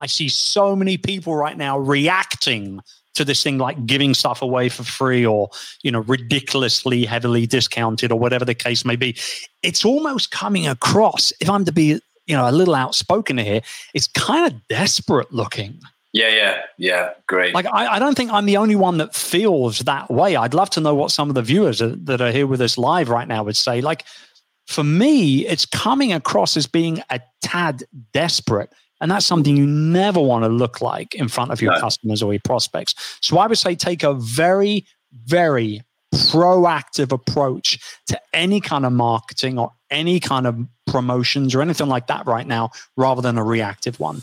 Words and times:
I 0.00 0.06
see 0.06 0.28
so 0.28 0.76
many 0.76 0.96
people 0.96 1.34
right 1.34 1.56
now 1.56 1.78
reacting 1.78 2.80
to 3.14 3.24
this 3.24 3.42
thing 3.42 3.58
like 3.58 3.84
giving 3.84 4.14
stuff 4.14 4.42
away 4.42 4.68
for 4.68 4.84
free 4.84 5.26
or 5.26 5.50
you 5.82 5.90
know 5.90 6.00
ridiculously 6.00 7.04
heavily 7.04 7.46
discounted 7.46 8.12
or 8.12 8.18
whatever 8.18 8.44
the 8.44 8.54
case 8.54 8.84
may 8.84 8.94
be 8.94 9.16
it's 9.64 9.84
almost 9.84 10.30
coming 10.30 10.68
across 10.68 11.32
if 11.40 11.50
i'm 11.50 11.64
to 11.64 11.72
be 11.72 12.00
you 12.26 12.36
know 12.36 12.48
a 12.48 12.52
little 12.52 12.76
outspoken 12.76 13.36
here 13.36 13.60
it's 13.92 14.06
kind 14.06 14.46
of 14.46 14.68
desperate 14.68 15.32
looking 15.32 15.80
yeah, 16.12 16.28
yeah, 16.28 16.62
yeah. 16.78 17.10
Great. 17.26 17.54
Like, 17.54 17.66
I, 17.66 17.96
I, 17.96 17.98
don't 17.98 18.16
think 18.16 18.32
I'm 18.32 18.46
the 18.46 18.56
only 18.56 18.76
one 18.76 18.96
that 18.96 19.14
feels 19.14 19.80
that 19.80 20.10
way. 20.10 20.36
I'd 20.36 20.54
love 20.54 20.70
to 20.70 20.80
know 20.80 20.94
what 20.94 21.10
some 21.10 21.28
of 21.28 21.34
the 21.34 21.42
viewers 21.42 21.82
are, 21.82 21.94
that 21.94 22.22
are 22.22 22.32
here 22.32 22.46
with 22.46 22.62
us 22.62 22.78
live 22.78 23.10
right 23.10 23.28
now 23.28 23.44
would 23.44 23.56
say. 23.56 23.82
Like, 23.82 24.04
for 24.66 24.82
me, 24.82 25.46
it's 25.46 25.66
coming 25.66 26.12
across 26.12 26.56
as 26.56 26.66
being 26.66 27.02
a 27.10 27.20
tad 27.42 27.84
desperate. 28.12 28.72
And 29.00 29.10
that's 29.10 29.26
something 29.26 29.56
you 29.56 29.66
never 29.66 30.20
want 30.20 30.44
to 30.44 30.48
look 30.48 30.80
like 30.80 31.14
in 31.14 31.28
front 31.28 31.52
of 31.52 31.62
your 31.62 31.72
no. 31.72 31.80
customers 31.80 32.22
or 32.22 32.32
your 32.32 32.40
prospects. 32.44 32.94
So 33.20 33.38
I 33.38 33.46
would 33.46 33.58
say 33.58 33.74
take 33.74 34.02
a 34.02 34.14
very, 34.14 34.84
very 35.24 35.82
proactive 36.14 37.12
approach 37.12 37.78
to 38.06 38.20
any 38.32 38.60
kind 38.60 38.84
of 38.86 38.92
marketing 38.92 39.58
or 39.58 39.72
any 39.90 40.20
kind 40.20 40.46
of 40.46 40.58
promotions 40.86 41.54
or 41.54 41.62
anything 41.62 41.88
like 41.88 42.06
that 42.08 42.26
right 42.26 42.46
now, 42.46 42.70
rather 42.96 43.22
than 43.22 43.38
a 43.38 43.44
reactive 43.44 44.00
one. 44.00 44.22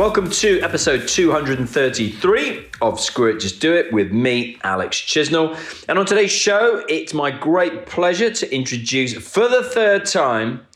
Welcome 0.00 0.30
to 0.30 0.62
episode 0.62 1.06
233 1.06 2.68
of 2.80 2.98
Screw 2.98 3.26
It, 3.32 3.38
Just 3.38 3.60
Do 3.60 3.74
It 3.74 3.92
with 3.92 4.12
me, 4.12 4.56
Alex 4.64 4.96
Chisnall. 4.98 5.84
And 5.90 5.98
on 5.98 6.06
today's 6.06 6.30
show, 6.30 6.82
it's 6.88 7.12
my 7.12 7.30
great 7.30 7.84
pleasure 7.84 8.30
to 8.30 8.54
introduce 8.54 9.12
for 9.12 9.46
the 9.46 9.62
third 9.62 10.06
time 10.06 10.66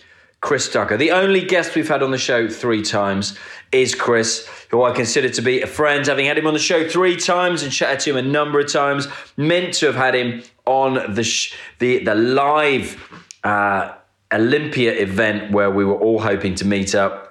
Chris 0.42 0.70
Ducker. 0.70 0.98
The 0.98 1.11
only 1.12 1.41
guest 1.42 1.75
we've 1.75 1.89
had 1.89 2.02
on 2.02 2.11
the 2.11 2.19
show 2.19 2.48
three 2.48 2.83
times 2.83 3.39
is 3.72 3.95
Chris, 3.95 4.47
who 4.70 4.83
I 4.83 4.92
consider 4.92 5.30
to 5.30 5.41
be 5.41 5.62
a 5.62 5.67
friend, 5.67 6.06
having 6.06 6.27
had 6.27 6.36
him 6.36 6.47
on 6.47 6.52
the 6.52 6.61
show 6.61 6.86
three 6.86 7.17
times 7.17 7.62
and 7.62 7.72
chatted 7.72 8.00
to 8.00 8.11
him 8.11 8.17
a 8.19 8.28
number 8.30 8.61
of 8.61 8.70
times. 8.70 9.08
Meant 9.39 9.72
to 9.77 9.86
have 9.86 9.97
had 9.97 10.14
him 10.14 10.42
on 10.67 11.14
the 11.14 11.24
sh- 11.24 11.55
the 11.79 12.05
the 12.05 12.14
live 12.14 13.02
uh, 13.42 13.95
Olympia 14.30 14.92
event 14.92 15.51
where 15.51 15.70
we 15.70 15.86
were 15.86 15.96
all 15.96 16.20
hoping 16.20 16.55
to 16.57 16.67
meet 16.67 16.95
up 16.95 17.23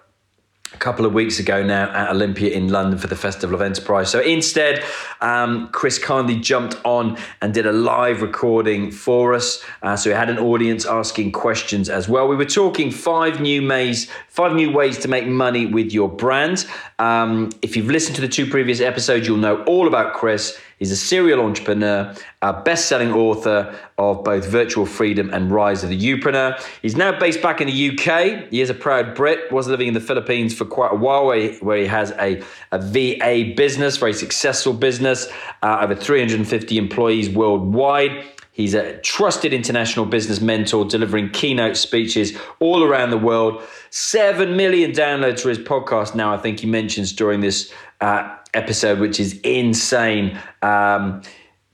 couple 0.84 1.06
of 1.06 1.14
weeks 1.14 1.40
ago 1.40 1.64
now 1.64 1.90
at 1.94 2.10
Olympia 2.12 2.52
in 2.52 2.68
London 2.68 3.00
for 3.00 3.08
the 3.08 3.16
Festival 3.16 3.56
of 3.56 3.62
Enterprise. 3.62 4.12
So 4.12 4.20
instead, 4.20 4.84
um, 5.22 5.70
Chris 5.70 5.98
kindly 5.98 6.36
jumped 6.36 6.76
on 6.84 7.18
and 7.42 7.54
did 7.54 7.66
a 7.66 7.72
live 7.72 8.22
recording 8.22 8.92
for 8.92 9.34
us. 9.34 9.64
Uh, 9.82 9.96
so 9.96 10.10
we 10.10 10.14
had 10.14 10.30
an 10.30 10.38
audience 10.38 10.86
asking 10.86 11.32
questions 11.32 11.88
as 11.88 12.10
well. 12.10 12.28
We 12.28 12.36
were 12.36 12.44
talking 12.44 12.92
five 12.92 13.40
new 13.40 13.66
ways, 13.66 14.12
five 14.28 14.56
new 14.56 14.72
ways 14.72 14.98
to 15.00 15.08
make 15.08 15.26
money 15.26 15.66
with 15.66 15.94
your 15.94 16.10
brand. 16.10 16.68
Um, 17.00 17.52
if 17.62 17.78
you've 17.78 17.88
listened 17.88 18.18
to 18.18 18.22
the 18.22 18.28
two 18.28 18.46
previous 18.46 18.82
episodes, 18.82 19.26
you'll 19.26 19.38
know 19.38 19.64
all 19.64 19.88
about 19.88 20.14
Chris. 20.14 20.60
He's 20.84 20.92
a 20.92 20.98
serial 20.98 21.40
entrepreneur, 21.40 22.14
a 22.42 22.62
best 22.62 22.90
selling 22.90 23.14
author 23.14 23.74
of 23.98 24.22
both 24.26 24.46
Virtual 24.46 24.86
Freedom 24.86 25.34
and 25.34 25.50
Rise 25.50 25.82
of 25.82 25.90
the 25.90 25.98
Youpreneur. 25.98 26.62
He's 26.82 26.98
now 26.98 27.18
based 27.18 27.42
back 27.42 27.62
in 27.62 27.68
the 27.68 27.92
UK. 27.92 28.50
He 28.50 28.60
is 28.60 28.70
a 28.70 28.74
proud 28.74 29.16
Brit, 29.16 29.50
was 29.50 29.70
living 29.70 29.88
in 29.88 29.94
the 29.94 30.02
Philippines 30.02 30.54
for 30.54 30.66
quite 30.66 30.92
a 30.92 30.98
while, 30.98 31.26
where 31.28 31.38
he, 31.38 31.58
where 31.60 31.78
he 31.78 31.86
has 31.86 32.12
a, 32.20 32.44
a 32.74 32.80
VA 32.80 33.54
business, 33.56 33.96
very 33.96 34.12
successful 34.12 34.74
business, 34.74 35.30
uh, 35.62 35.78
over 35.80 35.96
350 35.96 36.78
employees 36.78 37.30
worldwide. 37.30 38.22
He's 38.52 38.74
a 38.74 38.98
trusted 38.98 39.54
international 39.54 40.06
business 40.06 40.42
mentor, 40.42 40.84
delivering 40.84 41.30
keynote 41.30 41.78
speeches 41.78 42.38
all 42.60 42.84
around 42.84 43.12
the 43.12 43.18
world. 43.18 43.64
Seven 43.90 44.58
million 44.58 44.92
downloads 44.92 45.40
for 45.40 45.48
his 45.48 45.60
podcast 45.60 46.14
now, 46.14 46.34
I 46.34 46.38
think 46.38 46.60
he 46.60 46.68
mentions 46.68 47.14
during 47.14 47.40
this 47.40 47.74
uh, 48.04 48.38
episode, 48.54 49.00
which 49.00 49.18
is 49.18 49.40
insane. 49.42 50.38
Um, 50.62 51.22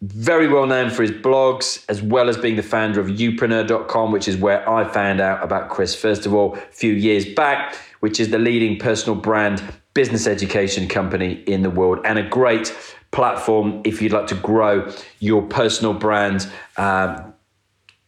very 0.01 0.47
well 0.47 0.67
known 0.67 0.91
for 0.91 1.01
his 1.01 1.12
blogs, 1.12 1.84
as 1.90 2.01
well 2.03 2.29
as 2.29 2.38
being 2.38 2.56
the 2.56 2.63
founder 2.63 3.01
of 3.01 3.07
youpreneur.com, 3.07 4.12
which 4.12 4.28
is 4.28 4.38
where 4.38 4.69
I 4.69 4.85
found 4.85 5.19
out 5.19 5.44
about 5.44 5.69
Chris, 5.69 5.95
first 5.95 6.28
of 6.28 6.34
all, 6.34 6.56
a 6.56 6.59
few 6.72 6.94
years 6.94 7.25
back, 7.34 7.75
which 8.00 8.19
is 8.19 8.29
the 8.29 8.38
leading 8.38 8.78
personal 8.78 9.19
brand 9.19 9.62
business 9.95 10.28
education 10.28 10.88
company 10.88 11.44
in 11.47 11.63
the 11.63 11.69
world 11.69 12.00
and 12.06 12.19
a 12.19 12.23
great 12.23 12.73
platform 13.11 13.81
if 13.84 14.01
you'd 14.01 14.13
like 14.13 14.28
to 14.28 14.35
grow 14.35 14.88
your 15.19 15.41
personal 15.41 15.96
brand, 15.96 16.47
um, 16.78 17.34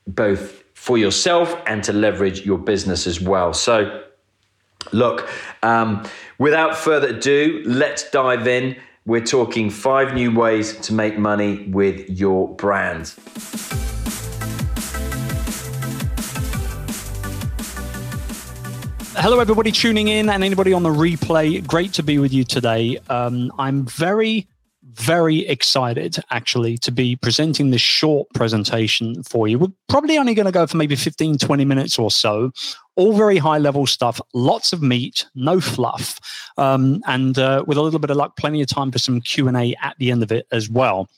both 0.06 0.64
for 0.76 0.98
yourself 0.98 1.60
and 1.66 1.84
to 1.84 1.92
leverage 1.92 2.46
your 2.46 2.60
business 2.60 3.08
as 3.08 3.20
well. 3.20 3.52
So, 3.52 4.04
look, 4.92 5.30
um, 5.64 6.04
without 6.38 6.76
further 6.76 7.08
ado, 7.10 7.62
let's 7.66 8.10
dive 8.12 8.48
in. 8.48 8.76
We're 9.06 9.26
talking 9.26 9.70
five 9.70 10.14
new 10.14 10.34
ways 10.34 10.78
to 10.82 10.94
make 10.94 11.18
money 11.18 11.68
with 11.70 12.10
your 12.10 12.48
brand. 12.56 13.14
Hello, 19.16 19.40
everybody 19.40 19.72
tuning 19.72 20.08
in 20.08 20.30
and 20.30 20.44
anybody 20.44 20.74
on 20.74 20.84
the 20.84 20.90
replay. 20.90 21.66
Great 21.68 21.94
to 21.94 22.04
be 22.04 22.18
with 22.18 22.34
you 22.34 22.44
today. 22.44 22.98
Um, 23.10 23.52
I'm 23.60 23.86
very 23.86 24.48
very 24.94 25.48
excited 25.48 26.18
actually 26.32 26.78
to 26.80 26.92
be 26.92 27.16
presenting 27.16 27.72
this 27.72 27.82
short 27.82 28.28
presentation 28.34 29.24
for 29.24 29.48
you. 29.48 29.60
We're 29.60 29.68
probably 29.90 30.18
only 30.18 30.34
going 30.34 30.46
to 30.46 30.52
go 30.52 30.68
for 30.68 30.78
maybe 30.78 30.96
15, 30.96 31.38
20 31.38 31.66
minutes 31.66 31.98
or 31.98 32.12
so. 32.12 32.52
All 32.96 33.14
very 33.14 33.38
high 33.38 33.58
level 33.58 33.88
stuff, 33.88 34.20
lots 34.34 34.74
of 34.74 34.82
meat, 34.82 35.26
no 35.34 35.62
fluff, 35.62 36.20
um, 36.58 37.02
and 37.08 37.40
uh, 37.40 37.64
with 37.66 37.78
a 37.78 37.82
little 37.82 38.00
bit 38.00 38.10
of 38.10 38.18
luck, 38.18 38.36
plenty 38.36 38.62
of 38.62 38.68
time 38.68 38.92
for 38.92 39.00
some 39.00 39.22
Q 39.22 39.48
and 39.48 39.56
A 39.56 39.76
at 39.82 39.96
the 39.98 40.12
end 40.12 40.24
of 40.24 40.32
it 40.32 40.46
as 40.52 40.70
well. 40.70 41.10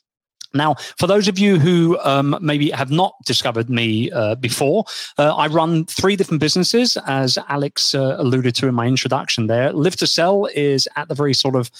Now, 0.53 0.75
for 0.75 1.07
those 1.07 1.28
of 1.28 1.39
you 1.39 1.57
who 1.57 1.97
um, 2.01 2.38
maybe 2.41 2.69
have 2.72 2.91
not 2.91 3.16
discovered 3.25 3.69
me 3.69 4.12
uh, 4.12 4.35
before, 4.35 4.85
uh, 5.17 5.35
I 5.35 5.47
run 5.47 5.85
three 5.85 6.16
different 6.16 6.41
businesses, 6.41 6.95
as 7.07 7.39
Alex 7.50 7.95
uh, 7.95 8.17
alluded 8.19 8.53
to 8.56 8.67
in 8.67 8.75
my 8.75 8.85
introduction 8.85 9.47
there. 9.47 9.73
Live 9.73 9.95
to 9.97 10.07
Sell 10.07 10.47
is 10.53 10.88
at 10.95 11.07
the 11.07 11.15
very 11.15 11.33
sort 11.33 11.56
of 11.56 11.71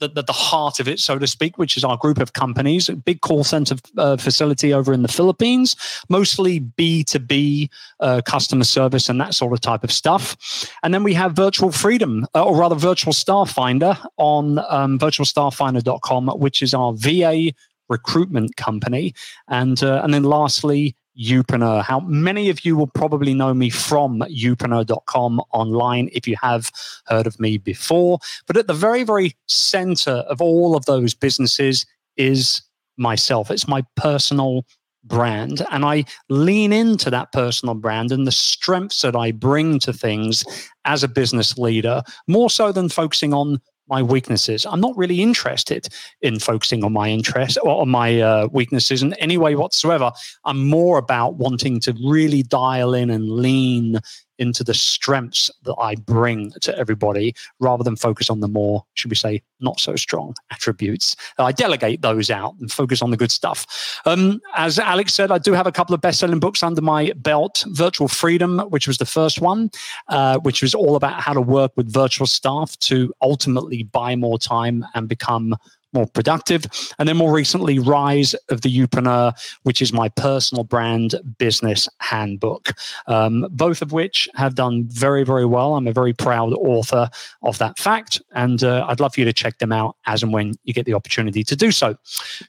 the, 0.00 0.08
the, 0.08 0.22
the, 0.22 0.32
heart 0.32 0.80
of 0.80 0.88
it, 0.88 0.98
so 0.98 1.18
to 1.18 1.26
speak, 1.26 1.58
which 1.58 1.76
is 1.76 1.84
our 1.84 1.96
group 1.96 2.18
of 2.18 2.32
companies, 2.32 2.88
a 2.88 2.96
big 2.96 3.20
call 3.20 3.44
center 3.44 3.76
uh, 3.96 4.16
facility 4.16 4.72
over 4.72 4.92
in 4.92 5.02
the 5.02 5.08
Philippines, 5.08 5.76
mostly 6.08 6.60
B2B 6.60 7.70
uh, 8.00 8.20
customer 8.24 8.64
service 8.64 9.08
and 9.08 9.20
that 9.20 9.34
sort 9.34 9.52
of 9.52 9.60
type 9.60 9.84
of 9.84 9.92
stuff. 9.92 10.36
And 10.82 10.92
then 10.92 11.04
we 11.04 11.14
have 11.14 11.32
Virtual 11.32 11.70
Freedom, 11.70 12.26
uh, 12.34 12.44
or 12.44 12.56
rather 12.56 12.74
Virtual 12.74 13.12
Staff 13.12 13.50
Finder 13.50 13.96
on 14.16 14.58
um, 14.68 14.98
virtualstafffinder.com, 14.98 16.28
which 16.38 16.62
is 16.62 16.74
our 16.74 16.92
VA 16.94 17.52
recruitment 17.88 18.56
company. 18.56 19.14
And, 19.48 19.82
uh, 19.82 20.00
and 20.02 20.12
then 20.12 20.24
lastly, 20.24 20.96
Youpreneur. 21.18 21.82
How 21.82 22.00
many 22.00 22.50
of 22.50 22.64
you 22.64 22.76
will 22.76 22.86
probably 22.88 23.34
know 23.34 23.54
me 23.54 23.70
from 23.70 24.20
youpreneur.com 24.20 25.40
online 25.52 26.08
if 26.12 26.26
you 26.26 26.36
have 26.42 26.70
heard 27.06 27.26
of 27.26 27.38
me 27.38 27.58
before. 27.58 28.18
But 28.46 28.56
at 28.56 28.66
the 28.66 28.74
very, 28.74 29.04
very 29.04 29.36
center 29.46 30.24
of 30.28 30.40
all 30.40 30.76
of 30.76 30.86
those 30.86 31.14
businesses 31.14 31.86
is 32.16 32.62
myself. 32.96 33.50
It's 33.50 33.68
my 33.68 33.84
personal 33.96 34.64
brand 35.04 35.64
and 35.70 35.84
I 35.84 36.04
lean 36.30 36.72
into 36.72 37.10
that 37.10 37.30
personal 37.32 37.74
brand 37.74 38.10
and 38.10 38.26
the 38.26 38.32
strengths 38.32 39.02
that 39.02 39.14
I 39.14 39.32
bring 39.32 39.78
to 39.80 39.92
things 39.92 40.44
as 40.84 41.02
a 41.02 41.08
business 41.08 41.58
leader, 41.58 42.02
more 42.26 42.50
so 42.50 42.72
than 42.72 42.88
focusing 42.88 43.34
on 43.34 43.60
my 43.88 44.02
weaknesses. 44.02 44.64
I'm 44.66 44.80
not 44.80 44.96
really 44.96 45.20
interested 45.20 45.88
in 46.22 46.38
focusing 46.38 46.84
on 46.84 46.92
my 46.92 47.08
interest 47.08 47.58
or 47.62 47.82
on 47.82 47.88
my 47.88 48.20
uh, 48.20 48.48
weaknesses 48.52 49.02
in 49.02 49.14
any 49.14 49.36
way 49.36 49.54
whatsoever. 49.56 50.12
I'm 50.44 50.66
more 50.66 50.98
about 50.98 51.36
wanting 51.36 51.80
to 51.80 51.94
really 52.04 52.42
dial 52.42 52.94
in 52.94 53.10
and 53.10 53.30
lean 53.30 54.00
into 54.38 54.64
the 54.64 54.74
strengths 54.74 55.50
that 55.62 55.74
I 55.80 55.94
bring 55.94 56.52
to 56.60 56.76
everybody 56.76 57.34
rather 57.60 57.84
than 57.84 57.96
focus 57.96 58.30
on 58.30 58.40
the 58.40 58.48
more, 58.48 58.84
should 58.94 59.10
we 59.10 59.16
say, 59.16 59.42
not 59.60 59.80
so 59.80 59.96
strong 59.96 60.34
attributes. 60.50 61.16
I 61.38 61.52
delegate 61.52 62.02
those 62.02 62.30
out 62.30 62.54
and 62.60 62.70
focus 62.70 63.02
on 63.02 63.10
the 63.10 63.16
good 63.16 63.30
stuff. 63.30 63.66
Um, 64.04 64.40
as 64.56 64.78
Alex 64.78 65.14
said, 65.14 65.30
I 65.30 65.38
do 65.38 65.52
have 65.52 65.66
a 65.66 65.72
couple 65.72 65.94
of 65.94 66.00
best 66.00 66.20
selling 66.20 66.40
books 66.40 66.62
under 66.62 66.82
my 66.82 67.12
belt 67.16 67.64
Virtual 67.68 68.08
Freedom, 68.08 68.60
which 68.68 68.86
was 68.86 68.98
the 68.98 69.06
first 69.06 69.40
one, 69.40 69.70
uh, 70.08 70.38
which 70.38 70.62
was 70.62 70.74
all 70.74 70.96
about 70.96 71.20
how 71.20 71.32
to 71.32 71.40
work 71.40 71.72
with 71.76 71.92
virtual 71.92 72.26
staff 72.26 72.78
to 72.80 73.12
ultimately 73.22 73.84
buy 73.84 74.16
more 74.16 74.38
time 74.38 74.84
and 74.94 75.08
become 75.08 75.56
more 75.94 76.06
productive. 76.06 76.64
And 76.98 77.08
then 77.08 77.16
more 77.16 77.32
recently, 77.32 77.78
Rise 77.78 78.34
of 78.50 78.60
the 78.62 78.76
Youpreneur, 78.76 79.32
which 79.62 79.80
is 79.80 79.92
my 79.92 80.08
personal 80.08 80.64
brand 80.64 81.14
business 81.38 81.88
handbook, 82.00 82.72
um, 83.06 83.46
both 83.50 83.80
of 83.82 83.92
which 83.92 84.28
have 84.34 84.54
done 84.54 84.84
very, 84.88 85.24
very 85.24 85.46
well. 85.46 85.74
I'm 85.76 85.86
a 85.86 85.92
very 85.92 86.12
proud 86.12 86.52
author 86.54 87.08
of 87.42 87.58
that 87.58 87.78
fact. 87.78 88.20
And 88.34 88.62
uh, 88.62 88.86
I'd 88.88 89.00
love 89.00 89.14
for 89.14 89.20
you 89.20 89.26
to 89.26 89.32
check 89.32 89.58
them 89.58 89.72
out 89.72 89.96
as 90.06 90.22
and 90.22 90.32
when 90.32 90.54
you 90.64 90.74
get 90.74 90.86
the 90.86 90.94
opportunity 90.94 91.44
to 91.44 91.56
do 91.56 91.70
so. 91.70 91.96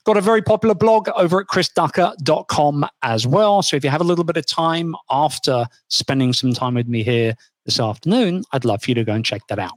Got 0.04 0.18
a 0.18 0.22
very 0.22 0.42
popular 0.42 0.76
blog 0.76 1.10
over 1.16 1.40
at 1.40 1.48
chrisducker.com 1.48 2.88
as 3.04 3.28
well. 3.28 3.62
So 3.62 3.76
if 3.76 3.84
you 3.84 3.90
have 3.90 4.02
a 4.02 4.06
little 4.06 4.24
bit 4.24 4.38
of 4.38 4.46
time 4.46 4.96
after 5.10 5.66
spending 5.90 6.34
some 6.34 6.54
time 6.54 6.76
with 6.76 6.88
me 6.88 7.04
here 7.04 7.36
this 7.66 7.80
afternoon, 7.80 8.44
I'd 8.52 8.66
love 8.66 8.84
for 8.84 8.92
you 8.92 8.96
to 8.96 9.04
go 9.04 9.14
and 9.14 9.26
check 9.26 9.42
that 9.50 9.60
out. 9.60 9.74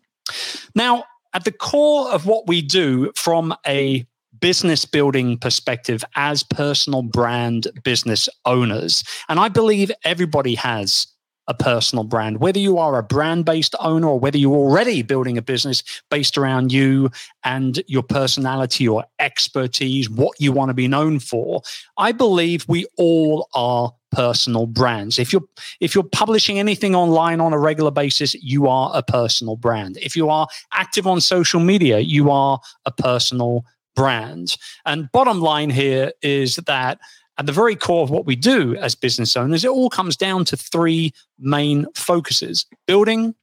Now, 0.75 1.05
at 1.39 1.45
the 1.45 1.53
core 1.53 2.11
of 2.11 2.27
what 2.27 2.49
we 2.49 2.61
do 2.61 3.13
from 3.15 3.55
a 3.65 4.05
business 4.41 4.85
building 4.85 5.39
perspective 5.39 6.05
as 6.17 6.43
personal 6.43 7.03
brand 7.03 7.69
business 7.85 8.29
owners, 8.45 9.05
and 9.29 9.39
I 9.39 9.49
believe 9.49 9.93
everybody 10.03 10.57
has 10.57 11.07
a 11.47 11.55
personal 11.55 12.03
brand, 12.03 12.41
whether 12.41 12.59
you 12.59 12.77
are 12.77 12.99
a 12.99 13.05
brand 13.05 13.45
based 13.45 13.77
owner 13.79 14.09
or 14.09 14.19
whether 14.19 14.37
you're 14.37 14.53
already 14.53 15.03
building 15.03 15.39
a 15.39 15.43
business 15.43 15.85
based 16.11 16.37
around 16.37 16.73
you 16.73 17.09
and 17.45 17.85
your 17.87 18.03
personality 18.03 18.89
or 18.89 19.05
expertise, 19.21 20.11
what 20.11 20.41
you 20.41 20.51
want 20.51 20.71
to 20.71 20.75
be 20.75 20.89
known 20.89 21.21
for. 21.21 21.63
I 21.97 22.11
believe 22.11 22.65
we 22.67 22.85
all 22.97 23.49
are 23.55 23.95
personal 24.11 24.67
brands. 24.67 25.19
If 25.19 25.33
you're 25.33 25.45
if 25.81 25.95
you're 25.95 26.05
publishing 26.05 26.59
anything 26.59 26.95
online 26.95 27.41
on 27.41 27.53
a 27.53 27.59
regular 27.59 27.91
basis, 27.91 28.35
you 28.35 28.67
are 28.67 28.91
a 28.95 29.03
personal 29.03 29.57
brand. 29.57 29.99
If 29.99 30.17
you 30.17 30.31
are 30.31 30.49
active 30.73 31.07
on 31.07 31.21
social 31.21 31.61
media, 31.61 31.99
you 31.99 32.31
are 32.31 32.61
a 32.85 32.91
personal 32.91 33.65
brand. 33.95 34.57
And 34.87 35.11
bottom 35.13 35.41
line 35.41 35.71
here 35.71 36.13
is 36.23 36.57
that 36.57 36.99
at 37.39 37.47
the 37.47 37.53
very 37.53 37.77
core 37.77 38.03
of 38.03 38.11
what 38.11 38.27
we 38.27 38.35
do 38.35 38.75
as 38.77 38.95
business 38.95 39.37
owners, 39.37 39.65
it 39.65 39.71
all 39.71 39.91
comes 39.91 40.17
down 40.17 40.45
to 40.47 40.57
three 40.57 41.13
main 41.39 41.87
focuses: 41.95 42.67
building, 42.87 43.35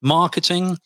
marketing, 0.00 0.78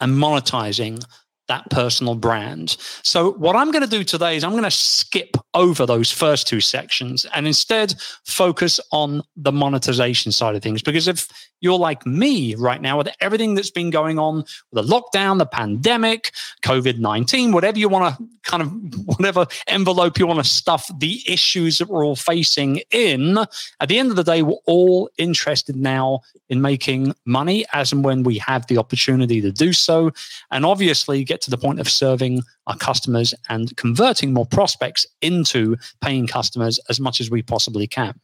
and 0.00 0.14
monetizing 0.14 1.04
that 1.48 1.68
personal 1.70 2.14
brand. 2.14 2.76
So, 3.02 3.32
what 3.32 3.56
I'm 3.56 3.70
going 3.70 3.82
to 3.82 3.88
do 3.88 4.04
today 4.04 4.36
is 4.36 4.44
I'm 4.44 4.52
going 4.52 4.64
to 4.64 4.70
skip 4.70 5.36
over 5.52 5.86
those 5.86 6.10
first 6.10 6.46
two 6.46 6.60
sections 6.60 7.26
and 7.34 7.46
instead 7.46 7.94
focus 8.24 8.80
on 8.92 9.22
the 9.36 9.52
monetization 9.52 10.32
side 10.32 10.56
of 10.56 10.62
things. 10.62 10.82
Because 10.82 11.08
if 11.08 11.28
you're 11.60 11.78
like 11.78 12.04
me 12.06 12.54
right 12.54 12.80
now 12.80 12.98
with 12.98 13.08
everything 13.20 13.54
that's 13.54 13.70
been 13.70 13.90
going 13.90 14.18
on, 14.18 14.44
the 14.72 14.82
lockdown, 14.82 15.38
the 15.38 15.46
pandemic, 15.46 16.32
COVID 16.62 16.98
19, 16.98 17.52
whatever 17.52 17.78
you 17.78 17.88
want 17.88 18.16
to 18.16 18.24
kind 18.42 18.62
of, 18.62 18.72
whatever 19.06 19.46
envelope 19.66 20.18
you 20.18 20.26
want 20.26 20.42
to 20.42 20.48
stuff 20.48 20.90
the 20.98 21.22
issues 21.26 21.78
that 21.78 21.88
we're 21.88 22.04
all 22.04 22.16
facing 22.16 22.82
in, 22.90 23.38
at 23.80 23.88
the 23.88 23.98
end 23.98 24.10
of 24.10 24.16
the 24.16 24.24
day, 24.24 24.42
we're 24.42 24.54
all 24.66 25.08
interested 25.18 25.76
now 25.76 26.20
in 26.48 26.60
making 26.60 27.14
money 27.24 27.64
as 27.72 27.92
and 27.92 28.04
when 28.04 28.22
we 28.22 28.38
have 28.38 28.66
the 28.66 28.78
opportunity 28.78 29.40
to 29.40 29.50
do 29.50 29.72
so. 29.72 30.10
And 30.50 30.66
obviously, 30.66 31.24
get 31.34 31.40
to 31.42 31.50
the 31.50 31.58
point 31.58 31.80
of 31.80 31.88
serving 31.88 32.42
our 32.68 32.76
customers 32.76 33.34
and 33.48 33.76
converting 33.76 34.32
more 34.32 34.46
prospects 34.46 35.04
into 35.20 35.76
paying 36.00 36.28
customers 36.28 36.78
as 36.88 37.00
much 37.00 37.20
as 37.20 37.28
we 37.28 37.42
possibly 37.42 37.88
can. 37.88 38.14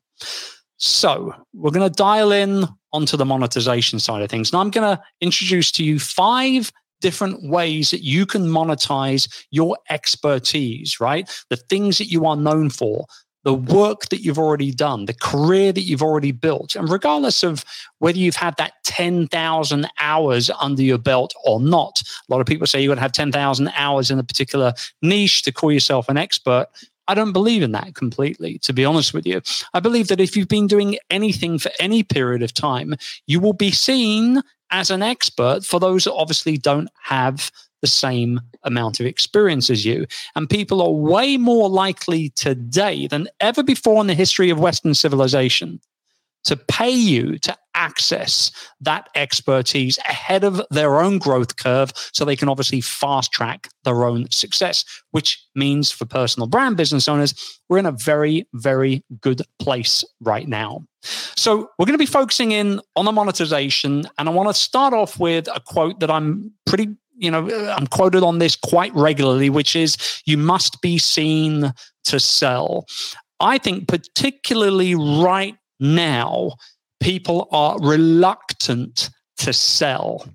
So, 0.77 1.35
we're 1.53 1.73
going 1.73 1.91
to 1.91 1.95
dial 1.95 2.33
in 2.33 2.67
onto 2.93 3.17
the 3.17 3.27
monetization 3.27 3.99
side 3.99 4.23
of 4.23 4.31
things. 4.31 4.53
And 4.53 4.61
I'm 4.61 4.71
going 4.71 4.97
to 4.97 5.03
introduce 5.21 5.73
to 5.73 5.85
you 5.85 5.99
five 5.99 6.73
different 7.01 7.51
ways 7.51 7.91
that 7.91 8.03
you 8.03 8.27
can 8.27 8.47
monetize 8.47 9.29
your 9.51 9.77
expertise, 9.91 11.01
right? 11.01 11.29
The 11.51 11.57
things 11.57 11.99
that 11.99 12.07
you 12.07 12.27
are 12.27 12.37
known 12.37 12.71
for, 12.71 13.07
the 13.45 13.55
work 13.55 14.09
that 14.11 14.21
you've 14.21 14.39
already 14.39 14.71
done, 14.71 15.07
the 15.07 15.15
career 15.15 15.73
that 15.73 15.83
you've 15.83 16.03
already 16.03 16.33
built. 16.33 16.75
And 16.75 16.89
regardless 16.89 17.43
of 17.43 17.65
whether 17.99 18.19
you've 18.19 18.37
had 18.37 18.57
that 18.59 18.75
10,000 18.85 19.89
hours 19.99 20.51
under 20.61 20.83
your 20.83 20.99
belt 20.99 21.35
or 21.45 21.61
not, 21.61 22.03
a 22.29 22.33
lot 22.33 22.41
of 22.41 22.47
people 22.47 22.67
say 22.67 22.83
you've 22.83 22.91
got 22.91 22.97
to 22.97 23.01
have 23.01 23.13
10,000 23.13 23.69
hours 23.75 24.11
in 24.11 24.19
a 24.19 24.25
particular 24.25 24.75
niche 25.03 25.43
to 25.43 25.53
call 25.53 25.73
yourself 25.73 26.09
an 26.09 26.17
expert. 26.17 26.67
I 27.09 27.15
don't 27.15 27.33
believe 27.33 27.63
in 27.63 27.73
that 27.73 27.95
completely, 27.95 28.59
to 28.61 28.73
be 28.73 28.85
honest 28.85 29.13
with 29.13 29.27
you. 29.27 29.41
I 29.75 29.81
believe 29.81 30.09
that 30.09 30.21
if 30.21 30.37
you've 30.37 30.49
been 30.49 30.69
doing 30.69 30.97
anything 31.09 31.59
for 31.59 31.71
any 31.81 32.03
period 32.03 32.43
of 32.43 32.55
time, 32.55 32.95
you 33.27 33.41
will 33.41 33.53
be 33.53 33.73
seen 33.73 34.43
as 34.71 34.91
an 34.91 35.03
expert 35.03 35.65
for 35.65 35.81
those 35.81 36.05
that 36.05 36.15
obviously 36.15 36.57
don't 36.57 36.89
have 37.03 37.51
the 37.81 37.87
same 37.87 38.41
amount 38.63 39.01
of 39.01 39.07
experience 39.07 39.71
as 39.71 39.85
you. 39.85 40.07
And 40.37 40.49
people 40.49 40.83
are 40.83 40.91
way 40.91 41.37
more 41.37 41.69
likely 41.69 42.31
today 42.31 43.07
than 43.07 43.29
ever 43.41 43.63
before 43.63 44.01
in 44.01 44.07
the 44.07 44.15
history 44.15 44.51
of 44.51 44.61
Western 44.61 44.95
civilization 44.95 45.81
to 46.45 46.57
pay 46.57 46.91
you 46.91 47.39
to 47.39 47.57
access 47.75 48.51
that 48.81 49.09
expertise 49.15 49.99
ahead 49.99 50.45
of 50.45 50.61
their 50.71 51.01
own 51.01 51.19
growth 51.19 51.57
curve 51.57 51.93
so 52.13 52.25
they 52.25 52.37
can 52.37 52.49
obviously 52.49 52.81
fast 52.81 53.33
track 53.33 53.69
their 53.85 54.05
own 54.05 54.31
success, 54.31 54.85
which 55.13 55.43
means 55.55 55.91
for 55.91 56.05
personal 56.05 56.47
brand 56.47 56.77
business 56.77 57.09
owners, 57.09 57.35
we're 57.69 57.79
in 57.79 57.87
a 57.87 57.93
very, 57.93 58.47
very 58.55 59.03
good 59.21 59.43
place 59.59 60.05
right 60.21 60.49
now. 60.49 60.85
So 61.03 61.71
we're 61.79 61.87
going 61.87 61.95
to 61.95 61.99
be 61.99 62.07
focusing 62.07 62.53
in 62.53 62.81
on 62.97 63.05
the 63.05 63.13
monetization. 63.13 64.05
And 64.19 64.29
I 64.29 64.33
want 64.33 64.49
to 64.49 64.55
start 64.55 64.93
off 64.93 65.19
with 65.19 65.49
a 65.49 65.61
quote 65.61 66.01
that 66.01 66.11
I'm 66.11 66.53
pretty 66.67 66.89
you 67.21 67.31
know, 67.31 67.47
I'm 67.77 67.87
quoted 67.87 68.23
on 68.23 68.39
this 68.39 68.57
quite 68.57 68.95
regularly, 68.95 69.51
which 69.51 69.77
is 69.77 69.97
you 70.25 70.39
must 70.39 70.81
be 70.81 70.99
seen 70.99 71.73
to 72.05 72.19
sell. 72.19 72.87
I 73.41 73.59
think, 73.59 73.89
particularly 73.89 74.95
right 74.95 75.57
now, 75.79 76.53
people 77.01 77.49
are 77.53 77.79
reluctant 77.81 79.11
to 79.39 79.53
sell. 79.53 80.27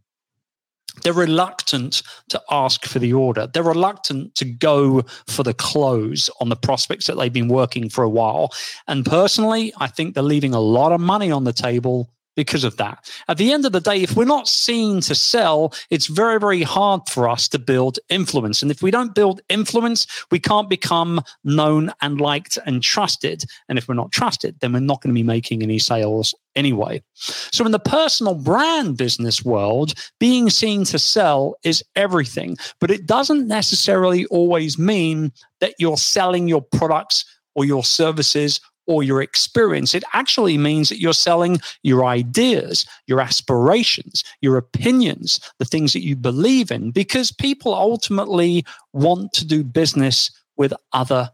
They're 1.04 1.14
reluctant 1.14 2.02
to 2.30 2.42
ask 2.50 2.86
for 2.86 3.00
the 3.00 3.14
order. 3.14 3.48
They're 3.48 3.64
reluctant 3.64 4.36
to 4.36 4.46
go 4.46 5.02
for 5.28 5.44
the 5.44 5.54
close 5.54 6.30
on 6.40 6.50
the 6.50 6.56
prospects 6.56 7.08
that 7.08 7.18
they've 7.18 7.34
been 7.34 7.48
working 7.48 7.90
for 7.90 8.04
a 8.04 8.10
while. 8.10 8.52
And 8.88 9.06
personally, 9.06 9.74
I 9.80 9.88
think 9.88 10.14
they're 10.14 10.24
leaving 10.24 10.54
a 10.54 10.60
lot 10.60 10.92
of 10.92 11.02
money 11.02 11.32
on 11.32 11.44
the 11.44 11.54
table 11.54 12.10
because 12.36 12.64
of 12.64 12.78
that. 12.78 13.10
At 13.28 13.38
the 13.38 13.52
end 13.52 13.66
of 13.66 13.72
the 13.72 13.80
day, 13.80 14.02
if 14.02 14.16
we're 14.16 14.26
not 14.26 14.48
seen 14.48 15.02
to 15.02 15.16
sell, 15.16 15.74
it's 15.90 16.08
very, 16.08 16.40
very 16.40 16.64
hard 16.64 17.08
for 17.10 17.30
us 17.30 17.48
to 17.50 17.60
build 17.60 18.00
influence. 18.10 18.62
And 18.62 18.72
if 18.72 18.82
we 18.82 18.92
don't 18.92 19.16
build 19.16 19.42
influence, 19.50 20.08
we 20.32 20.40
can't 20.40 20.70
become 20.70 21.22
known 21.44 21.92
and 22.02 22.20
liked 22.20 22.58
and 22.66 22.84
trusted. 22.84 23.46
And 23.70 23.78
if 23.78 23.88
we're 23.88 23.96
not 23.96 24.12
trusted, 24.12 24.60
then 24.60 24.74
we're 24.74 24.80
not 24.80 25.02
going 25.02 25.14
to 25.14 25.20
be 25.20 25.24
making 25.24 25.64
any 25.64 25.80
sales 25.80 26.36
anyway. 26.56 27.02
So, 27.14 27.66
in 27.66 27.72
the 27.72 27.80
personal 27.80 28.36
brand 28.36 28.98
business 28.98 29.44
world, 29.44 29.94
being 30.20 30.50
seen 30.50 30.84
to 30.86 31.00
sell 31.00 31.56
is 31.64 31.84
everything, 31.96 32.58
but 32.80 32.92
it 32.92 33.06
doesn't 33.06 33.48
necessarily 33.48 34.26
always 34.28 34.78
mean 34.78 35.32
that 35.60 35.76
you're 35.80 35.98
selling 35.98 36.48
your 36.48 36.62
products 36.62 37.26
or 37.56 37.66
your 37.66 37.84
services 37.84 38.60
or 38.88 39.04
your 39.04 39.22
experience. 39.22 39.94
It 39.94 40.04
actually 40.14 40.58
means 40.58 40.90
that 40.90 41.00
you're 41.00 41.14
selling 41.14 41.60
your 41.84 42.06
ideas, 42.06 42.86
your 43.08 43.22
aspirations, 43.22 44.24
your 44.42 44.58
opinions, 44.58 45.40
the 45.60 45.66
things 45.66 45.94
that 45.94 46.04
you 46.04 46.16
believe 46.16 46.72
in, 46.72 46.92
because 46.92 47.32
people 47.32 47.74
ultimately 47.74 48.66
want 48.94 49.34
to 49.34 49.46
do 49.46 49.64
business 49.64 50.32
with 50.58 50.74
other 50.94 51.32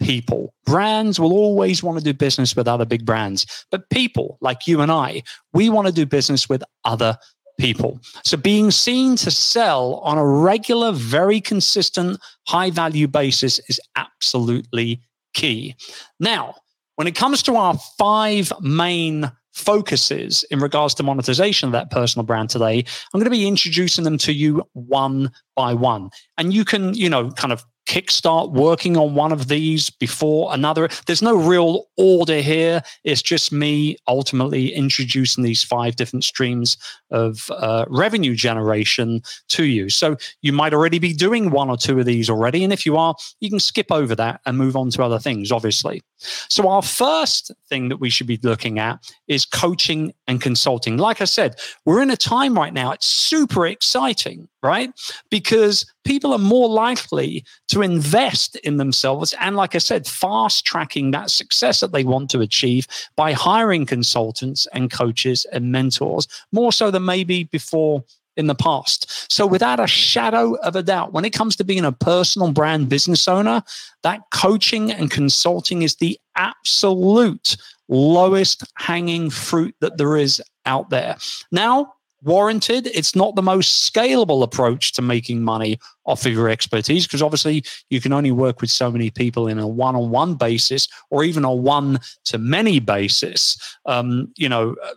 people. 0.00 0.52
Brands 0.66 1.20
will 1.20 1.32
always 1.32 1.82
want 1.82 1.98
to 1.98 2.04
do 2.04 2.12
business 2.12 2.56
with 2.56 2.68
other 2.68 2.84
big 2.84 3.04
brands, 3.04 3.66
but 3.70 3.88
people 3.90 4.38
like 4.40 4.66
you 4.66 4.80
and 4.80 4.90
I, 4.90 5.22
we 5.52 5.70
want 5.70 5.86
to 5.86 5.92
do 5.92 6.06
business 6.06 6.48
with 6.48 6.62
other 6.84 7.16
people. 7.58 8.00
So 8.24 8.36
being 8.36 8.70
seen 8.70 9.16
to 9.16 9.30
sell 9.30 9.96
on 9.96 10.18
a 10.18 10.26
regular, 10.26 10.92
very 10.92 11.40
consistent, 11.40 12.20
high 12.48 12.70
value 12.70 13.06
basis 13.06 13.60
is 13.68 13.80
absolutely 13.96 15.00
key. 15.34 15.76
Now, 16.18 16.56
when 16.96 17.06
it 17.06 17.14
comes 17.14 17.42
to 17.44 17.56
our 17.56 17.78
five 17.98 18.52
main 18.60 19.30
focuses 19.52 20.44
in 20.50 20.58
regards 20.58 20.94
to 20.94 21.02
monetization 21.02 21.68
of 21.68 21.72
that 21.72 21.90
personal 21.90 22.24
brand 22.24 22.50
today, 22.50 22.78
I'm 22.78 23.20
going 23.20 23.24
to 23.24 23.30
be 23.30 23.46
introducing 23.46 24.04
them 24.04 24.18
to 24.18 24.32
you 24.32 24.62
one 24.72 25.30
by 25.54 25.74
one. 25.74 26.10
And 26.38 26.52
you 26.52 26.64
can, 26.64 26.94
you 26.94 27.08
know, 27.08 27.30
kind 27.30 27.52
of 27.52 27.64
kickstart 27.86 28.50
working 28.52 28.96
on 28.96 29.14
one 29.14 29.32
of 29.32 29.48
these 29.48 29.90
before 29.90 30.52
another. 30.52 30.88
There's 31.06 31.22
no 31.22 31.36
real 31.36 31.86
order 31.96 32.40
here. 32.40 32.82
It's 33.04 33.22
just 33.22 33.52
me 33.52 33.96
ultimately 34.08 34.72
introducing 34.74 35.44
these 35.44 35.62
five 35.62 35.96
different 35.96 36.24
streams 36.24 36.76
of 37.10 37.50
uh, 37.50 37.84
revenue 37.88 38.34
generation 38.34 39.22
to 39.48 39.64
you. 39.64 39.90
So 39.90 40.16
you 40.42 40.52
might 40.52 40.74
already 40.74 40.98
be 40.98 41.12
doing 41.12 41.50
one 41.50 41.70
or 41.70 41.76
two 41.76 41.98
of 41.98 42.06
these 42.06 42.30
already. 42.30 42.64
And 42.64 42.72
if 42.72 42.86
you 42.86 42.96
are, 42.96 43.14
you 43.40 43.50
can 43.50 43.60
skip 43.60 43.90
over 43.90 44.14
that 44.14 44.40
and 44.46 44.58
move 44.58 44.76
on 44.76 44.90
to 44.90 45.02
other 45.02 45.18
things, 45.18 45.52
obviously. 45.52 46.02
So 46.48 46.68
our 46.68 46.82
first 46.82 47.52
thing 47.68 47.88
that 47.88 47.98
we 47.98 48.10
should 48.10 48.26
be 48.26 48.38
looking 48.42 48.78
at 48.78 49.12
is 49.28 49.44
coaching 49.44 50.12
and 50.26 50.40
consulting. 50.40 50.96
Like 50.96 51.20
I 51.20 51.24
said, 51.26 51.56
we're 51.84 52.02
in 52.02 52.10
a 52.10 52.16
time 52.16 52.54
right 52.54 52.72
now, 52.72 52.92
it's 52.92 53.06
super 53.06 53.66
exciting, 53.66 54.48
right? 54.62 54.90
Because 55.30 55.86
people 56.04 56.32
are 56.32 56.38
more 56.38 56.68
likely 56.68 57.44
to 57.68 57.82
invest 57.82 58.56
in 58.56 58.76
themselves. 58.76 59.34
And 59.40 59.56
like 59.56 59.74
I 59.74 59.78
said, 59.78 60.06
fast 60.06 60.64
tracking 60.64 61.10
that 61.10 61.30
success 61.30 61.80
that 61.80 61.92
they 61.92 62.04
want 62.04 62.30
to 62.30 62.40
achieve 62.40 62.86
by 63.16 63.32
hiring 63.32 63.86
consultants 63.86 64.66
and 64.72 64.90
coaches 64.90 65.46
and 65.52 65.72
mentors, 65.72 66.28
more 66.52 66.72
so 66.72 66.90
than 66.90 67.04
maybe 67.04 67.44
before 67.44 68.04
in 68.36 68.46
the 68.46 68.54
past. 68.54 69.32
So, 69.32 69.46
without 69.46 69.80
a 69.80 69.86
shadow 69.86 70.54
of 70.56 70.76
a 70.76 70.82
doubt, 70.82 71.12
when 71.12 71.24
it 71.24 71.32
comes 71.32 71.56
to 71.56 71.64
being 71.64 71.84
a 71.84 71.92
personal 71.92 72.52
brand 72.52 72.88
business 72.88 73.28
owner, 73.28 73.62
that 74.02 74.22
coaching 74.32 74.90
and 74.90 75.10
consulting 75.10 75.82
is 75.82 75.96
the 75.96 76.18
absolute 76.36 77.56
lowest 77.88 78.64
hanging 78.76 79.30
fruit 79.30 79.74
that 79.80 79.98
there 79.98 80.16
is 80.16 80.42
out 80.66 80.90
there. 80.90 81.16
Now, 81.52 81.92
warranted. 82.24 82.88
It's 82.88 83.14
not 83.14 83.36
the 83.36 83.42
most 83.42 83.92
scalable 83.92 84.42
approach 84.42 84.92
to 84.94 85.02
making 85.02 85.42
money 85.42 85.78
off 86.06 86.26
of 86.26 86.32
your 86.32 86.48
expertise 86.48 87.06
because 87.06 87.22
obviously 87.22 87.64
you 87.90 88.00
can 88.00 88.12
only 88.12 88.32
work 88.32 88.60
with 88.60 88.70
so 88.70 88.90
many 88.90 89.10
people 89.10 89.48
in 89.48 89.58
a 89.58 89.68
one-on-one 89.68 90.34
basis 90.34 90.88
or 91.10 91.24
even 91.24 91.44
a 91.44 91.54
one-to-many 91.54 92.80
basis. 92.80 93.56
Um, 93.86 94.32
you 94.36 94.48
know, 94.48 94.74
uh, 94.82 94.94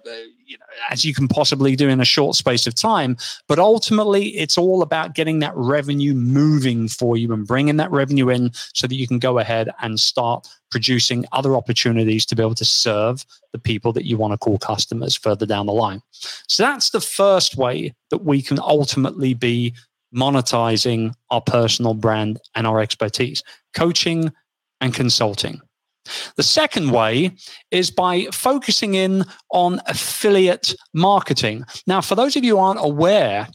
you 0.47 0.57
know, 0.57 0.65
as 0.89 1.03
you 1.03 1.13
can 1.13 1.27
possibly 1.27 1.75
do 1.75 1.89
in 1.89 1.99
a 1.99 2.05
short 2.05 2.35
space 2.35 2.65
of 2.67 2.73
time. 2.73 3.17
But 3.47 3.59
ultimately, 3.59 4.29
it's 4.37 4.57
all 4.57 4.81
about 4.81 5.13
getting 5.13 5.39
that 5.39 5.55
revenue 5.55 6.13
moving 6.13 6.87
for 6.87 7.17
you 7.17 7.33
and 7.33 7.45
bringing 7.45 7.75
that 7.77 7.91
revenue 7.91 8.29
in 8.29 8.51
so 8.73 8.87
that 8.87 8.95
you 8.95 9.07
can 9.07 9.19
go 9.19 9.39
ahead 9.39 9.69
and 9.81 9.99
start 9.99 10.47
producing 10.71 11.25
other 11.33 11.55
opportunities 11.55 12.25
to 12.25 12.35
be 12.35 12.41
able 12.41 12.55
to 12.55 12.65
serve 12.65 13.25
the 13.51 13.59
people 13.59 13.91
that 13.93 14.05
you 14.05 14.17
want 14.17 14.31
to 14.31 14.37
call 14.37 14.57
customers 14.57 15.15
further 15.15 15.45
down 15.45 15.65
the 15.65 15.73
line. 15.73 16.01
So 16.47 16.63
that's 16.63 16.91
the 16.91 17.01
first 17.01 17.57
way 17.57 17.93
that 18.09 18.23
we 18.23 18.41
can 18.41 18.59
ultimately 18.59 19.33
be 19.33 19.73
monetizing 20.15 21.13
our 21.29 21.41
personal 21.41 21.93
brand 21.93 22.39
and 22.55 22.65
our 22.65 22.79
expertise 22.79 23.43
coaching 23.73 24.31
and 24.79 24.93
consulting. 24.93 25.61
The 26.35 26.43
second 26.43 26.91
way 26.91 27.31
is 27.71 27.91
by 27.91 28.25
focusing 28.31 28.95
in 28.95 29.25
on 29.51 29.81
affiliate 29.87 30.75
marketing. 30.93 31.65
Now, 31.85 32.01
for 32.01 32.15
those 32.15 32.35
of 32.35 32.43
you 32.43 32.57
who 32.57 32.61
aren't 32.61 32.83
aware, 32.83 33.47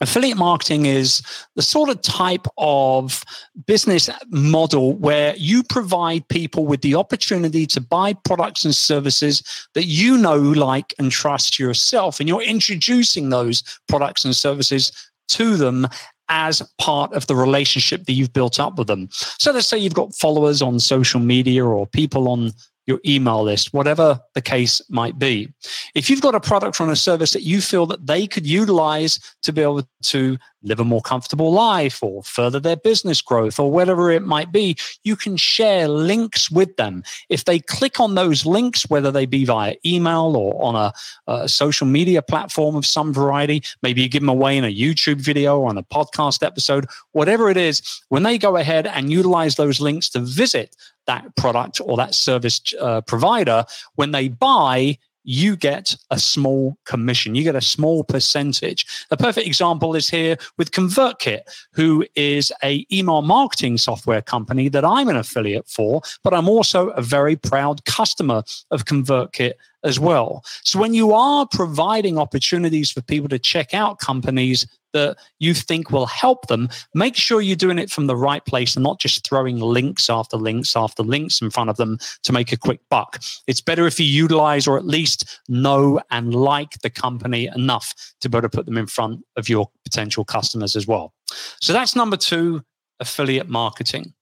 affiliate 0.00 0.36
marketing 0.36 0.86
is 0.86 1.22
the 1.54 1.62
sort 1.62 1.88
of 1.88 2.02
type 2.02 2.46
of 2.58 3.24
business 3.66 4.10
model 4.28 4.94
where 4.94 5.34
you 5.36 5.62
provide 5.62 6.28
people 6.28 6.66
with 6.66 6.82
the 6.82 6.94
opportunity 6.94 7.66
to 7.66 7.80
buy 7.80 8.12
products 8.12 8.64
and 8.64 8.74
services 8.74 9.42
that 9.74 9.84
you 9.84 10.18
know, 10.18 10.36
like, 10.36 10.92
and 10.98 11.10
trust 11.10 11.58
yourself. 11.58 12.20
And 12.20 12.28
you're 12.28 12.42
introducing 12.42 13.30
those 13.30 13.62
products 13.88 14.24
and 14.24 14.36
services 14.36 14.92
to 15.28 15.56
them 15.56 15.88
as 16.28 16.62
part 16.78 17.12
of 17.12 17.26
the 17.26 17.36
relationship 17.36 18.04
that 18.06 18.12
you've 18.12 18.32
built 18.32 18.58
up 18.58 18.78
with 18.78 18.86
them. 18.86 19.08
So 19.10 19.52
let's 19.52 19.66
say 19.66 19.78
you've 19.78 19.94
got 19.94 20.14
followers 20.14 20.62
on 20.62 20.80
social 20.80 21.20
media 21.20 21.64
or 21.64 21.86
people 21.86 22.28
on 22.28 22.52
your 22.86 23.00
email 23.04 23.42
list, 23.42 23.74
whatever 23.74 24.20
the 24.34 24.40
case 24.40 24.80
might 24.88 25.18
be. 25.18 25.52
If 25.94 26.08
you've 26.08 26.20
got 26.20 26.34
a 26.34 26.40
product 26.40 26.80
or 26.80 26.90
a 26.90 26.96
service 26.96 27.32
that 27.32 27.42
you 27.42 27.60
feel 27.60 27.86
that 27.86 28.06
they 28.06 28.26
could 28.26 28.46
utilize 28.46 29.18
to 29.42 29.52
be 29.52 29.62
able 29.62 29.86
to 30.02 30.38
live 30.62 30.80
a 30.80 30.84
more 30.84 31.00
comfortable 31.00 31.52
life 31.52 32.02
or 32.02 32.22
further 32.22 32.58
their 32.58 32.76
business 32.76 33.20
growth 33.20 33.58
or 33.58 33.70
whatever 33.70 34.10
it 34.10 34.22
might 34.22 34.52
be, 34.52 34.76
you 35.04 35.16
can 35.16 35.36
share 35.36 35.88
links 35.88 36.50
with 36.50 36.76
them. 36.76 37.02
If 37.28 37.44
they 37.44 37.60
click 37.60 38.00
on 38.00 38.14
those 38.14 38.44
links, 38.44 38.88
whether 38.88 39.10
they 39.10 39.26
be 39.26 39.44
via 39.44 39.76
email 39.84 40.36
or 40.36 40.60
on 40.62 40.74
a, 40.74 40.92
a 41.26 41.48
social 41.48 41.86
media 41.86 42.20
platform 42.22 42.76
of 42.76 42.84
some 42.86 43.12
variety, 43.12 43.62
maybe 43.82 44.02
you 44.02 44.08
give 44.08 44.22
them 44.22 44.28
away 44.28 44.56
in 44.56 44.64
a 44.64 44.74
YouTube 44.74 45.20
video 45.20 45.60
or 45.60 45.68
on 45.68 45.78
a 45.78 45.84
podcast 45.84 46.44
episode, 46.44 46.86
whatever 47.12 47.48
it 47.48 47.56
is, 47.56 47.82
when 48.08 48.24
they 48.24 48.38
go 48.38 48.56
ahead 48.56 48.86
and 48.86 49.10
utilize 49.10 49.56
those 49.56 49.80
links 49.80 50.08
to 50.10 50.20
visit 50.20 50.74
that 51.06 51.34
product 51.36 51.80
or 51.84 51.96
that 51.96 52.14
service 52.14 52.60
uh, 52.80 53.00
provider, 53.02 53.64
when 53.94 54.12
they 54.12 54.28
buy, 54.28 54.98
you 55.26 55.56
get 55.56 55.96
a 56.10 56.18
small 56.18 56.78
commission. 56.84 57.34
You 57.34 57.42
get 57.42 57.56
a 57.56 57.60
small 57.60 58.04
percentage. 58.04 58.86
A 59.10 59.16
perfect 59.16 59.46
example 59.46 59.94
is 59.96 60.08
here 60.08 60.36
with 60.56 60.70
ConvertKit, 60.70 61.40
who 61.72 62.06
is 62.14 62.52
a 62.62 62.86
email 62.92 63.22
marketing 63.22 63.76
software 63.76 64.22
company 64.22 64.68
that 64.68 64.84
I'm 64.84 65.08
an 65.08 65.16
affiliate 65.16 65.68
for, 65.68 66.00
but 66.22 66.32
I'm 66.32 66.48
also 66.48 66.90
a 66.90 67.02
very 67.02 67.34
proud 67.34 67.84
customer 67.84 68.44
of 68.70 68.84
ConvertKit 68.84 69.54
as 69.82 69.98
well. 69.98 70.44
So 70.62 70.78
when 70.78 70.94
you 70.94 71.12
are 71.12 71.46
providing 71.46 72.18
opportunities 72.18 72.90
for 72.90 73.02
people 73.02 73.28
to 73.28 73.38
check 73.38 73.74
out 73.74 73.98
companies 73.98 74.66
that 74.96 75.18
you 75.38 75.54
think 75.54 75.90
will 75.90 76.06
help 76.06 76.46
them, 76.48 76.68
make 76.94 77.16
sure 77.16 77.40
you're 77.40 77.56
doing 77.56 77.78
it 77.78 77.90
from 77.90 78.06
the 78.06 78.16
right 78.16 78.44
place 78.44 78.76
and 78.76 78.82
not 78.82 78.98
just 78.98 79.26
throwing 79.26 79.58
links 79.58 80.08
after 80.10 80.36
links 80.36 80.74
after 80.74 81.02
links 81.02 81.40
in 81.40 81.50
front 81.50 81.70
of 81.70 81.76
them 81.76 81.98
to 82.22 82.32
make 82.32 82.52
a 82.52 82.56
quick 82.56 82.80
buck. 82.90 83.20
It's 83.46 83.60
better 83.60 83.86
if 83.86 84.00
you 84.00 84.06
utilize 84.06 84.66
or 84.66 84.76
at 84.78 84.86
least 84.86 85.40
know 85.48 86.00
and 86.10 86.34
like 86.34 86.80
the 86.82 86.90
company 86.90 87.48
enough 87.54 87.94
to 88.20 88.28
be 88.28 88.38
able 88.38 88.48
to 88.48 88.56
put 88.56 88.66
them 88.66 88.78
in 88.78 88.86
front 88.86 89.24
of 89.36 89.48
your 89.48 89.68
potential 89.84 90.24
customers 90.24 90.76
as 90.76 90.86
well. 90.86 91.12
So 91.60 91.72
that's 91.72 91.96
number 91.96 92.16
two 92.16 92.62
affiliate 93.00 93.48
marketing. 93.48 94.14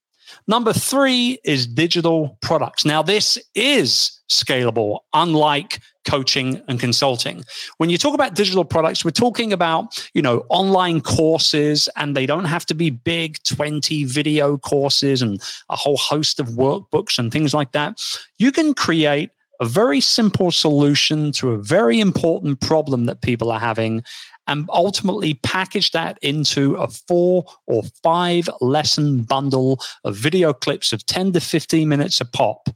Number 0.47 0.73
three 0.73 1.39
is 1.45 1.67
digital 1.67 2.39
products. 2.41 2.85
Now, 2.85 3.03
this 3.03 3.39
is 3.55 4.21
scalable, 4.31 5.01
unlike 5.13 5.81
coaching 6.05 6.61
and 6.69 6.79
consulting. 6.79 7.45
When 7.79 7.91
you 7.91 7.99
talk 7.99 8.15
about 8.15 8.35
digital 8.35 8.65
products, 8.65 9.05
we're 9.05 9.11
talking 9.11 9.53
about, 9.53 10.09
you 10.15 10.23
know, 10.23 10.45
online 10.49 11.01
courses 11.01 11.89
and 11.97 12.17
they 12.17 12.27
don't 12.27 12.45
have 12.45 12.67
to 12.67 12.75
be 12.75 12.91
big 12.91 13.43
20 13.45 14.05
video 14.05 14.59
courses 14.59 15.23
and 15.23 15.43
a 15.71 15.77
whole 15.77 15.97
host 15.97 16.41
of 16.41 16.49
workbooks 16.49 17.19
and 17.19 17.33
things 17.33 17.55
like 17.55 17.73
that. 17.73 18.01
You 18.39 18.53
can 18.53 18.75
create 18.75 19.31
a 19.61 19.65
very 19.65 20.01
simple 20.01 20.51
solution 20.51 21.33
to 21.33 21.53
a 21.53 21.59
very 21.59 22.01
important 22.01 22.61
problem 22.61 23.07
that 23.07 23.23
people 23.23 23.51
are 23.51 23.61
having 23.61 24.03
and 24.47 24.69
ultimately 24.73 25.35
package 25.35 25.93
that 25.93 26.19
into 26.23 26.75
a 26.75 26.89
four 26.89 27.45
or 27.67 27.83
five 28.03 28.49
lesson 28.61 29.23
bundle 29.23 29.81
of 30.05 30.17
video 30.17 30.53
clips 30.53 30.93
of 30.93 31.07
10 31.07 31.33
to 31.33 31.41
15 31.41 31.89
minutes 31.89 32.21
a 32.21 32.25
pop. 32.25 32.69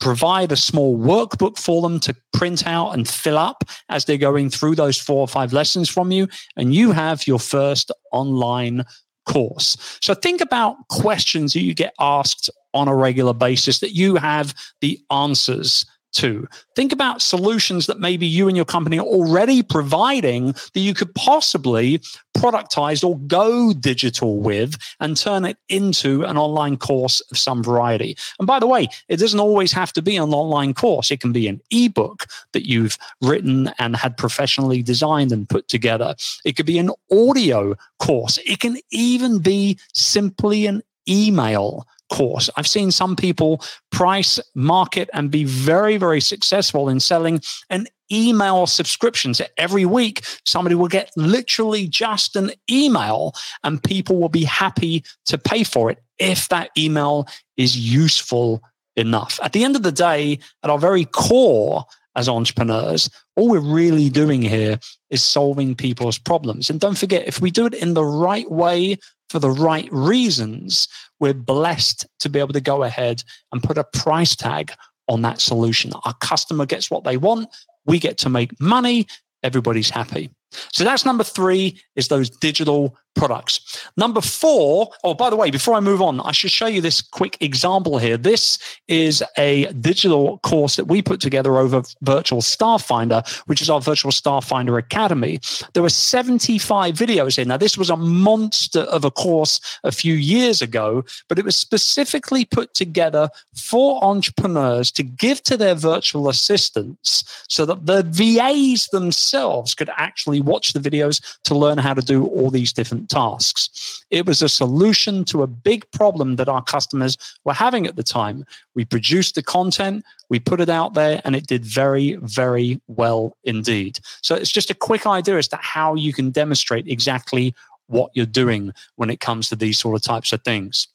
Provide 0.00 0.50
a 0.50 0.56
small 0.56 0.98
workbook 0.98 1.58
for 1.58 1.82
them 1.82 2.00
to 2.00 2.16
print 2.32 2.66
out 2.66 2.92
and 2.92 3.06
fill 3.06 3.38
up 3.38 3.64
as 3.88 4.04
they're 4.04 4.16
going 4.16 4.50
through 4.50 4.74
those 4.74 4.98
four 4.98 5.20
or 5.20 5.28
five 5.28 5.52
lessons 5.52 5.88
from 5.88 6.10
you, 6.10 6.26
and 6.56 6.74
you 6.74 6.92
have 6.92 7.26
your 7.26 7.38
first 7.38 7.92
online 8.12 8.84
course. 9.26 9.98
So 10.00 10.14
think 10.14 10.40
about 10.40 10.76
questions 10.88 11.52
that 11.52 11.62
you 11.62 11.74
get 11.74 11.94
asked 12.00 12.50
on 12.72 12.88
a 12.88 12.94
regular 12.94 13.34
basis 13.34 13.80
that 13.80 13.94
you 13.94 14.16
have 14.16 14.54
the 14.80 14.98
answers 15.10 15.84
to. 16.12 16.46
Think 16.76 16.92
about 16.92 17.22
solutions 17.22 17.86
that 17.86 18.00
maybe 18.00 18.26
you 18.26 18.48
and 18.48 18.56
your 18.56 18.64
company 18.64 18.98
are 18.98 19.06
already 19.06 19.62
providing 19.62 20.52
that 20.52 20.80
you 20.80 20.94
could 20.94 21.14
possibly 21.14 22.00
productize 22.36 23.06
or 23.06 23.18
go 23.20 23.72
digital 23.72 24.38
with 24.38 24.76
and 25.00 25.16
turn 25.16 25.44
it 25.44 25.58
into 25.68 26.24
an 26.24 26.36
online 26.36 26.76
course 26.76 27.20
of 27.30 27.38
some 27.38 27.62
variety. 27.62 28.16
And 28.38 28.46
by 28.46 28.58
the 28.58 28.66
way, 28.66 28.88
it 29.08 29.18
doesn't 29.18 29.40
always 29.40 29.72
have 29.72 29.92
to 29.94 30.02
be 30.02 30.16
an 30.16 30.32
online 30.32 30.74
course. 30.74 31.10
It 31.10 31.20
can 31.20 31.32
be 31.32 31.48
an 31.48 31.60
ebook 31.70 32.26
that 32.52 32.68
you've 32.68 32.98
written 33.20 33.72
and 33.78 33.96
had 33.96 34.16
professionally 34.16 34.82
designed 34.82 35.32
and 35.32 35.48
put 35.48 35.68
together. 35.68 36.14
It 36.44 36.56
could 36.56 36.66
be 36.66 36.78
an 36.78 36.90
audio 37.12 37.74
course. 37.98 38.38
It 38.46 38.60
can 38.60 38.78
even 38.90 39.40
be 39.40 39.78
simply 39.92 40.66
an 40.66 40.82
email 41.08 41.86
course. 42.10 42.50
I've 42.56 42.66
seen 42.66 42.90
some 42.90 43.16
people 43.16 43.62
price, 43.90 44.38
market, 44.54 45.08
and 45.14 45.30
be 45.30 45.44
very, 45.44 45.96
very 45.96 46.20
successful 46.20 46.88
in 46.88 47.00
selling 47.00 47.40
an 47.70 47.86
email 48.12 48.66
subscription. 48.66 49.32
So 49.34 49.46
every 49.56 49.86
week, 49.86 50.24
somebody 50.44 50.74
will 50.74 50.88
get 50.88 51.10
literally 51.16 51.86
just 51.88 52.36
an 52.36 52.50
email, 52.70 53.32
and 53.64 53.82
people 53.82 54.18
will 54.18 54.28
be 54.28 54.44
happy 54.44 55.04
to 55.26 55.38
pay 55.38 55.64
for 55.64 55.90
it 55.90 55.98
if 56.18 56.48
that 56.48 56.70
email 56.76 57.26
is 57.56 57.76
useful 57.76 58.62
enough. 58.96 59.40
At 59.42 59.52
the 59.52 59.64
end 59.64 59.76
of 59.76 59.82
the 59.82 59.92
day, 59.92 60.38
at 60.62 60.70
our 60.70 60.78
very 60.78 61.06
core, 61.06 61.84
as 62.16 62.28
entrepreneurs, 62.28 63.08
all 63.36 63.48
we're 63.48 63.60
really 63.60 64.10
doing 64.10 64.42
here 64.42 64.78
is 65.10 65.22
solving 65.22 65.76
people's 65.76 66.18
problems. 66.18 66.68
And 66.68 66.80
don't 66.80 66.98
forget, 66.98 67.26
if 67.26 67.40
we 67.40 67.50
do 67.50 67.66
it 67.66 67.74
in 67.74 67.94
the 67.94 68.04
right 68.04 68.50
way 68.50 68.98
for 69.28 69.38
the 69.38 69.50
right 69.50 69.88
reasons, 69.92 70.88
we're 71.20 71.34
blessed 71.34 72.06
to 72.20 72.28
be 72.28 72.38
able 72.38 72.52
to 72.54 72.60
go 72.60 72.82
ahead 72.82 73.22
and 73.52 73.62
put 73.62 73.78
a 73.78 73.84
price 73.84 74.34
tag 74.34 74.72
on 75.08 75.22
that 75.22 75.40
solution. 75.40 75.92
Our 76.04 76.14
customer 76.14 76.66
gets 76.66 76.90
what 76.90 77.04
they 77.04 77.16
want, 77.16 77.48
we 77.86 77.98
get 77.98 78.18
to 78.18 78.28
make 78.28 78.58
money, 78.60 79.06
everybody's 79.42 79.90
happy. 79.90 80.30
So 80.72 80.84
that's 80.84 81.04
number 81.04 81.24
three 81.24 81.80
is 81.96 82.08
those 82.08 82.30
digital 82.30 82.96
products. 83.14 83.88
Number 83.96 84.20
four, 84.20 84.90
oh, 85.04 85.14
by 85.14 85.30
the 85.30 85.36
way, 85.36 85.50
before 85.50 85.74
I 85.74 85.80
move 85.80 86.00
on, 86.00 86.20
I 86.20 86.32
should 86.32 86.50
show 86.50 86.66
you 86.66 86.80
this 86.80 87.02
quick 87.02 87.36
example 87.40 87.98
here. 87.98 88.16
This 88.16 88.58
is 88.88 89.22
a 89.36 89.72
digital 89.74 90.38
course 90.38 90.76
that 90.76 90.86
we 90.86 91.02
put 91.02 91.20
together 91.20 91.56
over 91.56 91.82
Virtual 92.02 92.40
Staff 92.40 92.84
Finder, 92.84 93.22
which 93.46 93.60
is 93.60 93.70
our 93.70 93.80
Virtual 93.80 94.12
Staff 94.12 94.46
Finder 94.46 94.78
Academy. 94.78 95.38
There 95.74 95.82
were 95.82 95.90
75 95.90 96.94
videos 96.94 97.38
in. 97.38 97.48
Now, 97.48 97.56
this 97.56 97.76
was 97.76 97.90
a 97.90 97.96
monster 97.96 98.80
of 98.80 99.04
a 99.04 99.10
course 99.10 99.60
a 99.84 99.92
few 99.92 100.14
years 100.14 100.62
ago, 100.62 101.04
but 101.28 101.38
it 101.38 101.44
was 101.44 101.56
specifically 101.56 102.44
put 102.44 102.74
together 102.74 103.28
for 103.54 104.02
entrepreneurs 104.04 104.90
to 104.92 105.02
give 105.02 105.42
to 105.44 105.56
their 105.56 105.74
virtual 105.74 106.28
assistants 106.28 107.24
so 107.48 107.66
that 107.66 107.86
the 107.86 108.02
VAs 108.02 108.86
themselves 108.88 109.74
could 109.74 109.90
actually 109.96 110.40
watch 110.40 110.72
the 110.72 110.80
videos 110.80 111.20
to 111.44 111.54
learn 111.54 111.78
how 111.78 111.94
to 111.94 112.02
do 112.02 112.26
all 112.26 112.50
these 112.50 112.72
different 112.72 112.99
tasks. 113.08 114.04
It 114.10 114.26
was 114.26 114.42
a 114.42 114.48
solution 114.48 115.24
to 115.26 115.42
a 115.42 115.46
big 115.46 115.90
problem 115.92 116.36
that 116.36 116.48
our 116.48 116.62
customers 116.62 117.16
were 117.44 117.52
having 117.52 117.86
at 117.86 117.96
the 117.96 118.02
time. 118.02 118.44
We 118.74 118.84
produced 118.84 119.34
the 119.34 119.42
content, 119.42 120.04
we 120.28 120.40
put 120.40 120.60
it 120.60 120.68
out 120.68 120.94
there, 120.94 121.20
and 121.24 121.34
it 121.34 121.46
did 121.46 121.64
very, 121.64 122.16
very 122.22 122.80
well 122.88 123.36
indeed. 123.44 124.00
So 124.22 124.34
it's 124.34 124.52
just 124.52 124.70
a 124.70 124.74
quick 124.74 125.06
idea 125.06 125.38
as 125.38 125.48
to 125.48 125.56
how 125.56 125.94
you 125.94 126.12
can 126.12 126.30
demonstrate 126.30 126.86
exactly 126.88 127.54
what 127.86 128.10
you're 128.14 128.26
doing 128.26 128.72
when 128.96 129.10
it 129.10 129.20
comes 129.20 129.48
to 129.48 129.56
these 129.56 129.78
sort 129.78 129.96
of 129.96 130.02
types 130.02 130.32
of 130.32 130.42
things. 130.42 130.88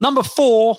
Number 0.00 0.22
four 0.22 0.78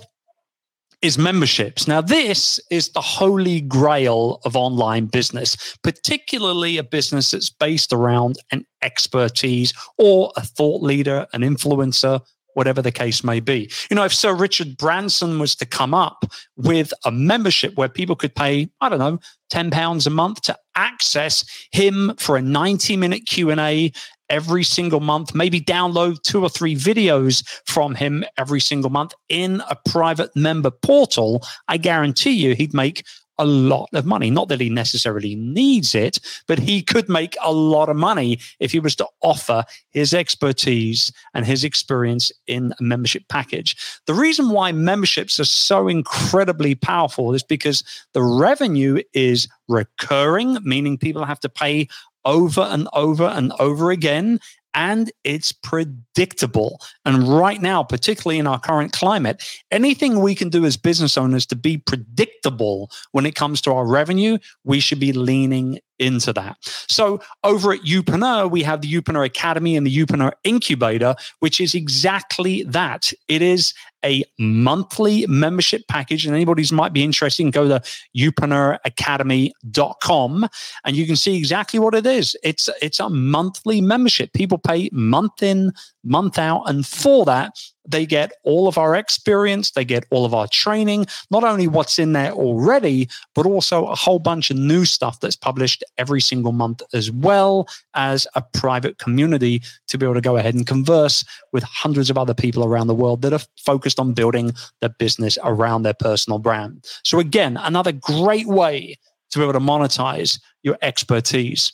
is 1.03 1.17
memberships. 1.17 1.85
Now, 1.85 1.99
this 1.99 2.61
is 2.71 2.89
the 2.89 3.01
holy 3.01 3.59
grail 3.59 4.39
of 4.45 4.55
online 4.55 5.05
business, 5.05 5.77
particularly 5.83 6.77
a 6.77 6.83
business 6.83 7.31
that's 7.31 7.49
based 7.49 7.91
around 7.91 8.37
an 8.51 8.65
expertise 8.81 9.73
or 9.97 10.31
a 10.37 10.41
thought 10.41 10.81
leader, 10.81 11.27
an 11.33 11.41
influencer, 11.41 12.21
whatever 12.53 12.81
the 12.81 12.91
case 12.91 13.23
may 13.23 13.41
be. 13.41 13.69
You 13.89 13.95
know, 13.95 14.05
if 14.05 14.13
Sir 14.13 14.33
Richard 14.33 14.77
Branson 14.77 15.39
was 15.39 15.55
to 15.57 15.65
come 15.65 15.93
up 15.93 16.25
with 16.55 16.93
a 17.03 17.11
membership 17.11 17.75
where 17.75 17.89
people 17.89 18.15
could 18.15 18.33
pay, 18.33 18.69
I 18.79 18.87
don't 18.87 18.99
know, 18.99 19.19
10 19.49 19.71
pounds 19.71 20.07
a 20.07 20.09
month 20.09 20.41
to 20.43 20.57
access 20.75 21.45
him 21.71 22.13
for 22.17 22.37
a 22.37 22.41
90 22.41 22.95
minute 22.97 23.25
Q&A 23.25 23.91
every 24.33 24.63
single 24.63 24.99
month, 24.99 25.35
maybe 25.35 25.61
download 25.61 26.19
two 26.23 26.41
or 26.41 26.49
three 26.49 26.75
videos 26.75 27.47
from 27.67 27.93
him 27.93 28.25
every 28.39 28.59
single 28.59 28.89
month 28.89 29.13
in 29.29 29.61
a 29.69 29.77
private 29.87 30.35
member 30.35 30.71
portal, 30.71 31.43
I 31.67 31.77
guarantee 31.77 32.31
you 32.31 32.55
he'd 32.55 32.73
make 32.73 33.05
a 33.37 33.45
lot 33.45 33.89
of 33.93 34.05
money. 34.05 34.29
Not 34.29 34.47
that 34.49 34.59
he 34.59 34.69
necessarily 34.69 35.35
needs 35.35 35.95
it, 35.95 36.19
but 36.47 36.59
he 36.59 36.81
could 36.81 37.09
make 37.09 37.35
a 37.43 37.51
lot 37.51 37.89
of 37.89 37.95
money 37.95 38.39
if 38.59 38.71
he 38.71 38.79
was 38.79 38.95
to 38.97 39.07
offer 39.21 39.63
his 39.91 40.13
expertise 40.13 41.11
and 41.33 41.45
his 41.45 41.63
experience 41.63 42.31
in 42.47 42.73
a 42.79 42.83
membership 42.83 43.23
package. 43.29 43.75
The 44.07 44.13
reason 44.13 44.49
why 44.49 44.71
memberships 44.71 45.39
are 45.39 45.45
so 45.45 45.87
incredibly 45.87 46.75
powerful 46.75 47.33
is 47.33 47.43
because 47.43 47.83
the 48.13 48.21
revenue 48.21 49.01
is 49.13 49.47
recurring, 49.67 50.57
meaning 50.63 50.97
people 50.97 51.25
have 51.25 51.39
to 51.41 51.49
pay 51.49 51.87
over 52.25 52.61
and 52.61 52.87
over 52.93 53.25
and 53.25 53.51
over 53.59 53.91
again 53.91 54.39
and 54.73 55.11
it's 55.23 55.51
predictable. 55.51 56.81
And 57.05 57.27
right 57.27 57.61
now, 57.61 57.83
particularly 57.83 58.39
in 58.39 58.47
our 58.47 58.59
current 58.59 58.91
climate, 58.91 59.43
anything 59.71 60.19
we 60.19 60.35
can 60.35 60.49
do 60.49 60.65
as 60.65 60.77
business 60.77 61.17
owners 61.17 61.45
to 61.47 61.55
be 61.55 61.77
predictable 61.77 62.89
when 63.11 63.25
it 63.25 63.35
comes 63.35 63.61
to 63.61 63.73
our 63.73 63.87
revenue, 63.87 64.37
we 64.63 64.79
should 64.79 64.99
be 64.99 65.13
leaning 65.13 65.79
into 66.03 66.33
that. 66.33 66.57
So 66.89 67.21
over 67.43 67.73
at 67.73 67.81
Youpreneur, 67.81 68.51
we 68.51 68.63
have 68.63 68.81
the 68.81 68.91
Youpreneur 68.91 69.25
Academy 69.25 69.77
and 69.77 69.87
the 69.87 69.95
Youpreneur 69.95 70.33
Incubator, 70.43 71.15
which 71.39 71.59
is 71.59 71.73
exactly 71.73 72.61
that. 72.63 73.11
It 73.27 73.41
is 73.41 73.73
a 74.05 74.23
monthly 74.37 75.25
membership 75.27 75.83
package. 75.87 76.25
And 76.25 76.35
anybody 76.35 76.65
who 76.67 76.75
might 76.75 76.91
be 76.93 77.03
interested, 77.03 77.51
go 77.51 77.67
to 77.67 77.81
youpreneuracademy.com 78.15 80.47
and 80.85 80.95
you 80.95 81.05
can 81.05 81.15
see 81.15 81.37
exactly 81.37 81.79
what 81.79 81.93
it 81.95 82.05
is. 82.05 82.35
It's 82.43 82.69
it's 82.81 82.99
a 82.99 83.09
monthly 83.09 83.79
membership. 83.81 84.33
People 84.33 84.57
pay 84.57 84.89
month 84.91 85.41
in, 85.41 85.71
month 86.03 86.37
out. 86.37 86.69
And 86.69 86.85
for 86.85 87.23
that, 87.25 87.57
they 87.85 88.05
get 88.05 88.31
all 88.43 88.67
of 88.67 88.77
our 88.77 88.95
experience, 88.95 89.71
they 89.71 89.85
get 89.85 90.05
all 90.09 90.25
of 90.25 90.33
our 90.33 90.47
training, 90.47 91.05
not 91.31 91.43
only 91.43 91.67
what's 91.67 91.99
in 91.99 92.13
there 92.13 92.31
already, 92.31 93.09
but 93.35 93.45
also 93.45 93.87
a 93.87 93.95
whole 93.95 94.19
bunch 94.19 94.49
of 94.49 94.57
new 94.57 94.85
stuff 94.85 95.19
that's 95.19 95.35
published 95.35 95.83
every 95.97 96.21
single 96.21 96.51
month, 96.51 96.81
as 96.93 97.11
well 97.11 97.67
as 97.93 98.27
a 98.35 98.41
private 98.41 98.97
community 98.97 99.61
to 99.87 99.97
be 99.97 100.05
able 100.05 100.15
to 100.15 100.21
go 100.21 100.37
ahead 100.37 100.55
and 100.55 100.67
converse 100.67 101.23
with 101.51 101.63
hundreds 101.63 102.09
of 102.09 102.17
other 102.17 102.33
people 102.33 102.63
around 102.63 102.87
the 102.87 102.95
world 102.95 103.21
that 103.21 103.33
are 103.33 103.45
focused 103.57 103.99
on 103.99 104.13
building 104.13 104.53
their 104.79 104.89
business 104.89 105.37
around 105.43 105.83
their 105.83 105.93
personal 105.93 106.39
brand. 106.39 106.85
So, 107.03 107.19
again, 107.19 107.57
another 107.57 107.91
great 107.91 108.47
way 108.47 108.97
to 109.31 109.39
be 109.39 109.43
able 109.43 109.53
to 109.53 109.59
monetize 109.59 110.39
your 110.61 110.77
expertise. 110.81 111.73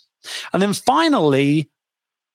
And 0.53 0.61
then 0.61 0.73
finally, 0.73 1.69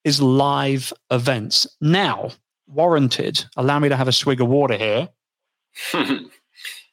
is 0.05 0.21
live 0.21 0.93
events. 1.11 1.67
Now, 1.81 2.31
warranted. 2.67 3.45
Allow 3.57 3.79
me 3.79 3.89
to 3.89 3.97
have 3.97 4.09
a 4.09 4.13
swig 4.13 4.41
of 4.41 4.49
water 4.49 4.77
here. 4.77 5.09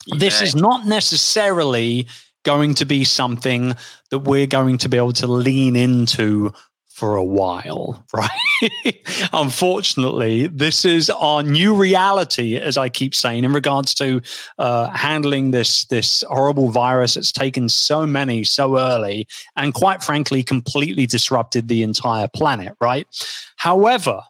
this 0.07 0.41
is 0.41 0.55
not 0.55 0.85
necessarily 0.85 2.07
going 2.43 2.73
to 2.75 2.85
be 2.85 3.03
something 3.03 3.75
that 4.09 4.19
we're 4.19 4.47
going 4.47 4.77
to 4.79 4.89
be 4.89 4.97
able 4.97 5.13
to 5.13 5.27
lean 5.27 5.75
into 5.75 6.51
for 7.01 7.15
a 7.15 7.23
while, 7.23 8.05
right? 8.13 8.95
Unfortunately, 9.33 10.47
this 10.47 10.85
is 10.85 11.09
our 11.09 11.41
new 11.41 11.73
reality, 11.73 12.57
as 12.57 12.77
I 12.77 12.89
keep 12.89 13.15
saying, 13.15 13.43
in 13.43 13.53
regards 13.53 13.95
to 13.95 14.21
uh, 14.59 14.89
handling 14.89 15.49
this 15.51 15.85
this 15.85 16.23
horrible 16.29 16.69
virus 16.69 17.15
that's 17.15 17.31
taken 17.31 17.69
so 17.69 18.05
many 18.05 18.43
so 18.43 18.77
early, 18.77 19.27
and 19.55 19.73
quite 19.73 20.03
frankly, 20.03 20.43
completely 20.43 21.07
disrupted 21.07 21.69
the 21.69 21.81
entire 21.81 22.27
planet, 22.27 22.75
right? 22.79 23.07
However, 23.55 24.21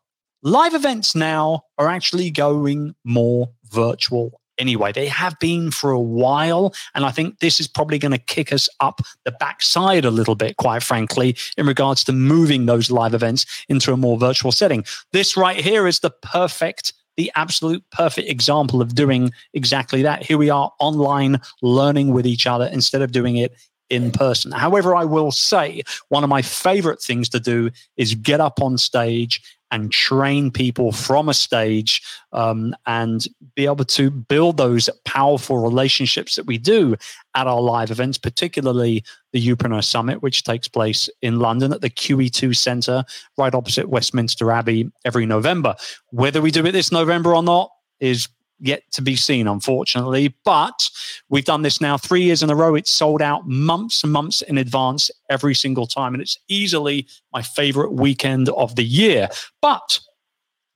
Live 0.44 0.74
events 0.74 1.16
now 1.16 1.66
are 1.78 1.88
actually 1.88 2.32
going 2.32 2.96
more 3.04 3.50
virtual 3.72 4.42
anyway. 4.58 4.92
They 4.92 5.08
have 5.08 5.38
been 5.40 5.70
for 5.72 5.92
a 5.92 6.00
while. 6.00 6.74
And 6.96 7.06
I 7.06 7.12
think 7.12 7.40
this 7.40 7.60
is 7.60 7.68
probably 7.68 8.00
going 8.00 8.12
to 8.12 8.18
kick 8.18 8.52
us 8.52 8.68
up 8.80 9.02
the 9.26 9.32
backside 9.32 10.06
a 10.06 10.12
little 10.12 10.36
bit, 10.36 10.58
quite 10.58 10.84
frankly, 10.84 11.36
in 11.58 11.68
regards 11.68 12.04
to 12.06 12.12
moving 12.12 12.66
those 12.66 12.90
live 12.90 13.14
events 13.14 13.46
into 13.70 13.94
a 13.94 13.98
more 13.98 14.18
virtual 14.18 14.52
setting. 14.52 14.84
This 15.12 15.38
right 15.38 15.58
here 15.58 15.88
is 15.88 16.00
the 16.00 16.12
perfect 16.22 16.94
the 17.18 17.32
absolute 17.36 17.84
perfect 17.92 18.30
example 18.30 18.82
of 18.82 18.96
doing 18.96 19.32
exactly 19.54 20.02
that. 20.02 20.24
Here 20.24 20.38
we 20.38 20.50
are 20.50 20.72
online 20.80 21.42
learning 21.62 22.14
with 22.14 22.26
each 22.26 22.48
other 22.48 22.66
instead 22.72 23.02
of 23.02 23.12
doing 23.12 23.36
it 23.36 23.54
in 23.90 24.12
person. 24.12 24.54
However, 24.54 24.96
I 24.96 25.04
will 25.04 25.32
say 25.32 25.84
one 26.08 26.24
of 26.24 26.30
my 26.30 26.42
favorite 26.42 27.02
things 27.02 27.28
to 27.30 27.40
do 27.40 27.70
is 27.98 28.16
get 28.16 28.40
up 28.40 28.62
on 28.62 28.78
stage 28.78 29.42
and 29.72 29.92
train 29.92 30.52
people 30.52 30.92
from 30.92 31.30
a 31.30 31.34
stage 31.34 32.04
um, 32.34 32.76
and 32.86 33.28
be 33.56 33.66
able 33.66 33.86
to 33.86 34.12
build 34.12 34.58
those 34.58 34.90
powerful 35.06 35.60
relationships 35.60 36.36
that 36.36 36.46
we 36.46 36.58
do 36.58 36.96
at 37.36 37.48
our 37.48 37.62
live 37.62 37.90
events, 37.90 38.18
particularly 38.18 39.04
the 39.32 39.46
Youpreneur 39.46 39.84
Summit, 39.84 40.22
which 40.22 40.44
takes 40.44 40.68
place 40.68 41.10
in 41.22 41.40
London 41.40 41.72
at 41.72 41.82
the 41.82 41.90
QE2 41.90 42.56
Centre, 42.56 43.04
right 43.38 43.56
opposite 43.56 43.90
Westminster 43.90 44.52
Abbey 44.52 44.92
every 45.06 45.26
November. 45.26 45.76
Whether 46.10 46.42
we 46.42 46.52
do 46.52 46.66
it 46.66 46.74
this 46.74 46.92
November 46.92 47.34
or 47.34 47.44
not 47.44 47.72
is 48.00 48.28
yet 48.62 48.84
to 48.92 49.02
be 49.02 49.16
seen, 49.16 49.48
unfortunately. 49.48 50.36
But 50.46 50.90
we've 51.30 51.46
done 51.46 51.64
this 51.64 51.82
now 51.82 51.98
three 51.98 52.24
years 52.24 52.44
in 52.44 52.50
a 52.50 52.56
row. 52.56 52.76
It's 52.76 52.92
sold 52.92 53.22
out 53.22 53.48
months 53.48 54.04
and 54.04 54.14
months 54.14 54.42
in 54.42 54.58
advance 54.58 55.12
every 55.30 55.56
single 55.56 55.88
time. 55.88 56.14
And 56.14 56.22
it's 56.22 56.38
easily 56.48 57.08
my 57.34 57.42
favorite 57.42 57.94
weekend 57.94 58.50
of 58.50 58.76
the 58.76 58.86
year. 58.86 59.30
But 59.62 60.00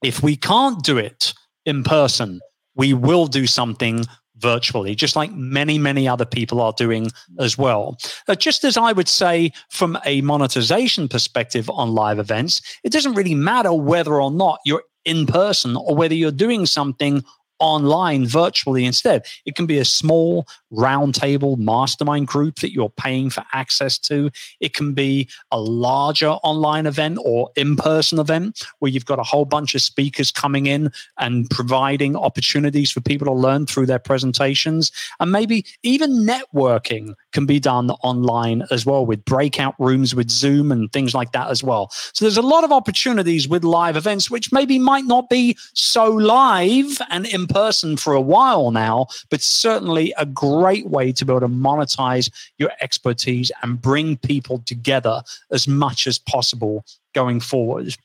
if 0.03 0.21
we 0.21 0.35
can't 0.35 0.83
do 0.83 0.97
it 0.97 1.33
in 1.65 1.83
person, 1.83 2.41
we 2.75 2.93
will 2.93 3.27
do 3.27 3.47
something 3.47 4.05
virtually, 4.37 4.95
just 4.95 5.15
like 5.15 5.31
many, 5.31 5.77
many 5.77 6.07
other 6.07 6.25
people 6.25 6.61
are 6.61 6.73
doing 6.73 7.09
as 7.39 7.57
well. 7.57 7.97
Uh, 8.27 8.35
just 8.35 8.63
as 8.63 8.77
I 8.77 8.91
would 8.91 9.07
say, 9.07 9.51
from 9.69 9.97
a 10.05 10.21
monetization 10.21 11.07
perspective 11.07 11.69
on 11.69 11.93
live 11.93 12.19
events, 12.19 12.61
it 12.83 12.91
doesn't 12.91 13.13
really 13.13 13.35
matter 13.35 13.73
whether 13.73 14.21
or 14.21 14.31
not 14.31 14.59
you're 14.65 14.83
in 15.05 15.25
person 15.25 15.75
or 15.75 15.95
whether 15.95 16.15
you're 16.15 16.31
doing 16.31 16.65
something 16.65 17.23
online 17.59 18.27
virtually 18.27 18.85
instead. 18.85 19.25
It 19.45 19.55
can 19.55 19.65
be 19.65 19.77
a 19.77 19.85
small 19.85 20.47
roundtable 20.71 21.57
mastermind 21.57 22.27
group 22.27 22.59
that 22.59 22.73
you're 22.73 22.89
paying 22.89 23.29
for 23.29 23.43
access 23.53 23.97
to. 23.99 24.29
It 24.59 24.73
can 24.73 24.93
be 24.93 25.29
a 25.51 25.59
larger 25.59 26.29
online 26.29 26.85
event 26.85 27.19
or 27.23 27.49
in 27.55 27.75
person 27.75 28.19
event 28.19 28.63
where 28.79 28.91
you've 28.91 29.05
got 29.05 29.19
a 29.19 29.23
whole 29.23 29.45
bunch 29.45 29.75
of 29.75 29.81
speakers 29.81 30.31
coming 30.31 30.65
in 30.65 30.91
and 31.19 31.49
providing 31.49 32.15
opportunities 32.15 32.91
for 32.91 33.01
people 33.01 33.25
to 33.25 33.33
learn 33.33 33.65
through 33.65 33.85
their 33.85 33.99
presentations. 33.99 34.91
And 35.19 35.31
maybe 35.31 35.65
even 35.83 36.25
networking 36.25 37.15
can 37.35 37.45
be 37.45 37.59
done 37.59 37.91
online 38.01 38.63
as 38.71 38.85
well 38.85 39.05
with 39.05 39.25
breakout 39.25 39.75
rooms 39.77 40.15
with 40.15 40.31
Zoom 40.31 40.71
and 40.71 40.89
things 40.93 41.13
like 41.13 41.33
that 41.33 41.49
as 41.49 41.61
well. 41.61 41.89
So 41.91 42.23
there's 42.23 42.37
a 42.37 42.41
lot 42.41 42.63
of 42.63 42.71
opportunities 42.71 43.45
with 43.45 43.65
live 43.65 43.97
events, 43.97 44.31
which 44.31 44.53
maybe 44.53 44.79
might 44.79 45.03
not 45.03 45.29
be 45.29 45.57
so 45.73 46.05
live 46.09 47.01
and 47.09 47.27
in 47.27 47.45
person 47.45 47.97
for 47.97 48.13
a 48.13 48.21
while 48.21 48.71
now, 48.71 49.07
but 49.29 49.41
certainly 49.41 50.13
a 50.17 50.25
great 50.25 50.87
way 50.87 51.11
to 51.11 51.25
be 51.25 51.33
able 51.33 51.41
to 51.41 51.49
monetize 51.49 52.31
your 52.57 52.71
expertise 52.79 53.51
and 53.61 53.81
bring 53.81 54.15
people 54.15 54.59
together 54.65 55.21
as 55.51 55.67
much 55.67 56.07
as 56.07 56.17
possible 56.17 56.85
going 57.13 57.41
forward. 57.41 57.97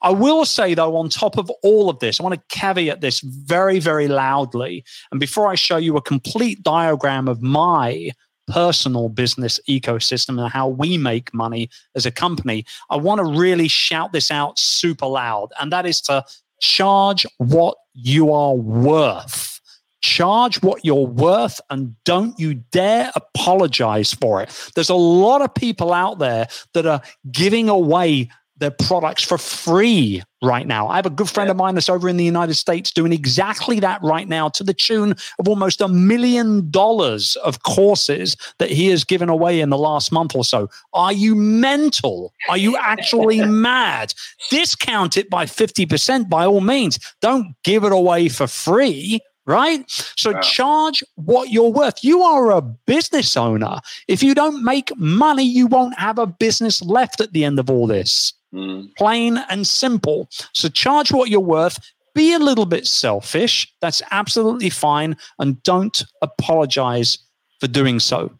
I 0.00 0.10
will 0.10 0.46
say, 0.46 0.72
though, 0.72 0.96
on 0.96 1.10
top 1.10 1.36
of 1.36 1.50
all 1.62 1.90
of 1.90 1.98
this, 1.98 2.18
I 2.18 2.22
want 2.22 2.34
to 2.34 2.56
caveat 2.56 3.02
this 3.02 3.20
very, 3.20 3.78
very 3.78 4.08
loudly. 4.08 4.84
And 5.10 5.20
before 5.20 5.48
I 5.48 5.54
show 5.54 5.76
you 5.76 5.98
a 5.98 6.02
complete 6.02 6.62
diagram 6.62 7.28
of 7.28 7.42
my 7.42 8.12
personal 8.50 9.08
business 9.08 9.60
ecosystem 9.68 10.40
and 10.40 10.52
how 10.52 10.68
we 10.68 10.98
make 10.98 11.32
money 11.32 11.70
as 11.94 12.06
a 12.06 12.10
company, 12.10 12.64
I 12.90 12.96
want 12.96 13.20
to 13.20 13.24
really 13.24 13.68
shout 13.68 14.12
this 14.12 14.30
out 14.30 14.58
super 14.58 15.06
loud. 15.06 15.52
And 15.60 15.72
that 15.72 15.86
is 15.86 16.00
to 16.02 16.24
charge 16.60 17.26
what 17.38 17.76
you 17.94 18.32
are 18.32 18.54
worth. 18.54 19.60
Charge 20.02 20.62
what 20.62 20.82
you're 20.82 21.06
worth 21.06 21.60
and 21.68 21.94
don't 22.04 22.38
you 22.40 22.54
dare 22.54 23.10
apologize 23.14 24.14
for 24.14 24.40
it. 24.42 24.70
There's 24.74 24.88
a 24.88 24.94
lot 24.94 25.42
of 25.42 25.54
people 25.54 25.92
out 25.92 26.18
there 26.18 26.48
that 26.72 26.86
are 26.86 27.02
giving 27.30 27.68
away 27.68 28.30
their 28.60 28.70
products 28.70 29.22
for 29.22 29.38
free 29.38 30.22
right 30.42 30.66
now. 30.66 30.88
I 30.88 30.96
have 30.96 31.06
a 31.06 31.10
good 31.10 31.28
friend 31.28 31.50
of 31.50 31.56
mine 31.56 31.74
that's 31.74 31.88
over 31.88 32.08
in 32.08 32.16
the 32.16 32.24
United 32.24 32.54
States 32.54 32.90
doing 32.92 33.12
exactly 33.12 33.80
that 33.80 34.02
right 34.02 34.28
now 34.28 34.48
to 34.50 34.64
the 34.64 34.72
tune 34.72 35.12
of 35.38 35.48
almost 35.48 35.80
a 35.80 35.88
million 35.88 36.70
dollars 36.70 37.36
of 37.36 37.62
courses 37.62 38.36
that 38.58 38.70
he 38.70 38.88
has 38.88 39.04
given 39.04 39.28
away 39.28 39.60
in 39.60 39.70
the 39.70 39.78
last 39.78 40.12
month 40.12 40.34
or 40.34 40.44
so. 40.44 40.68
Are 40.92 41.12
you 41.12 41.34
mental? 41.34 42.32
Are 42.48 42.56
you 42.56 42.76
actually 42.76 43.40
mad? 43.44 44.14
Discount 44.50 45.16
it 45.16 45.28
by 45.28 45.46
50% 45.46 46.28
by 46.28 46.46
all 46.46 46.60
means. 46.60 46.98
Don't 47.20 47.54
give 47.64 47.84
it 47.84 47.92
away 47.92 48.28
for 48.28 48.46
free 48.46 49.20
right? 49.46 49.84
So 50.16 50.32
wow. 50.32 50.40
charge 50.40 51.02
what 51.16 51.50
you're 51.50 51.72
worth. 51.72 52.04
You 52.04 52.22
are 52.22 52.52
a 52.52 52.60
business 52.60 53.36
owner. 53.36 53.80
If 54.06 54.22
you 54.22 54.34
don't 54.34 54.62
make 54.62 54.96
money, 54.96 55.44
you 55.44 55.66
won't 55.66 55.98
have 55.98 56.18
a 56.18 56.26
business 56.26 56.80
left 56.82 57.20
at 57.20 57.32
the 57.32 57.44
end 57.44 57.58
of 57.58 57.68
all 57.68 57.88
this. 57.88 58.32
Mm. 58.54 58.94
Plain 58.96 59.38
and 59.48 59.66
simple. 59.66 60.28
So 60.52 60.68
charge 60.68 61.12
what 61.12 61.30
you're 61.30 61.40
worth. 61.40 61.78
Be 62.14 62.34
a 62.34 62.38
little 62.38 62.66
bit 62.66 62.86
selfish. 62.86 63.72
That's 63.80 64.02
absolutely 64.10 64.70
fine. 64.70 65.16
And 65.38 65.62
don't 65.62 66.02
apologize 66.22 67.18
for 67.60 67.68
doing 67.68 68.00
so. 68.00 68.32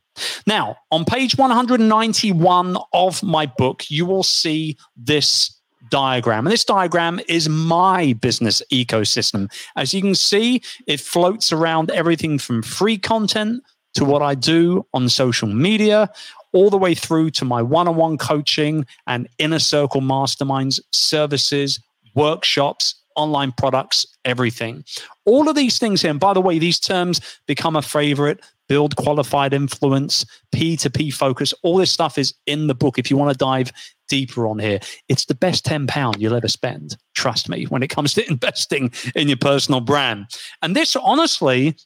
Now, 0.47 0.77
on 0.91 1.05
page 1.05 1.37
191 1.37 2.77
of 2.93 3.23
my 3.23 3.47
book, 3.47 3.91
you 3.91 4.05
will 4.05 4.23
see 4.23 4.77
this 4.97 5.57
diagram. 5.91 6.47
And 6.47 6.53
this 6.53 6.65
diagram 6.65 7.21
is 7.29 7.49
my 7.49 8.13
business 8.15 8.63
ecosystem. 8.73 9.51
As 9.77 9.95
you 9.95 10.01
can 10.01 10.15
see, 10.15 10.63
it 10.87 11.01
floats 11.01 11.53
around 11.53 11.91
everything 11.91 12.39
from 12.39 12.63
free 12.63 12.99
content 12.99 13.63
to 13.95 14.05
what 14.05 14.23
I 14.23 14.35
do 14.35 14.87
on 14.95 15.09
social 15.09 15.49
media, 15.49 16.11
all 16.53 16.71
the 16.71 16.79
way 16.79 16.95
through 16.95 17.31
to 17.31 17.45
my 17.45 17.63
one 17.63 17.89
on 17.89 17.97
one 17.97 18.19
coaching 18.19 18.87
and 19.07 19.29
inner 19.39 19.59
circle 19.59 20.01
masterminds, 20.01 20.81
services, 20.93 21.81
workshops, 22.15 22.95
online 23.17 23.53
products, 23.53 24.07
everything. 24.25 24.85
All 25.25 25.49
of 25.49 25.57
these 25.57 25.79
things 25.79 26.03
here, 26.03 26.11
and 26.11 26.21
by 26.21 26.33
the 26.33 26.41
way, 26.41 26.59
these 26.59 26.81
terms 26.81 27.21
become 27.47 27.77
a 27.77 27.83
favorite 27.83 28.41
build 28.71 28.95
qualified 28.95 29.53
influence, 29.53 30.25
P2P 30.55 31.13
focus, 31.13 31.53
all 31.65 31.77
this 31.77 31.91
stuff 31.91 32.17
is 32.17 32.33
in 32.47 32.69
the 32.69 32.75
book. 32.75 33.01
If 33.01 33.11
you 33.11 33.17
want 33.17 33.33
to 33.33 33.37
dive 33.37 33.73
deeper 34.09 34.47
on 34.47 34.61
here, 34.61 34.79
it's 35.09 35.25
the 35.25 35.35
best 35.35 35.65
10 35.65 35.89
pound 35.89 36.23
you'll 36.23 36.37
ever 36.37 36.47
spend. 36.47 36.97
Trust 37.15 37.49
me, 37.49 37.65
when 37.65 37.83
it 37.83 37.91
comes 37.91 38.15
to 38.15 38.27
investing 38.31 38.93
in 39.17 39.27
your 39.27 39.39
personal 39.39 39.81
brand. 39.81 40.27
And 40.63 40.77
this 40.77 40.95
honestly 40.95 41.77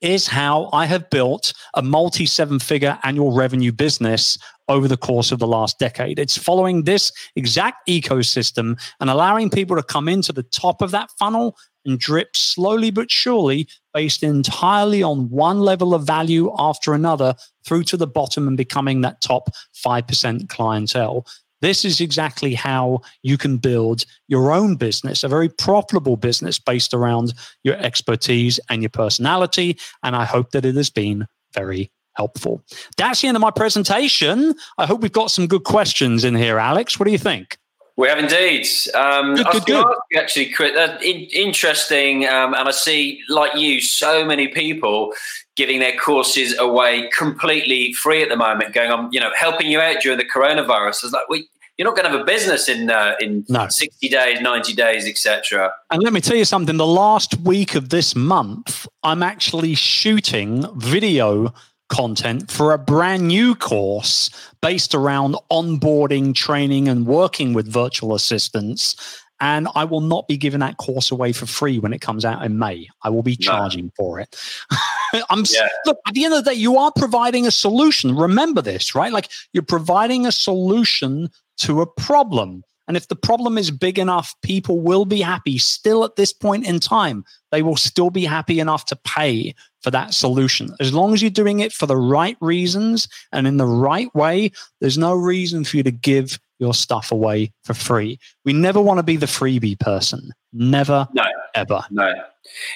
is 0.00 0.26
how 0.26 0.68
I 0.72 0.86
have 0.86 1.10
built 1.10 1.52
a 1.74 1.82
multi 1.82 2.26
seven 2.26 2.58
figure 2.58 2.98
annual 3.02 3.32
revenue 3.32 3.72
business 3.72 4.38
over 4.68 4.88
the 4.88 4.96
course 4.96 5.32
of 5.32 5.38
the 5.38 5.46
last 5.46 5.78
decade. 5.78 6.18
It's 6.18 6.36
following 6.36 6.84
this 6.84 7.12
exact 7.36 7.86
ecosystem 7.88 8.80
and 9.00 9.08
allowing 9.10 9.50
people 9.50 9.76
to 9.76 9.82
come 9.82 10.08
into 10.08 10.32
the 10.32 10.42
top 10.42 10.82
of 10.82 10.90
that 10.90 11.10
funnel 11.18 11.56
and 11.84 11.98
drip 11.98 12.36
slowly 12.36 12.90
but 12.90 13.10
surely 13.10 13.68
based 13.94 14.22
entirely 14.22 15.02
on 15.02 15.30
one 15.30 15.60
level 15.60 15.94
of 15.94 16.04
value 16.04 16.52
after 16.58 16.94
another 16.94 17.34
through 17.64 17.84
to 17.84 17.96
the 17.96 18.08
bottom 18.08 18.48
and 18.48 18.56
becoming 18.56 19.02
that 19.02 19.20
top 19.20 19.50
5% 19.86 20.48
clientele. 20.48 21.24
This 21.62 21.84
is 21.84 22.00
exactly 22.00 22.54
how 22.54 23.00
you 23.22 23.38
can 23.38 23.56
build 23.56 24.04
your 24.28 24.52
own 24.52 24.76
business, 24.76 25.24
a 25.24 25.28
very 25.28 25.48
profitable 25.48 26.16
business 26.16 26.58
based 26.58 26.92
around 26.92 27.34
your 27.64 27.76
expertise 27.76 28.60
and 28.68 28.82
your 28.82 28.90
personality. 28.90 29.78
And 30.02 30.14
I 30.14 30.24
hope 30.24 30.50
that 30.50 30.64
it 30.64 30.74
has 30.74 30.90
been 30.90 31.26
very 31.54 31.90
helpful. 32.14 32.62
That's 32.96 33.20
the 33.20 33.28
end 33.28 33.36
of 33.36 33.40
my 33.40 33.50
presentation. 33.50 34.54
I 34.78 34.86
hope 34.86 35.00
we've 35.00 35.12
got 35.12 35.30
some 35.30 35.46
good 35.46 35.64
questions 35.64 36.24
in 36.24 36.34
here, 36.34 36.58
Alex. 36.58 36.98
What 36.98 37.06
do 37.06 37.12
you 37.12 37.18
think? 37.18 37.56
We 37.96 38.08
have 38.08 38.18
indeed. 38.18 38.66
Um, 38.94 39.36
good, 39.36 39.64
good, 39.64 39.64
good. 39.64 40.18
actually, 40.18 40.54
uh, 40.58 40.98
in, 41.02 41.28
interesting, 41.32 42.26
um, 42.26 42.52
and 42.52 42.68
I 42.68 42.70
see, 42.70 43.22
like 43.30 43.54
you, 43.54 43.80
so 43.80 44.22
many 44.22 44.48
people 44.48 45.14
giving 45.56 45.80
their 45.80 45.96
courses 45.96 46.56
away 46.58 47.08
completely 47.16 47.92
free 47.94 48.22
at 48.22 48.28
the 48.28 48.36
moment, 48.36 48.74
going 48.74 48.90
on, 48.90 49.10
you 49.10 49.18
know, 49.18 49.30
helping 49.34 49.68
you 49.68 49.80
out 49.80 50.00
during 50.00 50.18
the 50.18 50.24
coronavirus. 50.24 51.04
It's 51.04 51.12
like 51.12 51.28
we, 51.28 51.48
you're 51.76 51.86
not 51.86 51.96
going 51.96 52.04
to 52.04 52.10
have 52.10 52.20
a 52.20 52.24
business 52.24 52.68
in 52.68 52.90
uh, 52.90 53.14
in 53.20 53.44
no. 53.48 53.66
60 53.68 54.08
days, 54.08 54.40
90 54.40 54.74
days, 54.74 55.06
etc. 55.06 55.72
And 55.90 56.02
let 56.02 56.12
me 56.12 56.20
tell 56.20 56.36
you 56.36 56.44
something. 56.44 56.76
The 56.76 56.86
last 56.86 57.38
week 57.40 57.74
of 57.74 57.88
this 57.88 58.14
month, 58.14 58.86
I'm 59.02 59.22
actually 59.22 59.74
shooting 59.74 60.66
video 60.78 61.52
content 61.88 62.50
for 62.50 62.72
a 62.72 62.78
brand 62.78 63.28
new 63.28 63.54
course 63.54 64.30
based 64.60 64.94
around 64.94 65.36
onboarding, 65.50 66.34
training, 66.34 66.88
and 66.88 67.06
working 67.06 67.52
with 67.52 67.70
virtual 67.70 68.14
assistants. 68.14 68.96
And 69.40 69.68
I 69.74 69.84
will 69.84 70.00
not 70.00 70.28
be 70.28 70.36
giving 70.36 70.60
that 70.60 70.78
course 70.78 71.10
away 71.10 71.32
for 71.32 71.46
free 71.46 71.78
when 71.78 71.92
it 71.92 72.00
comes 72.00 72.24
out 72.24 72.42
in 72.44 72.58
May. 72.58 72.88
I 73.02 73.10
will 73.10 73.22
be 73.22 73.36
charging 73.36 73.86
no. 73.86 73.90
for 73.96 74.20
it. 74.20 74.34
I'm 75.30 75.44
yeah. 75.50 75.68
look 75.84 75.98
at 76.06 76.14
the 76.14 76.24
end 76.24 76.34
of 76.34 76.44
the 76.44 76.50
day, 76.52 76.56
you 76.56 76.78
are 76.78 76.92
providing 76.96 77.46
a 77.46 77.50
solution. 77.50 78.16
Remember 78.16 78.62
this, 78.62 78.94
right? 78.94 79.12
Like 79.12 79.30
you're 79.52 79.62
providing 79.62 80.26
a 80.26 80.32
solution 80.32 81.30
to 81.58 81.80
a 81.80 81.86
problem. 81.86 82.64
And 82.88 82.96
if 82.96 83.08
the 83.08 83.16
problem 83.16 83.58
is 83.58 83.70
big 83.70 83.98
enough, 83.98 84.34
people 84.42 84.80
will 84.80 85.04
be 85.04 85.20
happy 85.20 85.58
still 85.58 86.04
at 86.04 86.16
this 86.16 86.32
point 86.32 86.66
in 86.66 86.78
time. 86.78 87.24
They 87.50 87.62
will 87.62 87.76
still 87.76 88.10
be 88.10 88.24
happy 88.24 88.60
enough 88.60 88.84
to 88.86 88.96
pay 88.96 89.54
for 89.86 89.92
that 89.92 90.12
solution. 90.12 90.74
As 90.80 90.92
long 90.92 91.14
as 91.14 91.22
you're 91.22 91.30
doing 91.30 91.60
it 91.60 91.72
for 91.72 91.86
the 91.86 91.96
right 91.96 92.36
reasons 92.40 93.06
and 93.30 93.46
in 93.46 93.56
the 93.56 93.66
right 93.66 94.12
way, 94.16 94.50
there's 94.80 94.98
no 94.98 95.14
reason 95.14 95.62
for 95.62 95.76
you 95.76 95.84
to 95.84 95.92
give 95.92 96.40
your 96.58 96.74
stuff 96.74 97.12
away 97.12 97.52
for 97.62 97.72
free. 97.72 98.18
We 98.44 98.52
never 98.52 98.80
want 98.80 98.98
to 98.98 99.04
be 99.04 99.16
the 99.16 99.26
freebie 99.26 99.78
person. 99.78 100.32
Never, 100.52 101.06
no, 101.12 101.22
ever. 101.54 101.84
No. 101.92 102.08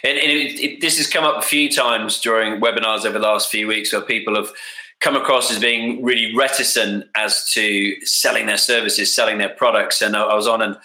And, 0.05 0.19
and 0.19 0.31
it, 0.31 0.61
it, 0.61 0.81
this 0.81 0.99
has 0.99 1.09
come 1.09 1.25
up 1.25 1.39
a 1.39 1.43
few 1.43 1.69
times 1.69 2.21
during 2.21 2.61
webinars 2.61 3.05
over 3.05 3.19
the 3.19 3.27
last 3.27 3.51
few 3.51 3.67
weeks 3.67 3.93
where 3.93 4.03
people 4.03 4.37
have 4.37 4.53
come 5.01 5.17
across 5.17 5.51
as 5.51 5.59
being 5.59 6.05
really 6.05 6.33
reticent 6.37 7.07
as 7.17 7.51
to 7.55 7.97
selling 8.07 8.47
their 8.47 8.57
services, 8.57 9.13
selling 9.13 9.39
their 9.39 9.49
products. 9.49 10.01
And 10.01 10.15
I 10.15 10.33
was 10.33 10.47
on 10.47 10.63
an 10.63 10.77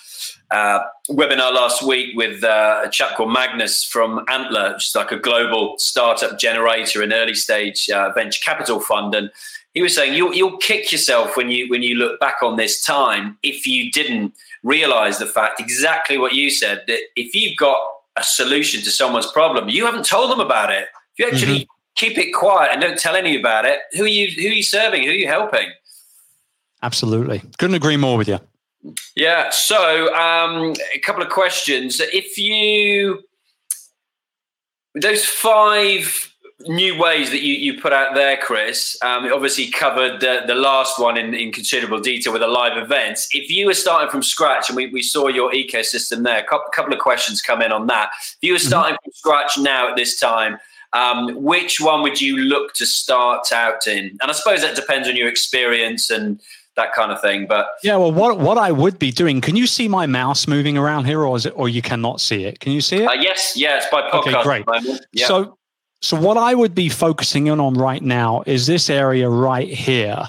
uh, 0.52 0.80
webinar 1.10 1.54
last 1.54 1.84
week 1.84 2.16
with 2.16 2.44
uh, 2.44 2.84
a 2.86 2.90
chap 2.90 3.16
called 3.16 3.32
Magnus 3.32 3.84
from 3.84 4.24
Antler, 4.30 4.74
which 4.74 4.88
is 4.88 4.96
like 4.96 5.12
a 5.12 5.20
global 5.20 5.76
startup 5.78 6.38
generator 6.40 7.02
and 7.02 7.14
early 7.14 7.34
stage 7.34 7.90
uh, 7.90 8.12
venture 8.14 8.42
capital 8.44 8.80
fund. 8.80 9.16
And 9.16 9.32
he 9.74 9.82
was 9.82 9.96
saying 9.96 10.14
you'll, 10.14 10.34
you'll 10.34 10.58
kick 10.58 10.92
yourself 10.92 11.36
when 11.36 11.50
you 11.50 11.68
when 11.70 11.84
you 11.84 11.96
look 11.96 12.20
back 12.20 12.38
on 12.42 12.58
this 12.58 12.84
time 12.84 13.38
if 13.44 13.68
you 13.68 13.92
didn't 13.92 14.34
realize 14.64 15.20
the 15.20 15.26
fact 15.26 15.60
exactly 15.60 16.18
what 16.18 16.34
you 16.34 16.50
said 16.50 16.84
that 16.88 17.00
if 17.16 17.36
you've 17.36 17.58
got 17.58 17.78
a 18.16 18.24
solution 18.24 18.82
to 18.82 18.92
someone's 18.92 19.32
problem, 19.32 19.70
you 19.70 19.86
haven't 19.86 20.06
told 20.06 20.32
them 20.32 20.40
about 20.40 20.72
it. 20.72 20.88
If 21.14 21.20
you 21.20 21.28
actually 21.28 21.60
mm-hmm. 21.62 21.96
keep 21.96 22.18
it 22.18 22.32
quiet 22.32 22.72
and 22.72 22.82
don't 22.82 22.98
tell 22.98 23.16
any 23.16 23.38
about 23.38 23.66
it, 23.66 23.80
who 23.94 24.04
are 24.04 24.08
you 24.08 24.32
who 24.32 24.48
are 24.50 24.54
you 24.54 24.64
serving? 24.64 25.04
Who 25.04 25.10
are 25.10 25.14
you 25.14 25.28
helping? 25.28 25.70
Absolutely. 26.82 27.42
Couldn't 27.58 27.76
agree 27.76 27.98
more 27.98 28.18
with 28.18 28.28
you. 28.28 28.40
Yeah. 29.16 29.50
So, 29.50 30.14
um, 30.14 30.74
a 30.94 31.00
couple 31.00 31.24
of 31.24 31.30
questions. 31.30 32.00
If 32.00 32.38
you, 32.38 33.24
those 34.94 35.26
five 35.26 36.32
new 36.68 36.98
ways 36.98 37.30
that 37.32 37.42
you, 37.42 37.54
you 37.54 37.80
put 37.80 37.94
out 37.94 38.16
there, 38.16 38.38
Chris, 38.38 38.98
um, 39.02 39.32
obviously 39.32 39.68
covered 39.68 40.22
the, 40.22 40.42
the 40.48 40.56
last 40.56 41.00
one 41.00 41.18
in, 41.18 41.34
in 41.34 41.52
considerable 41.52 42.00
detail 42.00 42.34
with 42.34 42.42
the 42.42 42.48
live 42.48 42.78
events. 42.78 43.28
If 43.34 43.50
you 43.50 43.68
were 43.68 43.74
starting 43.74 44.10
from 44.10 44.24
scratch, 44.24 44.70
and 44.70 44.76
we, 44.76 44.88
we 44.88 45.02
saw 45.02 45.28
your 45.28 45.52
ecosystem 45.52 46.24
there, 46.24 46.40
a 46.40 46.44
couple, 46.44 46.68
couple 46.74 46.94
of 46.94 47.00
questions 47.00 47.42
come 47.42 47.62
in 47.62 47.72
on 47.72 47.88
that. 47.88 48.10
If 48.20 48.38
you 48.42 48.54
were 48.54 48.58
mm-hmm. 48.58 48.68
starting 48.68 48.96
mm-hmm. 48.96 49.04
from 49.04 49.14
scratch 49.14 49.58
now 49.58 49.90
at 49.90 49.96
this 49.96 50.20
time, 50.20 50.58
um, 50.94 51.44
which 51.44 51.82
one 51.82 52.02
would 52.04 52.22
you 52.22 52.38
look 52.38 52.74
to 52.76 52.86
start 52.86 53.52
out 53.52 53.86
in? 53.86 54.18
And 54.22 54.32
I 54.32 54.32
suppose 54.32 54.62
that 54.62 54.76
depends 54.76 55.10
on 55.10 55.16
your 55.18 55.28
experience 55.28 56.10
and 56.10 56.40
that 56.76 56.94
kind 56.94 57.12
of 57.12 57.22
thing. 57.22 57.48
But 57.48 57.68
yeah, 57.84 57.96
well, 57.96 58.12
what 58.12 58.40
what 58.40 58.58
I 58.58 58.72
would 58.72 59.00
be 59.00 59.12
doing? 59.12 59.42
Can 59.42 59.56
you 59.56 59.68
see 59.68 59.88
my 59.88 60.06
mouse 60.06 60.48
moving 60.48 60.78
around 60.78 61.06
here, 61.06 61.22
or 61.22 61.36
is 61.36 61.46
it, 61.46 61.54
or 61.56 61.70
you 61.70 61.82
cannot 61.82 62.22
see 62.22 62.46
it? 62.46 62.60
Can 62.60 62.72
you 62.72 62.82
see 62.82 62.98
it? 62.98 63.08
Uh, 63.08 63.14
yes, 63.14 63.54
yeah, 63.56 63.78
it's 63.78 63.88
by 63.90 64.02
podcast. 64.10 64.46
Okay, 64.46 64.64
great. 64.64 65.02
Yeah. 65.14 65.28
So, 65.28 65.58
so 66.02 66.20
what 66.20 66.38
I 66.38 66.54
would 66.54 66.76
be 66.76 66.90
focusing 66.90 67.48
in 67.48 67.60
on 67.60 67.74
right 67.76 68.02
now 68.02 68.44
is 68.46 68.68
this 68.68 68.90
area 68.90 69.30
right 69.30 69.68
here 69.70 70.28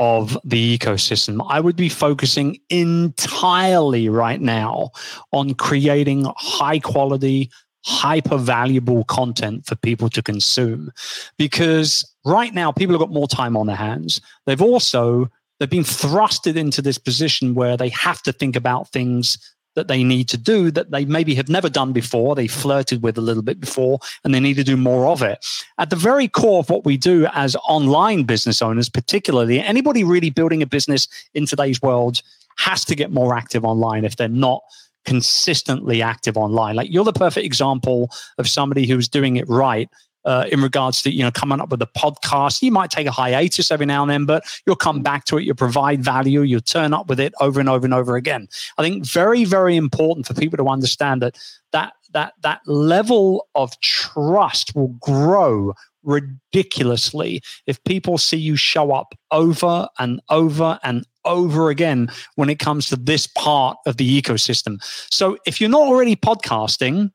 of 0.00 0.38
the 0.44 0.78
ecosystem. 0.78 1.44
I 1.48 1.60
would 1.60 1.76
be 1.76 1.88
focusing 1.88 2.58
entirely 2.70 4.08
right 4.08 4.40
now 4.40 4.90
on 5.32 5.54
creating 5.54 6.26
high 6.36 6.78
quality, 6.78 7.50
hyper 7.84 8.36
valuable 8.36 9.04
content 9.04 9.66
for 9.66 9.74
people 9.76 10.08
to 10.10 10.22
consume 10.22 10.92
because 11.36 12.08
right 12.24 12.54
now 12.54 12.70
people 12.70 12.94
have 12.94 13.00
got 13.00 13.12
more 13.12 13.26
time 13.26 13.56
on 13.56 13.66
their 13.66 13.76
hands. 13.76 14.20
They've 14.46 14.62
also 14.62 15.28
they've 15.58 15.70
been 15.70 15.82
thrusted 15.82 16.56
into 16.56 16.82
this 16.82 16.98
position 16.98 17.54
where 17.54 17.76
they 17.76 17.88
have 17.90 18.22
to 18.22 18.32
think 18.32 18.56
about 18.56 18.88
things 18.90 19.38
that 19.74 19.86
they 19.86 20.02
need 20.02 20.28
to 20.28 20.36
do 20.36 20.72
that 20.72 20.90
they 20.90 21.04
maybe 21.04 21.36
have 21.36 21.48
never 21.48 21.68
done 21.68 21.92
before, 21.92 22.34
they 22.34 22.48
flirted 22.48 23.00
with 23.00 23.16
a 23.16 23.20
little 23.20 23.44
bit 23.44 23.60
before, 23.60 24.00
and 24.24 24.34
they 24.34 24.40
need 24.40 24.56
to 24.56 24.64
do 24.64 24.76
more 24.76 25.06
of 25.06 25.22
it. 25.22 25.44
At 25.78 25.90
the 25.90 25.96
very 25.96 26.26
core 26.26 26.58
of 26.58 26.68
what 26.68 26.84
we 26.84 26.96
do 26.96 27.28
as 27.32 27.54
online 27.68 28.24
business 28.24 28.60
owners, 28.60 28.88
particularly 28.88 29.60
anybody 29.60 30.02
really 30.02 30.30
building 30.30 30.62
a 30.62 30.66
business 30.66 31.06
in 31.32 31.46
today's 31.46 31.80
world 31.80 32.22
has 32.56 32.84
to 32.86 32.96
get 32.96 33.12
more 33.12 33.36
active 33.36 33.64
online 33.64 34.04
if 34.04 34.16
they're 34.16 34.28
not 34.28 34.62
consistently 35.04 36.02
active 36.02 36.36
online. 36.36 36.74
Like 36.74 36.90
you're 36.90 37.04
the 37.04 37.12
perfect 37.12 37.46
example 37.46 38.10
of 38.36 38.48
somebody 38.48 38.86
who's 38.86 39.08
doing 39.08 39.36
it 39.36 39.48
right 39.48 39.88
uh, 40.28 40.44
in 40.52 40.60
regards 40.60 41.00
to 41.02 41.10
you 41.10 41.24
know 41.24 41.30
coming 41.30 41.60
up 41.60 41.70
with 41.70 41.80
a 41.80 41.86
podcast. 41.86 42.60
You 42.62 42.70
might 42.70 42.90
take 42.90 43.06
a 43.06 43.10
hiatus 43.10 43.70
every 43.70 43.86
now 43.86 44.02
and 44.02 44.10
then, 44.10 44.26
but 44.26 44.44
you'll 44.66 44.76
come 44.76 45.02
back 45.02 45.24
to 45.24 45.38
it. 45.38 45.44
You'll 45.44 45.56
provide 45.56 46.04
value. 46.04 46.42
You'll 46.42 46.60
turn 46.60 46.92
up 46.92 47.08
with 47.08 47.18
it 47.18 47.32
over 47.40 47.58
and 47.58 47.68
over 47.68 47.86
and 47.86 47.94
over 47.94 48.14
again. 48.14 48.46
I 48.76 48.82
think 48.82 49.06
very 49.06 49.44
very 49.44 49.74
important 49.74 50.26
for 50.26 50.34
people 50.34 50.58
to 50.58 50.68
understand 50.68 51.22
that 51.22 51.38
that 51.72 51.94
that 52.12 52.34
that 52.42 52.60
level 52.66 53.48
of 53.54 53.78
trust 53.80 54.74
will 54.76 54.94
grow 55.00 55.72
ridiculously 56.02 57.42
if 57.66 57.82
people 57.84 58.18
see 58.18 58.36
you 58.36 58.56
show 58.56 58.92
up 58.92 59.14
over 59.30 59.88
and 59.98 60.20
over 60.28 60.78
and 60.82 61.06
over 61.24 61.70
again 61.70 62.08
when 62.36 62.48
it 62.48 62.58
comes 62.58 62.88
to 62.88 62.96
this 62.96 63.26
part 63.26 63.76
of 63.86 63.96
the 63.96 64.22
ecosystem. 64.22 64.78
So 65.10 65.38
if 65.46 65.60
you're 65.60 65.70
not 65.70 65.82
already 65.82 66.16
podcasting, 66.16 67.12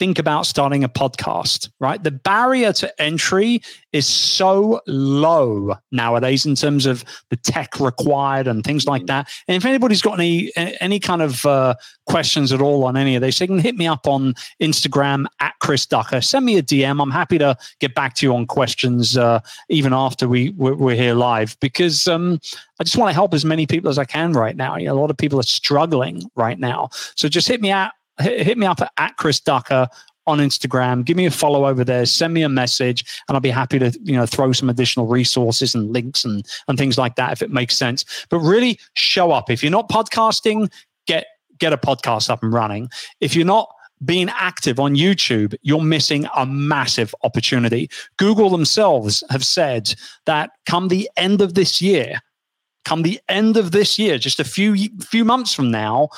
think 0.00 0.18
about 0.18 0.46
starting 0.46 0.82
a 0.82 0.88
podcast, 0.88 1.68
right? 1.78 2.02
The 2.02 2.10
barrier 2.10 2.72
to 2.72 3.00
entry 3.00 3.60
is 3.92 4.06
so 4.06 4.80
low 4.86 5.76
nowadays 5.92 6.46
in 6.46 6.54
terms 6.54 6.86
of 6.86 7.04
the 7.28 7.36
tech 7.36 7.78
required 7.78 8.48
and 8.48 8.64
things 8.64 8.86
like 8.86 9.04
that. 9.06 9.28
And 9.46 9.58
if 9.58 9.66
anybody's 9.66 10.00
got 10.00 10.18
any 10.18 10.50
any 10.56 10.98
kind 11.00 11.20
of 11.20 11.44
uh, 11.44 11.74
questions 12.06 12.50
at 12.50 12.62
all 12.62 12.84
on 12.84 12.96
any 12.96 13.14
of 13.14 13.20
this, 13.20 13.38
they 13.38 13.46
can 13.46 13.58
hit 13.58 13.76
me 13.76 13.86
up 13.86 14.08
on 14.08 14.34
Instagram 14.60 15.26
at 15.40 15.52
Chris 15.60 15.84
Ducker. 15.84 16.22
Send 16.22 16.46
me 16.46 16.56
a 16.56 16.62
DM. 16.62 17.00
I'm 17.00 17.10
happy 17.10 17.36
to 17.36 17.54
get 17.78 17.94
back 17.94 18.14
to 18.14 18.26
you 18.26 18.34
on 18.34 18.46
questions 18.46 19.18
uh, 19.18 19.40
even 19.68 19.92
after 19.92 20.26
we 20.26 20.50
we're, 20.56 20.94
here 20.94 21.14
live 21.14 21.56
because 21.60 22.08
um, 22.08 22.40
I 22.80 22.84
just 22.84 22.96
want 22.96 23.10
to 23.10 23.14
help 23.14 23.34
as 23.34 23.44
many 23.44 23.66
people 23.66 23.90
as 23.90 23.98
I 23.98 24.06
can 24.06 24.32
right 24.32 24.56
now. 24.56 24.76
You 24.76 24.86
know, 24.86 24.94
a 24.94 25.00
lot 25.00 25.10
of 25.10 25.18
people 25.18 25.38
are 25.38 25.44
struggling 25.44 26.28
right 26.36 26.58
now, 26.58 26.88
so 27.16 27.28
just 27.28 27.46
hit 27.46 27.60
me 27.60 27.70
out 27.70 27.92
hit, 28.20 28.58
me 28.58 28.66
up 28.66 28.80
at, 28.80 28.92
at 28.96 29.16
Chris 29.16 29.40
Ducker 29.40 29.88
on 30.26 30.38
Instagram. 30.38 31.04
Give 31.04 31.16
me 31.16 31.26
a 31.26 31.30
follow 31.30 31.66
over 31.66 31.84
there. 31.84 32.06
Send 32.06 32.34
me 32.34 32.42
a 32.42 32.48
message, 32.48 33.04
and 33.28 33.36
I'll 33.36 33.40
be 33.40 33.50
happy 33.50 33.78
to 33.78 33.98
you 34.02 34.16
know 34.16 34.26
throw 34.26 34.52
some 34.52 34.70
additional 34.70 35.06
resources 35.06 35.74
and 35.74 35.92
links 35.92 36.24
and 36.24 36.46
and 36.68 36.78
things 36.78 36.98
like 36.98 37.16
that 37.16 37.32
if 37.32 37.42
it 37.42 37.50
makes 37.50 37.76
sense. 37.76 38.04
But 38.30 38.38
really 38.38 38.78
show 38.94 39.32
up. 39.32 39.50
If 39.50 39.62
you're 39.62 39.72
not 39.72 39.88
podcasting, 39.88 40.70
get 41.06 41.26
get 41.58 41.72
a 41.72 41.78
podcast 41.78 42.30
up 42.30 42.42
and 42.42 42.52
running. 42.52 42.88
If 43.20 43.34
you're 43.36 43.46
not 43.46 43.68
being 44.04 44.30
active 44.30 44.80
on 44.80 44.94
YouTube, 44.94 45.54
you're 45.62 45.82
missing 45.82 46.26
a 46.34 46.46
massive 46.46 47.14
opportunity. 47.22 47.90
Google 48.16 48.48
themselves 48.48 49.22
have 49.30 49.44
said 49.44 49.94
that 50.24 50.50
come 50.66 50.88
the 50.88 51.10
end 51.16 51.42
of 51.42 51.54
this 51.54 51.82
year, 51.82 52.20
come 52.84 53.02
the 53.02 53.20
end 53.28 53.58
of 53.58 53.72
this 53.72 53.98
year, 53.98 54.18
just 54.18 54.40
a 54.40 54.44
few 54.44 54.88
few 55.00 55.24
months 55.24 55.54
from 55.54 55.70
now, 55.70 56.08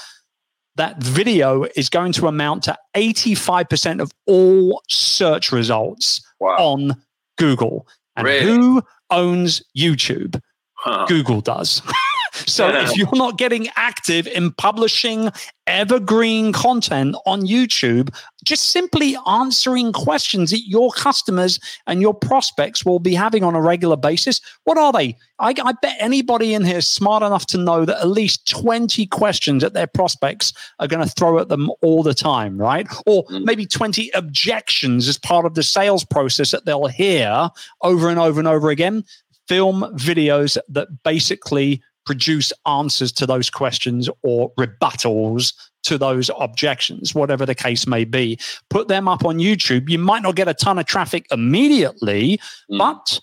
that 0.77 1.03
video 1.03 1.65
is 1.77 1.89
going 1.89 2.13
to 2.13 2.29
amount 2.29 2.65
to 2.65 2.77
85% 2.97 4.01
of 4.01 4.11
all 4.27 4.83
search 4.89 5.53
results 5.53 6.25
wow. 6.41 6.57
on 6.59 7.03
Google. 7.39 7.87
And 8.17 8.27
really? 8.27 8.47
who 8.47 8.83
owns 9.11 9.63
YouTube? 9.77 10.41
Huh. 10.75 11.07
Google 11.07 11.41
does. 11.41 11.83
so 12.46 12.68
yeah. 12.68 12.83
if 12.83 12.96
you're 12.96 13.09
not 13.12 13.38
getting 13.38 13.68
active 13.76 14.26
in 14.26 14.52
publishing 14.52 15.31
evergreen 15.66 16.52
content 16.52 17.16
on 17.24 17.42
YouTube, 17.42 18.14
just 18.44 18.70
simply 18.70 19.16
answering 19.28 19.92
questions 19.92 20.50
that 20.50 20.66
your 20.66 20.90
customers 20.90 21.61
and 21.87 22.00
your 22.00 22.14
prospects 22.14 22.85
will 22.85 22.98
be 22.98 23.14
having 23.14 23.44
on 23.44 23.55
a 23.55 23.61
regular 23.61 23.96
basis. 23.96 24.40
What 24.64 24.78
are 24.78 24.92
they? 24.92 25.16
I, 25.38 25.55
I, 25.64 25.72
bet 25.81 25.96
anybody 25.98 26.55
in 26.55 26.64
here 26.64 26.78
is 26.78 26.88
smart 26.88 27.22
enough 27.22 27.46
to 27.46 27.59
know 27.59 27.85
that 27.85 28.00
at 28.00 28.09
least 28.09 28.48
20 28.48 29.07
questions 29.07 29.62
that 29.62 29.74
their 29.74 29.87
prospects 29.87 30.52
are 30.78 30.88
going 30.88 31.07
to 31.07 31.12
throw 31.12 31.38
at 31.38 31.48
them 31.48 31.70
all 31.81 32.02
the 32.02 32.14
time, 32.14 32.59
right? 32.59 32.87
Or 33.07 33.24
mm. 33.26 33.44
maybe 33.44 33.66
20 33.66 34.11
objections 34.14 35.09
as 35.09 35.18
part 35.18 35.46
of 35.46 35.55
the 35.55 35.62
sales 35.62 36.05
process 36.05 36.50
that 36.50 36.64
they'll 36.64 36.87
hear 36.87 37.50
over 37.83 38.09
and 38.09 38.18
over 38.18 38.40
and 38.40 38.48
over 38.48 38.70
again. 38.70 39.05
Film 39.48 39.83
videos 39.96 40.57
that 40.68 40.88
basically 41.02 41.83
produce 42.05 42.53
answers 42.67 43.12
to 43.12 43.27
those 43.27 43.51
questions 43.51 44.09
or 44.23 44.53
rebuttals 44.59 45.53
to 45.85 45.99
those 45.99 46.31
objections, 46.38 47.15
whatever 47.15 47.45
the 47.45 47.55
case 47.55 47.87
may 47.87 48.05
be. 48.05 48.38
Put 48.71 48.88
them 48.88 49.09
up 49.09 49.25
on 49.25 49.38
YouTube. 49.38 49.88
You 49.88 49.99
might 49.99 50.23
not 50.23 50.37
get 50.37 50.49
a 50.49 50.55
ton 50.55 50.79
of 50.79 50.87
traffic 50.87 51.27
immediately, 51.31 52.38
mm. 52.71 52.79
but 52.79 53.21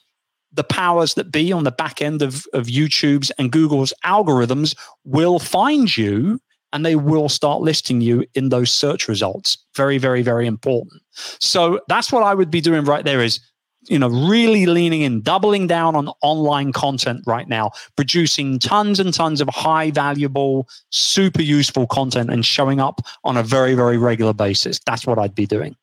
the 0.51 0.63
powers 0.63 1.13
that 1.13 1.31
be 1.31 1.51
on 1.51 1.63
the 1.63 1.71
back 1.71 2.01
end 2.01 2.21
of, 2.21 2.45
of 2.53 2.67
YouTube's 2.67 3.31
and 3.31 3.51
Google's 3.51 3.93
algorithms 4.03 4.75
will 5.05 5.39
find 5.39 5.95
you 5.95 6.39
and 6.73 6.85
they 6.85 6.95
will 6.95 7.29
start 7.29 7.61
listing 7.61 8.01
you 8.01 8.25
in 8.35 8.49
those 8.49 8.71
search 8.71 9.07
results. 9.07 9.57
Very, 9.75 9.97
very, 9.97 10.21
very 10.21 10.45
important. 10.47 11.01
So 11.39 11.79
that's 11.87 12.11
what 12.11 12.23
I 12.23 12.33
would 12.33 12.51
be 12.51 12.61
doing 12.61 12.83
right 12.83 13.05
there 13.05 13.21
is 13.21 13.39
you 13.87 13.97
know, 13.97 14.09
really 14.09 14.65
leaning 14.65 15.01
in, 15.01 15.21
doubling 15.21 15.67
down 15.67 15.95
on 15.95 16.09
online 16.21 16.71
content 16.71 17.23
right 17.25 17.47
now, 17.47 17.71
producing 17.95 18.59
tons 18.59 18.99
and 18.99 19.13
tons 19.13 19.41
of 19.41 19.47
high 19.49 19.91
valuable, 19.91 20.67
super 20.89 21.41
useful 21.41 21.87
content 21.87 22.29
and 22.29 22.45
showing 22.45 22.79
up 22.79 23.01
on 23.23 23.37
a 23.37 23.43
very, 23.43 23.75
very 23.75 23.97
regular 23.97 24.33
basis. 24.33 24.79
That's 24.85 25.07
what 25.07 25.17
I'd 25.17 25.35
be 25.35 25.45
doing. 25.45 25.75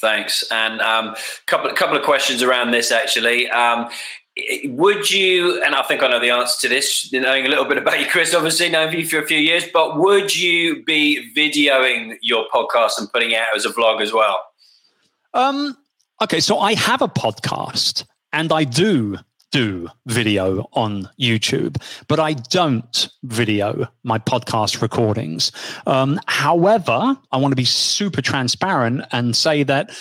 Thanks. 0.00 0.44
And 0.50 0.80
um, 0.80 1.16
couple 1.46 1.72
couple 1.72 1.96
of 1.96 2.04
questions 2.04 2.42
around 2.42 2.70
this 2.70 2.92
actually. 2.92 3.50
Um, 3.50 3.88
would 4.64 5.10
you, 5.10 5.62
and 5.64 5.74
I 5.74 5.82
think 5.82 6.02
I 6.02 6.08
know 6.08 6.20
the 6.20 6.30
answer 6.30 6.60
to 6.60 6.68
this, 6.68 7.12
knowing 7.12 7.44
a 7.44 7.48
little 7.48 7.64
bit 7.64 7.76
about 7.76 7.98
you, 7.98 8.06
Chris, 8.06 8.34
obviously 8.34 8.68
knowing 8.68 8.96
you 8.96 9.06
for 9.06 9.18
a 9.18 9.26
few 9.26 9.38
years, 9.38 9.64
but 9.72 9.98
would 9.98 10.36
you 10.36 10.84
be 10.84 11.32
videoing 11.36 12.16
your 12.22 12.44
podcast 12.54 12.98
and 12.98 13.10
putting 13.12 13.32
it 13.32 13.40
out 13.40 13.56
as 13.56 13.64
a 13.64 13.70
vlog 13.70 14.00
as 14.00 14.12
well? 14.12 14.44
Um, 15.34 15.76
Okay, 16.20 16.40
so 16.40 16.58
I 16.58 16.74
have 16.74 17.00
a 17.00 17.06
podcast 17.06 18.04
and 18.32 18.50
I 18.50 18.64
do 18.64 19.18
do 19.52 19.88
video 20.06 20.68
on 20.72 21.08
YouTube, 21.18 21.80
but 22.08 22.18
I 22.18 22.32
don't 22.32 23.08
video 23.22 23.86
my 24.02 24.18
podcast 24.18 24.82
recordings. 24.82 25.52
Um, 25.86 26.18
however, 26.26 27.16
I 27.30 27.36
want 27.36 27.52
to 27.52 27.56
be 27.56 27.64
super 27.64 28.20
transparent 28.20 29.04
and 29.12 29.36
say 29.36 29.62
that 29.62 29.96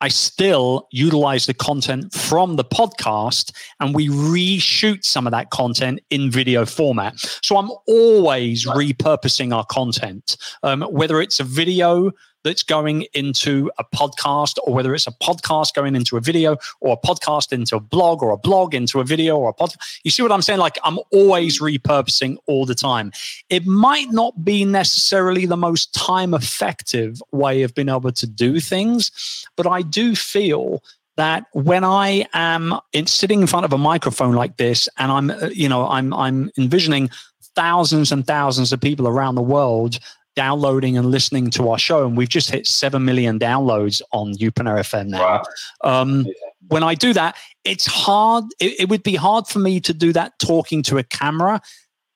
I 0.00 0.08
still 0.08 0.88
utilize 0.92 1.44
the 1.44 1.52
content 1.52 2.14
from 2.14 2.56
the 2.56 2.64
podcast 2.64 3.52
and 3.80 3.94
we 3.94 4.08
reshoot 4.08 5.04
some 5.04 5.26
of 5.26 5.30
that 5.32 5.50
content 5.50 6.00
in 6.08 6.30
video 6.30 6.64
format. 6.64 7.18
So 7.42 7.58
I'm 7.58 7.70
always 7.86 8.64
repurposing 8.64 9.54
our 9.54 9.66
content, 9.66 10.38
um, 10.62 10.80
whether 10.84 11.20
it's 11.20 11.38
a 11.38 11.44
video 11.44 12.12
that's 12.44 12.62
going 12.62 13.02
into 13.14 13.70
a 13.78 13.84
podcast 13.84 14.58
or 14.64 14.74
whether 14.74 14.94
it's 14.94 15.06
a 15.06 15.12
podcast 15.12 15.74
going 15.74 15.94
into 15.94 16.16
a 16.16 16.20
video 16.20 16.56
or 16.80 16.94
a 17.02 17.06
podcast 17.06 17.52
into 17.52 17.76
a 17.76 17.80
blog 17.80 18.22
or 18.22 18.30
a 18.30 18.36
blog 18.36 18.74
into 18.74 19.00
a 19.00 19.04
video 19.04 19.36
or 19.36 19.50
a 19.50 19.52
pod. 19.52 19.74
You 20.04 20.10
see 20.10 20.22
what 20.22 20.32
I'm 20.32 20.42
saying? 20.42 20.58
Like 20.58 20.78
I'm 20.84 20.98
always 21.12 21.60
repurposing 21.60 22.36
all 22.46 22.66
the 22.66 22.74
time. 22.74 23.12
It 23.48 23.66
might 23.66 24.10
not 24.10 24.44
be 24.44 24.64
necessarily 24.64 25.46
the 25.46 25.56
most 25.56 25.94
time 25.94 26.34
effective 26.34 27.22
way 27.32 27.62
of 27.62 27.74
being 27.74 27.88
able 27.88 28.12
to 28.12 28.26
do 28.26 28.60
things, 28.60 29.46
but 29.56 29.66
I 29.66 29.82
do 29.82 30.14
feel 30.14 30.82
that 31.16 31.44
when 31.52 31.84
I 31.84 32.26
am 32.32 32.80
in, 32.92 33.06
sitting 33.06 33.42
in 33.42 33.46
front 33.46 33.66
of 33.66 33.72
a 33.72 33.78
microphone 33.78 34.34
like 34.34 34.56
this, 34.56 34.88
and 34.96 35.12
I'm, 35.12 35.30
uh, 35.30 35.50
you 35.52 35.68
know, 35.68 35.86
I'm 35.86 36.14
I'm 36.14 36.50
envisioning 36.56 37.10
thousands 37.54 38.10
and 38.12 38.26
thousands 38.26 38.72
of 38.72 38.80
people 38.80 39.06
around 39.06 39.34
the 39.34 39.42
world 39.42 39.98
downloading 40.40 40.96
and 40.96 41.10
listening 41.10 41.50
to 41.50 41.68
our 41.68 41.78
show, 41.78 42.06
and 42.06 42.16
we've 42.16 42.30
just 42.30 42.50
hit 42.50 42.66
seven 42.66 43.04
million 43.04 43.38
downloads 43.38 44.00
on 44.10 44.32
Youpreneur 44.32 44.78
FM 44.80 45.08
now. 45.08 45.42
Wow. 45.84 46.00
Um, 46.00 46.26
when 46.68 46.82
I 46.82 46.94
do 46.94 47.12
that, 47.12 47.36
it's 47.64 47.84
hard. 47.84 48.44
It, 48.58 48.80
it 48.80 48.88
would 48.88 49.02
be 49.02 49.16
hard 49.16 49.46
for 49.48 49.58
me 49.58 49.80
to 49.80 49.92
do 49.92 50.14
that 50.14 50.38
talking 50.38 50.82
to 50.84 50.96
a 50.96 51.02
camera 51.02 51.60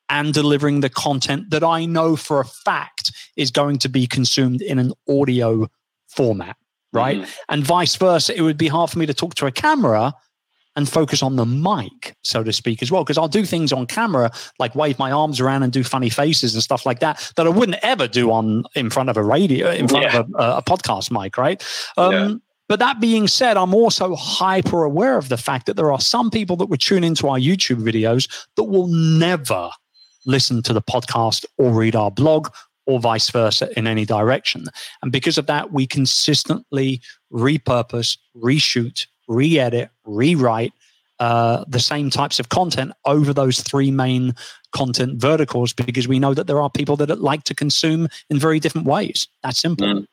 and 0.08 0.32
delivering 0.32 0.80
the 0.80 0.88
content 0.88 1.50
that 1.50 1.62
I 1.62 1.84
know 1.84 2.16
for 2.16 2.40
a 2.40 2.46
fact 2.46 3.12
is 3.36 3.50
going 3.50 3.78
to 3.80 3.90
be 3.90 4.06
consumed 4.06 4.62
in 4.62 4.78
an 4.78 4.94
audio 5.06 5.68
format 6.08 6.56
right? 6.92 7.18
Mm-hmm. 7.18 7.52
And 7.52 7.64
vice 7.64 7.96
versa. 7.96 8.38
It 8.38 8.42
would 8.42 8.56
be 8.56 8.68
hard 8.68 8.88
for 8.88 9.00
me 9.00 9.06
to 9.06 9.14
talk 9.14 9.34
to 9.34 9.46
a 9.46 9.50
camera 9.50 10.14
and 10.76 10.88
focus 10.88 11.22
on 11.22 11.36
the 11.36 11.46
mic, 11.46 12.16
so 12.22 12.42
to 12.42 12.52
speak, 12.52 12.82
as 12.82 12.90
well. 12.90 13.04
Because 13.04 13.18
I'll 13.18 13.28
do 13.28 13.44
things 13.44 13.72
on 13.72 13.86
camera, 13.86 14.30
like 14.58 14.74
wave 14.74 14.98
my 14.98 15.12
arms 15.12 15.40
around 15.40 15.62
and 15.62 15.72
do 15.72 15.84
funny 15.84 16.10
faces 16.10 16.54
and 16.54 16.62
stuff 16.62 16.84
like 16.84 17.00
that, 17.00 17.32
that 17.36 17.46
I 17.46 17.50
wouldn't 17.50 17.78
ever 17.82 18.08
do 18.08 18.30
on 18.30 18.64
in 18.74 18.90
front 18.90 19.08
of 19.08 19.16
a 19.16 19.22
radio, 19.22 19.70
in 19.70 19.88
front 19.88 20.04
yeah. 20.04 20.18
of 20.18 20.30
a, 20.34 20.56
a, 20.56 20.62
podcast 20.62 21.10
mic, 21.10 21.38
right? 21.38 21.64
Um, 21.96 22.12
yeah. 22.12 22.34
But 22.68 22.78
that 22.78 23.00
being 23.00 23.28
said, 23.28 23.56
I'm 23.56 23.74
also 23.74 24.14
hyper 24.14 24.84
aware 24.84 25.18
of 25.18 25.28
the 25.28 25.36
fact 25.36 25.66
that 25.66 25.76
there 25.76 25.92
are 25.92 26.00
some 26.00 26.30
people 26.30 26.56
that 26.56 26.66
would 26.66 26.80
tune 26.80 27.04
into 27.04 27.28
our 27.28 27.38
YouTube 27.38 27.82
videos 27.82 28.28
that 28.56 28.64
will 28.64 28.88
never 28.88 29.70
listen 30.26 30.62
to 30.62 30.72
the 30.72 30.82
podcast 30.82 31.44
or 31.58 31.70
read 31.70 31.94
our 31.94 32.10
blog 32.10 32.48
or 32.86 33.00
vice 33.00 33.30
versa 33.30 33.68
in 33.76 33.86
any 33.86 34.04
direction. 34.04 34.66
And 35.02 35.12
because 35.12 35.38
of 35.38 35.46
that, 35.46 35.72
we 35.72 35.86
consistently 35.86 37.00
repurpose, 37.32 38.16
reshoot, 38.36 39.06
re 39.28 39.58
edit, 39.58 39.90
rewrite 40.04 40.72
uh, 41.20 41.64
the 41.68 41.80
same 41.80 42.10
types 42.10 42.40
of 42.40 42.48
content 42.48 42.92
over 43.04 43.32
those 43.32 43.60
three 43.60 43.90
main 43.90 44.34
content 44.72 45.20
verticals 45.20 45.72
because 45.72 46.08
we 46.08 46.18
know 46.18 46.34
that 46.34 46.46
there 46.46 46.60
are 46.60 46.68
people 46.68 46.96
that 46.96 47.20
like 47.20 47.44
to 47.44 47.54
consume 47.54 48.08
in 48.30 48.38
very 48.38 48.58
different 48.58 48.86
ways. 48.86 49.28
That's 49.42 49.58
simple. 49.58 49.86
Mm. 49.86 50.06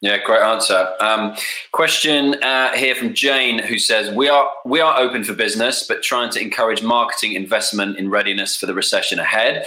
Yeah, 0.00 0.18
great 0.24 0.42
answer. 0.42 0.94
Um, 1.00 1.34
question 1.72 2.40
uh, 2.42 2.72
here 2.76 2.94
from 2.94 3.14
Jane, 3.14 3.58
who 3.58 3.80
says 3.80 4.14
we 4.14 4.28
are 4.28 4.48
we 4.64 4.80
are 4.80 4.96
open 4.96 5.24
for 5.24 5.34
business, 5.34 5.84
but 5.86 6.04
trying 6.04 6.30
to 6.30 6.40
encourage 6.40 6.82
marketing 6.82 7.32
investment 7.32 7.96
in 7.96 8.08
readiness 8.08 8.56
for 8.56 8.66
the 8.66 8.74
recession 8.74 9.18
ahead. 9.18 9.66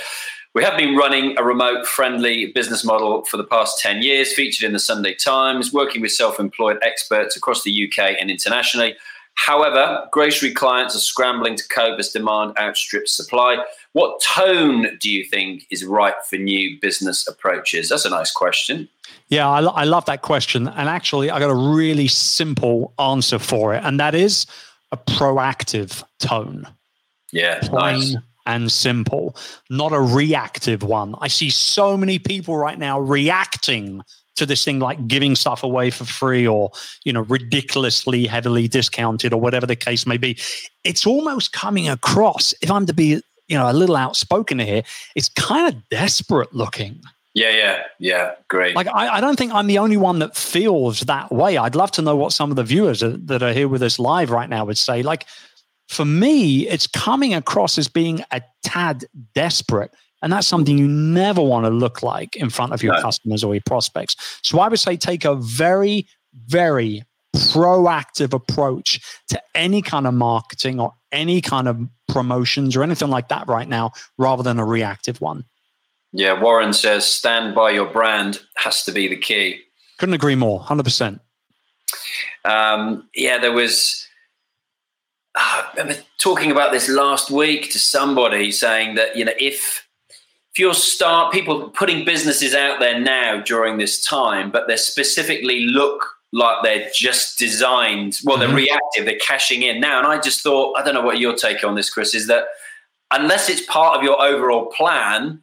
We 0.54 0.64
have 0.64 0.78
been 0.78 0.98
running 0.98 1.38
a 1.38 1.44
remote 1.44 1.88
friendly 1.88 2.48
business 2.48 2.84
model 2.84 3.24
for 3.24 3.38
the 3.38 3.44
past 3.46 3.80
10 3.80 4.02
years, 4.02 4.34
featured 4.34 4.66
in 4.66 4.74
the 4.74 4.80
Sunday 4.80 5.14
Times, 5.14 5.72
working 5.72 6.02
with 6.02 6.12
self 6.12 6.42
employed 6.42 6.78
experts 6.82 7.38
across 7.38 7.64
the 7.64 7.88
UK 7.88 8.18
and 8.20 8.30
internationally. 8.30 8.96
However, 9.36 10.06
grocery 10.12 10.52
clients 10.52 10.94
are 10.94 11.00
scrambling 11.00 11.56
to 11.56 11.66
cope 11.70 11.98
as 12.00 12.10
demand 12.10 12.58
outstrips 12.58 13.16
supply. 13.16 13.64
What 13.94 14.22
tone 14.22 14.98
do 15.00 15.10
you 15.10 15.24
think 15.24 15.66
is 15.70 15.86
right 15.86 16.16
for 16.30 16.36
new 16.36 16.78
business 16.82 17.26
approaches? 17.30 17.88
That's 17.88 18.04
a 18.04 18.10
nice 18.10 18.32
question. 18.32 18.90
Yeah, 19.30 19.50
I, 19.50 19.62
I 19.62 19.84
love 19.86 20.04
that 20.06 20.22
question. 20.22 20.68
And 20.68 20.90
actually, 20.90 21.32
I 21.32 21.40
got 21.40 21.50
a 21.50 21.56
really 21.56 22.10
simple 22.10 22.94
answer 23.00 23.40
for 23.40 23.74
it, 23.74 23.86
and 23.86 24.02
that 24.02 24.16
is 24.16 24.46
a 24.92 24.98
proactive 24.98 26.04
tone. 26.20 26.68
Yeah, 27.32 27.60
Plain, 27.62 28.00
nice 28.00 28.16
and 28.46 28.72
simple, 28.72 29.36
not 29.70 29.92
a 29.92 30.00
reactive 30.00 30.84
one. 30.84 31.16
I 31.20 31.28
see 31.28 31.50
so 31.50 31.96
many 31.98 32.20
people 32.20 32.58
right 32.58 32.78
now 32.78 33.00
reacting 33.00 34.02
to 34.36 34.46
this 34.46 34.64
thing 34.64 34.80
like 34.80 35.08
giving 35.08 35.36
stuff 35.36 35.64
away 35.64 35.90
for 35.92 36.06
free 36.06 36.48
or 36.48 36.72
you 37.04 37.14
know 37.14 37.22
ridiculously 37.22 38.26
heavily 38.26 38.68
discounted 38.68 39.34
or 39.34 39.40
whatever 39.42 39.66
the 39.66 39.76
case 39.76 40.06
may 40.06 40.18
be. 40.18 40.38
It's 40.84 41.06
almost 41.06 41.54
coming 41.54 41.90
across 41.90 42.54
if 42.62 42.72
i'm 42.72 42.86
to 42.86 42.94
be 42.94 43.22
you 43.48 43.58
know 43.58 43.70
a 43.70 43.74
little 43.74 43.96
outspoken 43.96 44.60
here 44.60 44.84
it's 45.16 45.30
kind 45.30 45.68
of 45.68 45.90
desperate 45.90 46.54
looking. 46.54 47.02
Yeah 47.34 47.52
yeah 47.52 47.84
yeah 48.00 48.32
great. 48.48 48.76
Like 48.76 48.88
I, 48.88 49.18
I 49.18 49.22
don't 49.22 49.38
think 49.38 49.54
i'm 49.54 49.68
the 49.68 49.78
only 49.78 49.98
one 49.98 50.20
that 50.20 50.36
feels 50.36 51.02
that 51.02 51.32
way. 51.32 51.58
I'd 51.58 51.76
love 51.76 51.92
to 51.92 52.02
know 52.02 52.16
what 52.16 52.34
some 52.34 52.50
of 52.50 52.56
the 52.56 52.64
viewers 52.64 53.02
that 53.02 53.44
are 53.44 53.54
here 53.54 53.68
with 53.68 53.84
us 53.84 54.00
live 54.00 54.32
right 54.32 54.50
now 54.50 54.66
would 54.66 54.78
say. 54.78 55.04
Like 55.04 55.28
for 55.92 56.06
me, 56.06 56.68
it's 56.70 56.88
coming 56.88 57.34
across 57.34 57.78
as 57.78 57.90
being 57.90 58.24
a 58.32 58.42
tad 58.64 59.04
desperate. 59.36 59.92
And 60.22 60.32
that's 60.32 60.48
something 60.48 60.78
you 60.78 60.88
never 60.88 61.42
want 61.42 61.66
to 61.66 61.70
look 61.70 62.02
like 62.02 62.38
in 62.38 62.50
front 62.50 62.72
of 62.72 62.82
your 62.82 62.94
no. 62.94 63.02
customers 63.02 63.44
or 63.44 63.54
your 63.54 63.64
prospects. 63.66 64.16
So 64.42 64.60
I 64.60 64.70
would 64.70 64.80
say 64.80 64.96
take 64.96 65.26
a 65.26 65.36
very, 65.36 66.08
very 66.48 67.04
proactive 67.36 68.32
approach 68.32 69.02
to 69.30 69.42
any 69.54 69.82
kind 69.82 70.08
of 70.08 70.14
marketing 70.14 70.80
or 70.80 70.94
any 71.12 71.42
kind 71.42 71.68
of 71.68 71.78
promotions 72.08 72.78
or 72.78 72.84
anything 72.84 73.10
like 73.10 73.28
that 73.28 73.50
right 73.50 73.68
now, 73.68 73.92
rather 74.18 74.44
than 74.44 74.60
a 74.60 74.66
reactive 74.66 75.20
one. 75.20 75.44
Yeah, 76.14 76.42
Warren 76.42 76.72
says 76.72 77.06
stand 77.06 77.54
by 77.54 77.72
your 77.72 77.92
brand 77.92 78.40
has 78.56 78.84
to 78.86 78.94
be 78.94 79.10
the 79.10 79.18
key. 79.18 79.62
Couldn't 79.98 80.16
agree 80.16 80.36
more, 80.36 80.62
100%. 80.62 81.20
Um, 82.46 83.10
yeah, 83.14 83.38
there 83.40 83.52
was 83.52 84.08
I 85.36 85.70
remember 85.78 86.02
talking 86.18 86.52
about 86.52 86.72
this 86.72 86.90
last 86.90 87.32
week 87.32 87.72
to 87.72 87.80
somebody 87.80 88.52
saying 88.52 88.96
that 88.96 89.16
you 89.16 89.26
know 89.26 89.34
if 89.40 89.88
if 90.54 90.60
you're 90.60 90.74
start 90.74 91.32
people 91.32 91.70
putting 91.70 92.04
businesses 92.04 92.54
out 92.54 92.82
there 92.82 93.00
now 93.00 93.42
during 93.42 93.78
this 93.78 94.04
time, 94.04 94.52
but 94.52 94.68
they 94.68 94.76
specifically 94.76 95.66
look 95.66 96.06
like 96.34 96.58
they're 96.64 96.90
just 96.94 97.40
designed. 97.40 98.20
Well, 98.26 98.38
they're 98.38 98.50
mm-hmm. 98.50 98.58
reactive. 98.58 99.06
They're 99.06 99.20
cashing 99.26 99.64
in 99.64 99.80
now, 99.80 100.00
and 100.00 100.08
I 100.08 100.20
just 100.20 100.42
thought 100.42 100.78
I 100.78 100.84
don't 100.84 100.94
know 100.94 101.02
what 101.02 101.20
your 101.20 101.36
take 101.36 101.64
on 101.64 101.76
this, 101.76 101.90
Chris, 101.90 102.14
is 102.14 102.28
that 102.28 102.46
unless 103.12 103.50
it's 103.50 103.66
part 103.66 103.98
of 103.98 104.04
your 104.04 104.22
overall 104.22 104.66
plan 104.66 105.42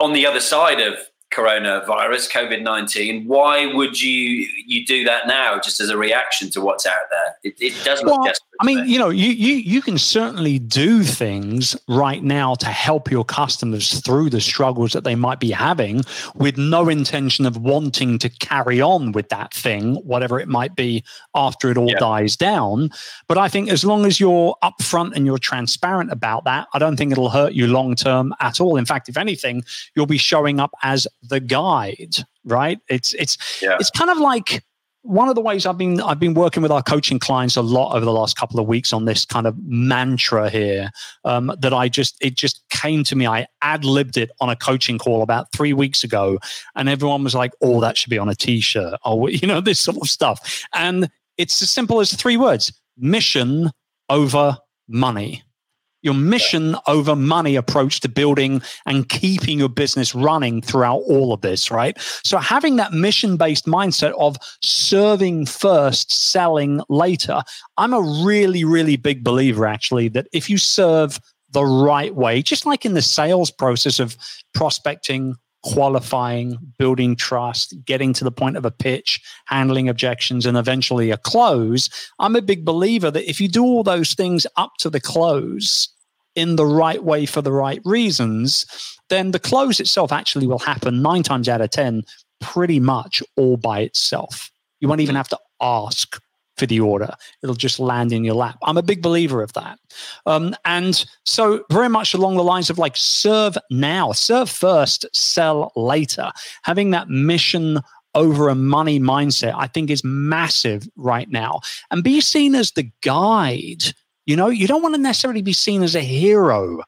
on 0.00 0.12
the 0.12 0.26
other 0.26 0.40
side 0.40 0.80
of 0.80 0.94
coronavirus, 1.32 2.30
COVID 2.30 2.62
nineteen. 2.62 3.26
Why 3.26 3.66
would 3.66 4.00
you 4.00 4.46
you 4.66 4.84
do 4.84 5.04
that 5.04 5.26
now, 5.26 5.58
just 5.58 5.80
as 5.80 5.90
a 5.90 5.96
reaction 5.96 6.50
to 6.50 6.60
what's 6.60 6.86
out 6.86 6.98
there? 7.10 7.36
It, 7.42 7.54
it 7.60 7.84
does 7.84 8.02
look 8.02 8.20
well, 8.20 8.32
I 8.60 8.64
mean, 8.64 8.86
you 8.86 8.98
know, 8.98 9.08
you, 9.08 9.30
you 9.30 9.56
you 9.56 9.82
can 9.82 9.98
certainly 9.98 10.58
do 10.58 11.02
things 11.02 11.76
right 11.88 12.22
now 12.22 12.54
to 12.56 12.66
help 12.66 13.10
your 13.10 13.24
customers 13.24 14.00
through 14.00 14.30
the 14.30 14.40
struggles 14.40 14.92
that 14.92 15.04
they 15.04 15.14
might 15.14 15.40
be 15.40 15.50
having, 15.50 16.02
with 16.34 16.58
no 16.58 16.88
intention 16.88 17.46
of 17.46 17.56
wanting 17.56 18.18
to 18.18 18.28
carry 18.28 18.80
on 18.80 19.12
with 19.12 19.28
that 19.30 19.52
thing, 19.52 19.96
whatever 20.04 20.38
it 20.38 20.48
might 20.48 20.76
be, 20.76 21.02
after 21.34 21.70
it 21.70 21.76
all 21.76 21.90
yeah. 21.90 21.98
dies 21.98 22.36
down. 22.36 22.90
But 23.26 23.38
I 23.38 23.48
think 23.48 23.70
as 23.70 23.84
long 23.84 24.06
as 24.06 24.20
you're 24.20 24.54
upfront 24.62 25.16
and 25.16 25.26
you're 25.26 25.38
transparent 25.38 26.12
about 26.12 26.44
that, 26.44 26.68
I 26.74 26.78
don't 26.78 26.96
think 26.96 27.10
it'll 27.10 27.30
hurt 27.30 27.54
you 27.54 27.66
long 27.66 27.94
term 27.94 28.34
at 28.40 28.60
all. 28.60 28.76
In 28.76 28.86
fact, 28.86 29.08
if 29.08 29.16
anything, 29.16 29.64
you'll 29.96 30.06
be 30.06 30.18
showing 30.18 30.60
up 30.60 30.70
as 30.82 31.08
the 31.22 31.40
guide, 31.40 32.16
right? 32.44 32.78
It's 32.88 33.14
it's 33.14 33.62
yeah. 33.62 33.76
it's 33.78 33.90
kind 33.90 34.10
of 34.10 34.18
like 34.18 34.64
one 35.02 35.28
of 35.28 35.34
the 35.34 35.40
ways 35.40 35.66
I've 35.66 35.78
been 35.78 36.00
I've 36.00 36.20
been 36.20 36.34
working 36.34 36.62
with 36.62 36.70
our 36.70 36.82
coaching 36.82 37.18
clients 37.18 37.56
a 37.56 37.62
lot 37.62 37.94
over 37.94 38.04
the 38.04 38.12
last 38.12 38.36
couple 38.36 38.60
of 38.60 38.66
weeks 38.66 38.92
on 38.92 39.04
this 39.04 39.24
kind 39.24 39.46
of 39.46 39.56
mantra 39.64 40.48
here 40.48 40.90
um, 41.24 41.52
that 41.58 41.74
I 41.74 41.88
just 41.88 42.16
it 42.20 42.36
just 42.36 42.62
came 42.70 43.02
to 43.04 43.16
me. 43.16 43.26
I 43.26 43.46
ad 43.62 43.84
libbed 43.84 44.16
it 44.16 44.30
on 44.40 44.48
a 44.48 44.56
coaching 44.56 44.98
call 44.98 45.22
about 45.22 45.50
three 45.52 45.72
weeks 45.72 46.04
ago, 46.04 46.38
and 46.76 46.88
everyone 46.88 47.24
was 47.24 47.34
like, 47.34 47.52
"Oh, 47.60 47.80
that 47.80 47.96
should 47.96 48.10
be 48.10 48.18
on 48.18 48.28
a 48.28 48.34
t-shirt," 48.34 48.98
or 49.04 49.28
you 49.30 49.46
know, 49.46 49.60
this 49.60 49.80
sort 49.80 49.98
of 49.98 50.08
stuff. 50.08 50.64
And 50.72 51.10
it's 51.36 51.60
as 51.62 51.70
simple 51.70 52.00
as 52.00 52.14
three 52.14 52.36
words: 52.36 52.72
mission 52.96 53.70
over 54.08 54.56
money 54.88 55.42
your 56.02 56.14
mission 56.14 56.76
over 56.86 57.16
money 57.16 57.56
approach 57.56 58.00
to 58.00 58.08
building 58.08 58.60
and 58.86 59.08
keeping 59.08 59.58
your 59.58 59.68
business 59.68 60.14
running 60.14 60.60
throughout 60.60 61.02
all 61.06 61.32
of 61.32 61.40
this, 61.40 61.70
right? 61.70 61.96
So 62.24 62.38
having 62.38 62.76
that 62.76 62.92
mission 62.92 63.36
based 63.36 63.66
mindset 63.66 64.12
of 64.18 64.36
serving 64.62 65.46
first, 65.46 66.12
selling 66.12 66.80
later. 66.88 67.42
I'm 67.76 67.94
a 67.94 68.24
really, 68.24 68.64
really 68.64 68.96
big 68.96 69.24
believer 69.24 69.66
actually 69.66 70.08
that 70.08 70.26
if 70.32 70.50
you 70.50 70.58
serve 70.58 71.18
the 71.52 71.64
right 71.64 72.14
way, 72.14 72.42
just 72.42 72.66
like 72.66 72.84
in 72.84 72.94
the 72.94 73.02
sales 73.02 73.50
process 73.50 73.98
of 73.98 74.16
prospecting, 74.54 75.36
qualifying, 75.62 76.58
building 76.78 77.16
trust, 77.16 77.74
getting 77.84 78.12
to 78.14 78.24
the 78.24 78.32
point 78.32 78.56
of 78.56 78.64
a 78.64 78.70
pitch, 78.70 79.20
handling 79.46 79.88
objections, 79.88 80.46
and 80.46 80.56
eventually 80.56 81.10
a 81.10 81.16
close. 81.16 81.88
I'm 82.18 82.36
a 82.36 82.42
big 82.42 82.64
believer 82.64 83.10
that 83.10 83.28
if 83.28 83.40
you 83.40 83.48
do 83.48 83.64
all 83.64 83.82
those 83.82 84.14
things 84.14 84.46
up 84.56 84.72
to 84.78 84.90
the 84.90 85.00
close 85.00 85.88
in 86.34 86.56
the 86.56 86.66
right 86.66 87.02
way 87.02 87.26
for 87.26 87.42
the 87.42 87.52
right 87.52 87.80
reasons, 87.84 88.66
then 89.08 89.30
the 89.30 89.38
close 89.38 89.80
itself 89.80 90.12
actually 90.12 90.46
will 90.46 90.58
happen 90.58 91.02
nine 91.02 91.22
times 91.22 91.48
out 91.48 91.60
of 91.60 91.70
10 91.70 92.02
pretty 92.40 92.80
much 92.80 93.22
all 93.36 93.56
by 93.56 93.80
itself. 93.80 94.50
You 94.80 94.88
won't 94.88 95.00
even 95.00 95.12
mm-hmm. 95.12 95.18
have 95.18 95.28
to 95.28 95.38
ask 95.60 96.20
for 96.62 96.66
the 96.66 96.78
order. 96.78 97.12
It'll 97.42 97.56
just 97.56 97.80
land 97.80 98.12
in 98.12 98.22
your 98.22 98.36
lap. 98.36 98.56
I'm 98.62 98.76
a 98.76 98.84
big 98.84 99.02
believer 99.02 99.42
of 99.42 99.52
that. 99.54 99.80
Um, 100.26 100.54
and 100.64 101.04
so, 101.24 101.64
very 101.72 101.88
much 101.88 102.14
along 102.14 102.36
the 102.36 102.44
lines 102.44 102.70
of 102.70 102.78
like 102.78 102.96
serve 102.96 103.58
now, 103.68 104.12
serve 104.12 104.48
first, 104.48 105.04
sell 105.12 105.72
later. 105.74 106.30
Having 106.62 106.92
that 106.92 107.08
mission 107.08 107.80
over 108.14 108.48
a 108.48 108.54
money 108.54 109.00
mindset, 109.00 109.54
I 109.56 109.66
think 109.66 109.90
is 109.90 110.04
massive 110.04 110.88
right 110.94 111.28
now. 111.30 111.62
And 111.90 112.04
be 112.04 112.20
seen 112.20 112.54
as 112.54 112.70
the 112.70 112.88
guide. 113.00 113.82
You 114.26 114.36
know, 114.36 114.46
you 114.46 114.68
don't 114.68 114.82
want 114.82 114.94
to 114.94 115.00
necessarily 115.00 115.42
be 115.42 115.52
seen 115.52 115.82
as 115.82 115.96
a 115.96 116.00
hero 116.00 116.84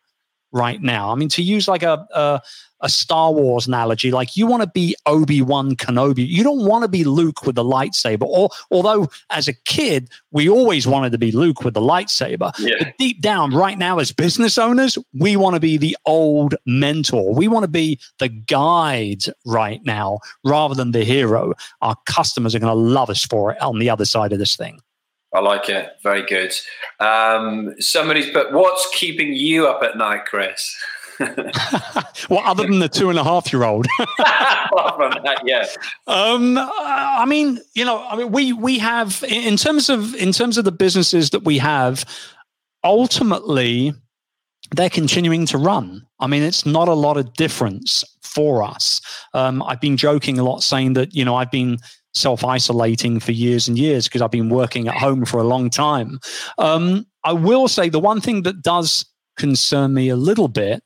right 0.54 0.80
now. 0.80 1.10
I 1.10 1.16
mean, 1.16 1.28
to 1.30 1.42
use 1.42 1.68
like 1.68 1.82
a, 1.82 2.06
a, 2.14 2.40
a 2.80 2.88
Star 2.88 3.32
Wars 3.32 3.66
analogy, 3.66 4.10
like 4.12 4.36
you 4.36 4.46
want 4.46 4.62
to 4.62 4.68
be 4.68 4.96
Obi 5.04 5.42
Wan 5.42 5.74
Kenobi. 5.74 6.26
You 6.26 6.44
don't 6.44 6.64
want 6.64 6.82
to 6.82 6.88
be 6.88 7.02
Luke 7.02 7.44
with 7.44 7.56
the 7.56 7.64
lightsaber. 7.64 8.22
Or 8.22 8.48
although 8.70 9.08
as 9.30 9.48
a 9.48 9.52
kid 9.52 10.08
we 10.30 10.48
always 10.48 10.86
wanted 10.86 11.10
to 11.12 11.18
be 11.18 11.32
Luke 11.32 11.64
with 11.64 11.74
the 11.74 11.80
lightsaber, 11.80 12.52
yeah. 12.58 12.76
but 12.78 12.94
deep 12.98 13.20
down, 13.20 13.52
right 13.52 13.76
now 13.76 13.98
as 13.98 14.12
business 14.12 14.56
owners, 14.56 14.96
we 15.12 15.36
want 15.36 15.54
to 15.54 15.60
be 15.60 15.76
the 15.76 15.96
old 16.06 16.54
mentor. 16.66 17.34
We 17.34 17.48
want 17.48 17.64
to 17.64 17.70
be 17.70 17.98
the 18.20 18.28
guide 18.28 19.24
right 19.44 19.84
now 19.84 20.20
rather 20.44 20.74
than 20.74 20.92
the 20.92 21.04
hero. 21.04 21.54
Our 21.82 21.96
customers 22.06 22.54
are 22.54 22.60
going 22.60 22.72
to 22.72 22.80
love 22.80 23.10
us 23.10 23.24
for 23.24 23.52
it 23.52 23.60
on 23.60 23.80
the 23.80 23.90
other 23.90 24.04
side 24.04 24.32
of 24.32 24.38
this 24.38 24.56
thing. 24.56 24.80
I 25.34 25.40
like 25.40 25.68
it. 25.68 25.90
Very 26.02 26.24
good. 26.24 26.54
Um, 27.00 27.74
somebody's, 27.80 28.32
but 28.32 28.52
what's 28.52 28.88
keeping 28.94 29.34
you 29.34 29.66
up 29.66 29.82
at 29.82 29.96
night, 29.96 30.26
Chris? 30.26 30.76
well, 32.28 32.40
other 32.44 32.64
than 32.64 32.78
the 32.78 32.88
two 32.88 33.10
and 33.10 33.18
a 33.18 33.24
half 33.24 33.52
year 33.52 33.64
old. 33.64 33.86
Apart 34.18 34.96
from 34.96 35.24
that, 35.24 35.42
yeah. 35.44 35.66
Um, 36.06 36.56
I 36.58 37.24
mean, 37.26 37.60
you 37.74 37.84
know, 37.84 38.04
I 38.08 38.16
mean, 38.16 38.30
we 38.30 38.52
we 38.52 38.78
have 38.78 39.24
in 39.28 39.56
terms 39.56 39.88
of 39.90 40.14
in 40.14 40.32
terms 40.32 40.58
of 40.58 40.64
the 40.64 40.72
businesses 40.72 41.30
that 41.30 41.44
we 41.44 41.58
have, 41.58 42.04
ultimately, 42.82 43.92
they're 44.74 44.90
continuing 44.90 45.46
to 45.46 45.58
run. 45.58 46.06
I 46.20 46.26
mean, 46.26 46.42
it's 46.42 46.64
not 46.64 46.88
a 46.88 46.94
lot 46.94 47.16
of 47.16 47.34
difference 47.34 48.04
for 48.22 48.62
us. 48.62 49.00
Um, 49.34 49.62
I've 49.62 49.80
been 49.80 49.96
joking 49.96 50.38
a 50.38 50.44
lot, 50.44 50.62
saying 50.62 50.94
that 50.94 51.14
you 51.14 51.24
know 51.24 51.34
I've 51.36 51.50
been 51.50 51.78
self 52.14 52.44
isolating 52.44 53.20
for 53.20 53.32
years 53.32 53.68
and 53.68 53.78
years 53.78 54.06
because 54.06 54.22
I've 54.22 54.30
been 54.30 54.48
working 54.48 54.88
at 54.88 54.96
home 54.96 55.24
for 55.24 55.38
a 55.38 55.44
long 55.44 55.70
time. 55.70 56.20
Um, 56.58 57.06
I 57.24 57.32
will 57.32 57.68
say 57.68 57.88
the 57.88 58.00
one 58.00 58.20
thing 58.20 58.42
that 58.42 58.62
does 58.62 59.04
concern 59.36 59.94
me 59.94 60.08
a 60.08 60.16
little 60.16 60.48
bit 60.48 60.82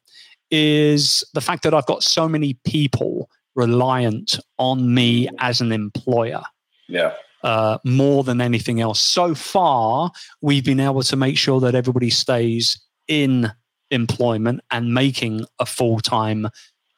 is 0.51 1.25
the 1.35 1.41
fact 1.41 1.63
that 1.65 1.75
I've 1.75 1.87
got 1.87 2.03
so 2.03 2.29
many 2.29 2.55
people 2.65 3.29
reliant 3.55 4.39
on 4.59 4.95
me 4.95 5.29
as 5.41 5.61
an 5.61 5.73
employer. 5.73 6.43
Yeah. 6.89 7.13
Uh, 7.45 7.79
more 7.85 8.25
than 8.25 8.41
anything 8.41 8.81
else. 8.81 9.01
So 9.01 9.35
far, 9.35 10.11
we've 10.41 10.65
been 10.65 10.81
able 10.81 11.03
to 11.03 11.17
make 11.17 11.37
sure 11.37 11.61
that 11.61 11.75
everybody 11.75 12.11
stays 12.11 12.81
in 13.07 13.53
employment 13.91 14.61
and 14.71 14.95
making 14.95 15.45
a 15.59 15.67
full 15.67 16.01
time 16.01 16.49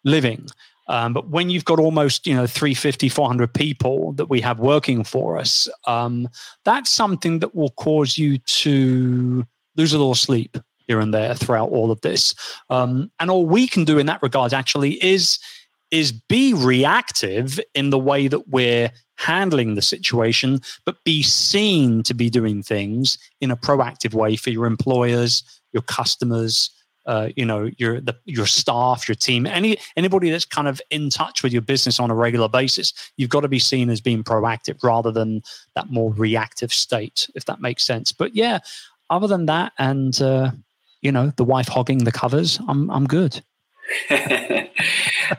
living. 0.04 0.46
Um, 0.90 1.12
but 1.12 1.28
when 1.30 1.50
you've 1.50 1.64
got 1.64 1.78
almost, 1.78 2.26
you 2.26 2.34
know, 2.34 2.48
350, 2.48 3.08
400 3.08 3.54
people 3.54 4.12
that 4.14 4.28
we 4.28 4.40
have 4.40 4.58
working 4.58 5.04
for 5.04 5.38
us, 5.38 5.68
um, 5.86 6.28
that's 6.64 6.90
something 6.90 7.38
that 7.38 7.54
will 7.54 7.70
cause 7.70 8.18
you 8.18 8.38
to 8.38 9.46
lose 9.76 9.92
a 9.92 9.98
little 9.98 10.16
sleep 10.16 10.58
here 10.88 10.98
and 10.98 11.14
there 11.14 11.36
throughout 11.36 11.70
all 11.70 11.92
of 11.92 12.00
this. 12.00 12.34
Um, 12.70 13.08
and 13.20 13.30
all 13.30 13.46
we 13.46 13.68
can 13.68 13.84
do 13.84 13.98
in 13.98 14.06
that 14.06 14.20
regard 14.20 14.52
actually 14.52 15.02
is 15.02 15.38
is 15.92 16.12
be 16.12 16.54
reactive 16.54 17.58
in 17.74 17.90
the 17.90 17.98
way 17.98 18.28
that 18.28 18.48
we're 18.48 18.92
handling 19.16 19.74
the 19.74 19.82
situation, 19.82 20.60
but 20.84 21.02
be 21.04 21.22
seen 21.22 22.02
to 22.04 22.14
be 22.14 22.30
doing 22.30 22.62
things 22.62 23.18
in 23.40 23.50
a 23.50 23.56
proactive 23.56 24.14
way 24.14 24.36
for 24.36 24.50
your 24.50 24.66
employers, 24.66 25.42
your 25.72 25.82
customers, 25.82 26.70
uh, 27.06 27.30
you 27.36 27.44
know 27.44 27.70
your 27.78 28.00
the, 28.00 28.16
your 28.24 28.46
staff, 28.46 29.08
your 29.08 29.14
team, 29.14 29.46
any 29.46 29.78
anybody 29.96 30.30
that's 30.30 30.44
kind 30.44 30.68
of 30.68 30.80
in 30.90 31.10
touch 31.10 31.42
with 31.42 31.52
your 31.52 31.62
business 31.62 31.98
on 31.98 32.10
a 32.10 32.14
regular 32.14 32.48
basis. 32.48 32.92
You've 33.16 33.30
got 33.30 33.40
to 33.40 33.48
be 33.48 33.58
seen 33.58 33.90
as 33.90 34.00
being 34.00 34.22
proactive 34.22 34.82
rather 34.82 35.10
than 35.10 35.42
that 35.74 35.90
more 35.90 36.12
reactive 36.12 36.72
state, 36.72 37.28
if 37.34 37.44
that 37.46 37.60
makes 37.60 37.84
sense. 37.84 38.12
But 38.12 38.34
yeah, 38.34 38.58
other 39.08 39.26
than 39.26 39.46
that, 39.46 39.72
and 39.78 40.20
uh, 40.20 40.50
you 41.02 41.12
know 41.12 41.32
the 41.36 41.44
wife 41.44 41.68
hogging 41.68 42.04
the 42.04 42.12
covers, 42.12 42.58
I'm 42.68 42.90
I'm 42.90 43.06
good. 43.06 43.42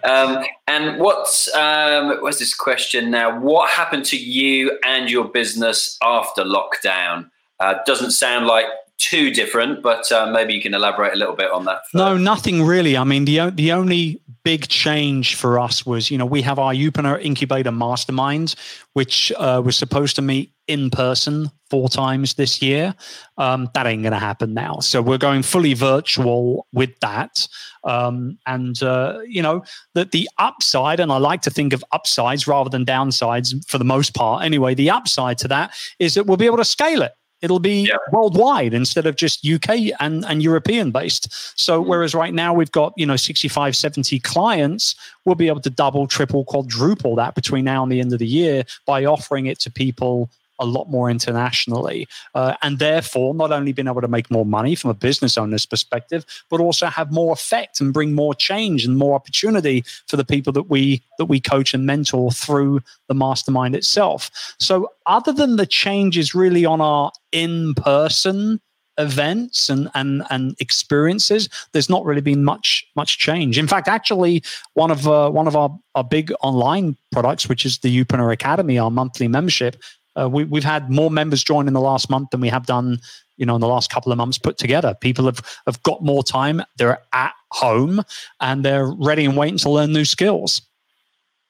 um, 0.04 0.44
and 0.68 1.00
what's 1.00 1.54
um, 1.56 2.18
what's 2.22 2.40
this 2.40 2.54
question 2.54 3.12
now? 3.12 3.40
What 3.40 3.70
happened 3.70 4.06
to 4.06 4.18
you 4.18 4.78
and 4.86 5.10
your 5.10 5.26
business 5.26 5.98
after 6.02 6.44
lockdown? 6.44 7.30
Uh, 7.60 7.76
doesn't 7.86 8.12
sound 8.12 8.48
like 8.48 8.66
too 9.02 9.32
different, 9.32 9.82
but 9.82 10.12
uh, 10.12 10.32
maybe 10.32 10.54
you 10.54 10.62
can 10.62 10.74
elaborate 10.74 11.14
a 11.14 11.18
little 11.18 11.36
bit 11.36 11.52
on 11.52 11.66
that. 11.66 11.80
First. 11.86 11.96
No, 11.96 12.18
nothing 12.18 12.64
really. 12.64 12.96
I 12.96 13.04
mean, 13.04 13.26
the 13.26 13.50
the 13.50 13.72
only 13.72 14.22
big 14.44 14.68
change 14.68 15.36
for 15.36 15.60
us 15.60 15.86
was, 15.86 16.10
you 16.10 16.18
know, 16.18 16.26
we 16.26 16.42
have 16.42 16.58
our 16.60 16.74
Youpreneur 16.74 17.24
Incubator 17.24 17.72
Mastermind, 17.72 18.56
which 18.94 19.32
uh, 19.38 19.62
was 19.64 19.78
supposed 19.78 20.16
to 20.16 20.22
meet 20.22 20.52
in 20.68 20.90
person 20.90 21.52
four 21.70 21.90
times 21.90 22.36
this 22.36 22.62
year. 22.62 22.96
Um, 23.38 23.70
that 23.74 23.86
ain't 23.86 24.02
going 24.04 24.14
to 24.14 24.20
happen 24.20 24.54
now. 24.54 24.80
So 24.80 25.02
we're 25.02 25.18
going 25.18 25.44
fully 25.44 25.74
virtual 25.74 26.68
with 26.74 27.00
that. 27.02 27.48
Um, 27.84 28.38
and, 28.46 28.82
uh, 28.82 29.20
you 29.28 29.42
know, 29.42 29.64
the, 29.94 30.06
the 30.06 30.30
upside, 30.38 31.00
and 31.00 31.12
I 31.12 31.18
like 31.18 31.42
to 31.44 31.52
think 31.52 31.74
of 31.74 31.84
upsides 31.92 32.48
rather 32.48 32.70
than 32.70 32.86
downsides 32.86 33.54
for 33.68 33.78
the 33.78 33.86
most 33.86 34.14
part 34.14 34.44
anyway, 34.44 34.76
the 34.76 34.90
upside 34.90 35.38
to 35.40 35.48
that 35.50 35.74
is 36.00 36.14
that 36.16 36.26
we'll 36.26 36.38
be 36.38 36.46
able 36.46 36.58
to 36.58 36.66
scale 36.66 37.02
it. 37.02 37.14
It'll 37.42 37.60
be 37.60 37.88
yeah. 37.88 37.98
worldwide 38.12 38.74
instead 38.74 39.06
of 39.08 39.16
just 39.16 39.46
UK 39.48 39.92
and, 40.00 40.24
and 40.26 40.44
European 40.44 40.92
based. 40.92 41.60
So, 41.60 41.84
mm. 41.84 41.88
whereas 41.88 42.14
right 42.14 42.34
now 42.34 42.54
we've 42.54 42.72
got, 42.72 42.94
you 42.98 43.06
know, 43.06 43.16
65, 43.16 43.76
70 43.76 44.20
clients, 44.20 44.96
we'll 45.26 45.36
be 45.36 45.48
able 45.48 45.62
to 45.62 45.70
double, 45.70 46.08
triple, 46.08 46.46
quadruple 46.46 47.16
that 47.16 47.36
between 47.36 47.66
now 47.66 47.84
and 47.84 47.92
the 47.92 48.00
end 48.00 48.14
of 48.14 48.20
the 48.20 48.28
year 48.28 48.64
by 48.86 49.06
offering 49.06 49.48
it 49.48 49.60
to 49.62 49.72
people 49.72 50.30
a 50.62 50.66
lot 50.66 50.90
more 50.90 51.10
internationally, 51.10 52.08
uh, 52.36 52.56
and 52.62 52.80
therefore 52.80 53.34
not 53.34 53.52
only 53.52 53.74
being 53.74 53.88
able 53.88 54.00
to 54.00 54.08
make 54.08 54.32
more 54.32 54.46
money 54.46 54.76
from 54.76 54.92
a 54.92 54.94
business 54.94 55.38
owner's 55.38 55.66
perspective, 55.66 56.26
but 56.50 56.62
also 56.62 56.86
have 56.86 57.12
more 57.12 57.34
effect 57.34 57.82
and 57.82 57.94
bring 57.94 58.14
more 58.14 58.34
change 58.34 58.86
and 58.86 58.98
more 58.98 59.16
opportunity 59.16 59.84
for 60.08 60.16
the 60.16 60.24
people 60.24 60.54
that 60.54 60.70
we 60.70 61.02
that 61.18 61.26
we 61.26 61.40
coach 61.40 61.74
and 61.74 61.86
mentor 61.86 62.32
through 62.32 62.80
the 63.08 63.16
mastermind 63.16 63.76
itself. 63.76 64.32
So, 64.60 64.92
other 65.06 65.34
than 65.34 65.58
the 65.58 65.66
changes 65.66 66.34
really 66.34 66.66
on 66.66 66.80
our 66.80 67.12
in 67.32 67.74
person 67.74 68.62
events 68.98 69.70
and 69.70 69.90
and 69.96 70.24
and 70.30 70.56
experiences 70.60 71.50
there's 71.72 71.90
not 71.90 72.06
really 72.06 72.22
been 72.22 72.44
much 72.44 72.86
much 72.96 73.18
change 73.18 73.58
in 73.58 73.68
fact 73.68 73.88
actually 73.88 74.44
one 74.74 74.92
of 74.92 75.08
uh, 75.08 75.30
one 75.30 75.48
of 75.48 75.56
our, 75.56 75.70
our 75.96 76.04
big 76.04 76.32
online 76.42 76.96
products 77.12 77.48
which 77.48 77.66
is 77.66 77.80
the 77.80 78.04
Youpreneur 78.04 78.34
Academy 78.34 78.78
our 78.78 78.92
monthly 78.92 79.28
membership 79.28 79.82
uh, 80.20 80.30
we, 80.30 80.44
we've 80.44 80.64
had 80.64 80.90
more 80.90 81.12
members 81.12 81.44
join 81.44 81.68
in 81.68 81.74
the 81.74 81.82
last 81.82 82.10
month 82.10 82.32
than 82.32 82.42
we 82.42 82.50
have 82.50 82.66
done, 82.66 83.00
you 83.38 83.46
know, 83.46 83.56
in 83.56 83.62
the 83.62 83.68
last 83.68 83.92
couple 83.92 84.12
of 84.12 84.18
months 84.18 84.38
put 84.38 84.58
together. 84.58 84.96
People 85.00 85.26
have, 85.26 85.42
have 85.66 85.82
got 85.84 86.04
more 86.04 86.24
time. 86.24 86.62
They're 86.78 87.02
at 87.14 87.34
home 87.52 88.04
and 88.40 88.64
they're 88.64 88.88
ready 88.88 89.26
and 89.26 89.38
waiting 89.38 89.58
to 89.60 89.70
learn 89.70 89.94
new 89.94 90.06
skills. 90.06 90.62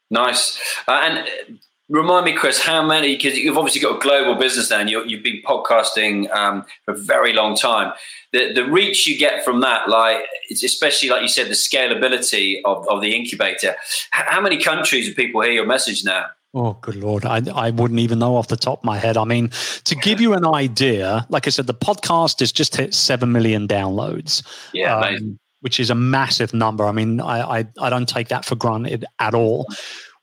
Nice. 0.09 0.59
Uh, 0.88 1.01
and 1.03 1.30
remind 1.89 2.26
me, 2.26 2.34
Chris, 2.34 2.62
how 2.62 2.86
many, 2.86 3.16
because 3.16 3.38
you've 3.38 3.57
obviously 3.57 3.82
got 3.82 3.97
a 3.97 3.99
global 3.99 4.36
business 4.36 4.70
now 4.70 4.80
and 4.80 4.89
you 4.89 4.99
have 4.99 5.24
been 5.24 5.41
podcasting 5.43 6.30
um, 6.32 6.66
for 6.86 6.93
a 6.93 6.97
very 6.97 7.34
long 7.34 7.55
time. 7.55 7.93
The, 8.32 8.53
the 8.53 8.66
reach 8.66 9.07
you 9.07 9.18
get 9.18 9.43
from 9.43 9.62
that, 9.62 9.89
like, 9.89 10.24
especially 10.51 11.09
like 11.09 11.22
you 11.22 11.28
said, 11.28 11.47
the 11.47 11.53
scalability 11.53 12.62
of, 12.66 12.88
of 12.88 13.01
the 13.01 13.16
incubator. 13.16 13.76
How 14.12 14.41
many 14.41 14.57
countries 14.57 15.07
do 15.07 15.14
people 15.14 15.41
hear 15.41 15.51
your 15.51 15.66
message 15.66 16.03
now? 16.03 16.28
Oh, 16.53 16.73
good 16.81 16.95
lord! 16.95 17.25
I 17.25 17.41
I 17.55 17.69
wouldn't 17.69 18.01
even 18.01 18.19
know 18.19 18.35
off 18.35 18.49
the 18.49 18.57
top 18.57 18.79
of 18.79 18.83
my 18.83 18.97
head. 18.97 19.15
I 19.15 19.23
mean, 19.23 19.51
to 19.85 19.95
give 19.95 20.19
you 20.19 20.33
an 20.33 20.45
idea, 20.45 21.25
like 21.29 21.47
I 21.47 21.49
said, 21.49 21.65
the 21.65 21.73
podcast 21.73 22.41
has 22.41 22.51
just 22.51 22.75
hit 22.75 22.93
seven 22.93 23.31
million 23.31 23.69
downloads. 23.69 24.43
Yeah, 24.73 24.97
um, 24.97 25.39
which 25.61 25.79
is 25.79 25.89
a 25.89 25.95
massive 25.95 26.53
number. 26.53 26.85
I 26.85 26.91
mean, 26.91 27.21
I, 27.21 27.59
I 27.59 27.65
I 27.79 27.89
don't 27.89 28.07
take 28.07 28.27
that 28.29 28.43
for 28.43 28.55
granted 28.55 29.05
at 29.19 29.33
all. 29.33 29.65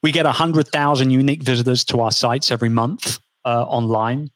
We 0.02 0.12
get 0.12 0.26
hundred 0.26 0.68
thousand 0.68 1.12
unique 1.12 1.42
visitors 1.42 1.82
to 1.86 2.00
our 2.00 2.12
sites 2.12 2.50
every 2.50 2.68
month 2.68 3.18
uh, 3.46 3.64
online. 3.64 4.30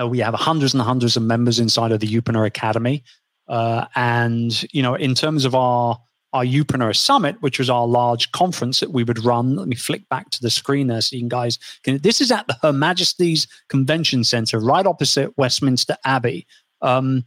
Uh, 0.00 0.06
we 0.06 0.18
have 0.18 0.34
hundreds 0.34 0.74
and 0.74 0.82
hundreds 0.82 1.16
of 1.16 1.24
members 1.24 1.58
inside 1.58 1.90
of 1.90 1.98
the 1.98 2.06
Youpreneur 2.06 2.46
Academy, 2.46 3.02
uh, 3.48 3.86
and 3.96 4.64
you 4.72 4.80
know, 4.82 4.94
in 4.94 5.16
terms 5.16 5.44
of 5.44 5.56
our 5.56 5.98
our 6.36 6.44
Youpreneur 6.44 6.94
Summit, 6.94 7.40
which 7.40 7.58
was 7.58 7.70
our 7.70 7.86
large 7.86 8.30
conference 8.32 8.80
that 8.80 8.92
we 8.92 9.04
would 9.04 9.24
run. 9.24 9.56
Let 9.56 9.68
me 9.68 9.74
flick 9.74 10.06
back 10.10 10.28
to 10.30 10.42
the 10.42 10.50
screen 10.50 10.86
there 10.86 11.00
so 11.00 11.16
you 11.16 11.26
guys 11.28 11.58
can. 11.82 11.96
This 11.98 12.20
is 12.20 12.30
at 12.30 12.46
the 12.46 12.56
Her 12.60 12.74
Majesty's 12.74 13.48
Convention 13.68 14.22
Centre, 14.22 14.60
right 14.60 14.84
opposite 14.84 15.36
Westminster 15.38 15.96
Abbey. 16.04 16.46
Um, 16.82 17.24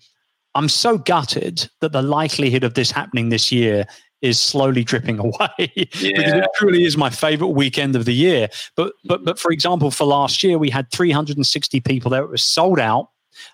I'm 0.53 0.69
so 0.69 0.99
gutted 0.99 1.67
that 1.81 1.91
the 1.91 2.03
likelihood 2.03 2.63
of 2.63 2.75
this 2.75 2.91
happening 2.91 3.29
this 3.29 3.51
year 3.51 3.87
is 4.21 4.39
slowly 4.39 4.83
dripping 4.83 5.17
away 5.27 5.71
yeah. 5.75 5.85
because 5.85 6.33
it 6.33 6.47
truly 6.55 6.83
is 6.83 6.95
my 6.95 7.09
favorite 7.09 7.47
weekend 7.47 7.95
of 7.95 8.05
the 8.05 8.13
year. 8.13 8.47
But 8.75 8.93
but 9.05 9.25
but 9.25 9.39
for 9.39 9.51
example, 9.51 9.89
for 9.89 10.05
last 10.05 10.43
year 10.43 10.59
we 10.59 10.69
had 10.69 10.91
360 10.91 11.79
people 11.79 12.11
there. 12.11 12.23
It 12.23 12.29
was 12.29 12.43
sold 12.43 12.79
out 12.79 13.09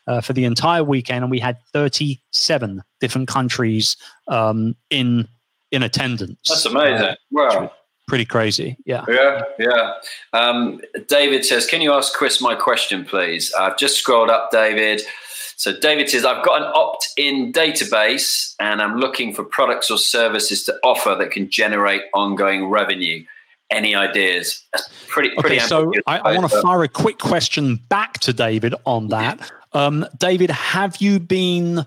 uh, 0.05 0.19
for 0.19 0.33
the 0.33 0.43
entire 0.43 0.83
weekend, 0.83 1.23
and 1.23 1.31
we 1.31 1.39
had 1.39 1.57
37 1.71 2.83
different 2.99 3.29
countries 3.29 3.95
um, 4.27 4.75
in 4.89 5.29
in 5.75 5.83
attendance. 5.83 6.37
That's 6.47 6.65
amazing! 6.65 7.07
Uh, 7.07 7.15
wow. 7.31 7.71
Pretty 8.07 8.25
crazy, 8.25 8.77
yeah. 8.85 9.03
Yeah, 9.07 9.41
yeah. 9.57 9.93
Um, 10.31 10.79
David 11.07 11.43
says, 11.43 11.65
"Can 11.65 11.81
you 11.81 11.91
ask 11.91 12.13
Chris 12.13 12.39
my 12.39 12.55
question, 12.55 13.03
please?" 13.03 13.53
I've 13.53 13.77
just 13.77 13.97
scrolled 13.97 14.29
up, 14.29 14.51
David. 14.51 15.01
So 15.57 15.77
David 15.77 16.09
says, 16.09 16.25
I've 16.25 16.45
got 16.45 16.61
an 16.61 16.71
opt 16.75 17.09
in 17.17 17.53
database 17.53 18.55
and 18.59 18.81
I'm 18.81 18.97
looking 18.97 19.33
for 19.33 19.43
products 19.43 19.89
or 19.89 19.97
services 19.97 20.63
to 20.63 20.77
offer 20.83 21.15
that 21.17 21.31
can 21.31 21.49
generate 21.49 22.01
ongoing 22.13 22.65
revenue. 22.65 23.23
Any 23.71 23.95
ideas? 23.95 24.63
That's 24.73 24.89
pretty, 25.07 25.29
pretty 25.39 25.55
okay, 25.55 25.65
so 25.65 25.91
I, 26.05 26.19
I 26.19 26.37
want 26.37 26.51
to 26.51 26.61
fire 26.61 26.83
a 26.83 26.87
quick 26.87 27.17
question 27.17 27.77
back 27.89 28.19
to 28.19 28.33
David 28.33 28.75
on 28.85 29.07
that. 29.07 29.51
Um, 29.73 30.05
David, 30.19 30.51
have 30.51 30.97
you 30.97 31.19
been 31.19 31.85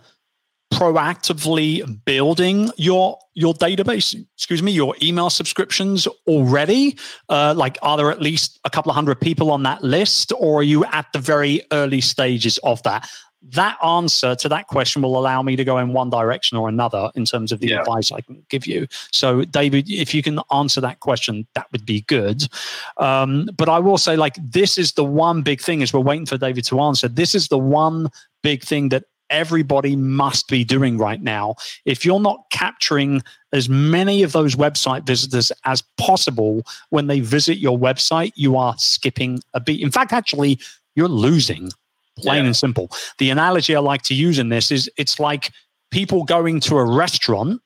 proactively 0.72 1.82
building 2.04 2.70
your 2.76 3.18
your 3.34 3.54
database 3.54 4.14
excuse 4.34 4.62
me 4.62 4.70
your 4.70 4.94
email 5.02 5.30
subscriptions 5.30 6.06
already 6.26 6.96
uh, 7.30 7.54
like 7.56 7.78
are 7.80 7.96
there 7.96 8.10
at 8.10 8.20
least 8.20 8.60
a 8.64 8.70
couple 8.70 8.90
of 8.90 8.94
hundred 8.94 9.18
people 9.18 9.50
on 9.50 9.62
that 9.62 9.82
list 9.82 10.30
or 10.38 10.60
are 10.60 10.62
you 10.62 10.84
at 10.86 11.06
the 11.12 11.18
very 11.18 11.62
early 11.72 12.02
stages 12.02 12.58
of 12.58 12.82
that 12.82 13.08
that 13.42 13.78
answer 13.84 14.34
to 14.34 14.48
that 14.48 14.66
question 14.66 15.00
will 15.00 15.18
allow 15.18 15.42
me 15.42 15.56
to 15.56 15.64
go 15.64 15.78
in 15.78 15.92
one 15.92 16.10
direction 16.10 16.58
or 16.58 16.68
another 16.68 17.10
in 17.14 17.24
terms 17.24 17.52
of 17.52 17.60
the 17.60 17.68
yeah. 17.68 17.80
advice 17.80 18.10
I 18.10 18.20
can 18.20 18.44
give 18.48 18.66
you. 18.66 18.86
So, 19.12 19.44
David, 19.44 19.88
if 19.88 20.12
you 20.12 20.22
can 20.22 20.40
answer 20.52 20.80
that 20.80 21.00
question, 21.00 21.46
that 21.54 21.70
would 21.70 21.86
be 21.86 22.02
good. 22.02 22.48
Um, 22.96 23.48
but 23.56 23.68
I 23.68 23.78
will 23.78 23.98
say, 23.98 24.16
like, 24.16 24.34
this 24.42 24.76
is 24.76 24.92
the 24.92 25.04
one 25.04 25.42
big 25.42 25.60
thing 25.60 25.82
as 25.82 25.92
we're 25.92 26.00
waiting 26.00 26.26
for 26.26 26.36
David 26.36 26.64
to 26.64 26.80
answer. 26.80 27.06
This 27.06 27.34
is 27.34 27.48
the 27.48 27.58
one 27.58 28.08
big 28.42 28.62
thing 28.62 28.88
that 28.88 29.04
everybody 29.30 29.96
must 29.96 30.48
be 30.48 30.64
doing 30.64 30.98
right 30.98 31.22
now. 31.22 31.54
If 31.84 32.04
you're 32.04 32.20
not 32.20 32.44
capturing 32.50 33.22
as 33.52 33.68
many 33.68 34.22
of 34.22 34.32
those 34.32 34.56
website 34.56 35.06
visitors 35.06 35.52
as 35.64 35.82
possible 35.96 36.62
when 36.90 37.06
they 37.06 37.20
visit 37.20 37.58
your 37.58 37.78
website, 37.78 38.32
you 38.34 38.56
are 38.56 38.74
skipping 38.78 39.40
a 39.54 39.60
beat. 39.60 39.80
In 39.80 39.90
fact, 39.90 40.12
actually, 40.12 40.58
you're 40.94 41.08
losing 41.08 41.70
plain 42.18 42.42
yeah. 42.42 42.46
and 42.46 42.56
simple. 42.56 42.90
The 43.18 43.30
analogy 43.30 43.74
I 43.74 43.80
like 43.80 44.02
to 44.02 44.14
use 44.14 44.38
in 44.38 44.48
this 44.48 44.70
is 44.70 44.90
it's 44.96 45.20
like 45.20 45.52
people 45.90 46.24
going 46.24 46.60
to 46.60 46.76
a 46.76 46.84
restaurant 46.84 47.62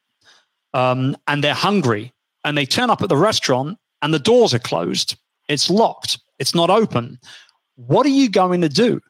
um, 0.75 1.17
and 1.27 1.43
they're 1.43 1.55
hungry 1.55 2.13
and 2.45 2.57
they 2.57 2.67
turn 2.67 2.91
up 2.91 3.03
at 3.03 3.09
the 3.09 3.17
restaurant 3.17 3.79
and 4.03 4.13
the 4.13 4.19
doors 4.19 4.53
are 4.55 4.59
closed. 4.59 5.17
It's 5.49 5.71
locked. 5.71 6.19
It's 6.39 6.55
not 6.55 6.71
open. 6.71 7.19
What 7.77 8.07
are 8.07 8.11
you 8.11 8.29
going 8.29 8.61
to 8.61 8.69
do? 8.69 9.01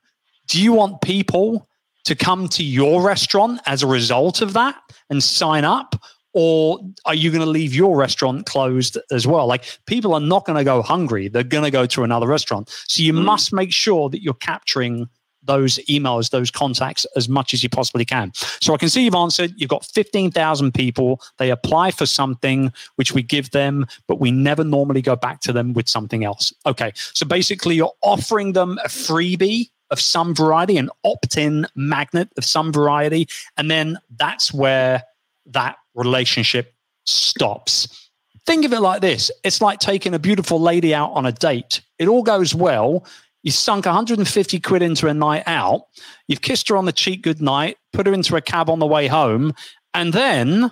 Do 0.48 0.62
you 0.62 0.72
want 0.72 1.00
people 1.00 1.68
to 2.04 2.14
come 2.14 2.48
to 2.48 2.64
your 2.64 3.02
restaurant 3.02 3.60
as 3.66 3.82
a 3.82 3.86
result 3.86 4.40
of 4.40 4.52
that 4.54 4.80
and 5.10 5.22
sign 5.22 5.64
up? 5.64 5.94
Or 6.34 6.80
are 7.04 7.14
you 7.14 7.30
going 7.30 7.44
to 7.44 7.50
leave 7.50 7.74
your 7.74 7.96
restaurant 7.96 8.46
closed 8.46 8.96
as 9.10 9.26
well? 9.26 9.46
Like 9.46 9.64
people 9.86 10.14
are 10.14 10.20
not 10.20 10.46
going 10.46 10.56
to 10.56 10.64
go 10.64 10.80
hungry. 10.80 11.28
They're 11.28 11.42
going 11.42 11.64
to 11.64 11.70
go 11.70 11.84
to 11.86 12.04
another 12.04 12.26
restaurant. 12.26 12.70
So 12.88 13.02
you 13.02 13.12
mm. 13.12 13.22
must 13.22 13.52
make 13.52 13.72
sure 13.72 14.08
that 14.08 14.22
you're 14.22 14.32
capturing 14.34 15.08
those 15.42 15.76
emails, 15.90 16.30
those 16.30 16.50
contacts 16.50 17.04
as 17.16 17.28
much 17.28 17.52
as 17.52 17.62
you 17.62 17.68
possibly 17.68 18.04
can. 18.04 18.32
So 18.34 18.74
I 18.74 18.76
can 18.76 18.88
see 18.88 19.04
you've 19.04 19.14
answered. 19.14 19.52
You've 19.56 19.70
got 19.70 19.84
15,000 19.84 20.72
people. 20.72 21.20
They 21.38 21.50
apply 21.50 21.90
for 21.90 22.06
something 22.06 22.72
which 22.96 23.12
we 23.12 23.22
give 23.22 23.50
them, 23.50 23.86
but 24.06 24.20
we 24.20 24.30
never 24.30 24.64
normally 24.64 25.02
go 25.02 25.16
back 25.16 25.40
to 25.40 25.52
them 25.52 25.72
with 25.72 25.88
something 25.88 26.24
else. 26.24 26.52
Okay. 26.66 26.92
So 26.94 27.26
basically, 27.26 27.74
you're 27.74 27.92
offering 28.02 28.52
them 28.52 28.78
a 28.84 28.88
freebie 28.88 29.70
of 29.92 30.00
some 30.00 30.34
variety, 30.34 30.76
an 30.76 30.90
opt 31.04 31.36
in 31.36 31.66
magnet 31.76 32.28
of 32.36 32.44
some 32.44 32.72
variety. 32.72 33.28
And 33.56 33.70
then 33.70 33.98
that's 34.16 34.52
where 34.52 35.04
that 35.46 35.76
relationship 35.94 36.74
stops. 37.04 38.08
Think 38.44 38.64
of 38.64 38.72
it 38.72 38.80
like 38.80 39.00
this 39.00 39.30
it's 39.44 39.60
like 39.60 39.78
taking 39.78 40.14
a 40.14 40.18
beautiful 40.18 40.60
lady 40.60 40.92
out 40.92 41.12
on 41.12 41.26
a 41.26 41.32
date. 41.32 41.80
It 42.00 42.08
all 42.08 42.24
goes 42.24 42.54
well 42.54 43.06
you 43.42 43.50
sunk 43.50 43.86
150 43.86 44.60
quid 44.60 44.82
into 44.82 45.08
a 45.08 45.14
night 45.14 45.42
out. 45.46 45.86
You've 46.28 46.42
kissed 46.42 46.68
her 46.68 46.76
on 46.76 46.84
the 46.84 46.92
cheek 46.92 47.22
good 47.22 47.42
night, 47.42 47.76
put 47.92 48.06
her 48.06 48.14
into 48.14 48.36
a 48.36 48.40
cab 48.40 48.70
on 48.70 48.78
the 48.78 48.86
way 48.86 49.08
home, 49.08 49.52
and 49.94 50.12
then 50.12 50.70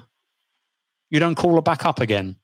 you 1.10 1.18
don't 1.18 1.34
call 1.34 1.56
her 1.56 1.62
back 1.62 1.84
up 1.84 2.00
again. 2.00 2.36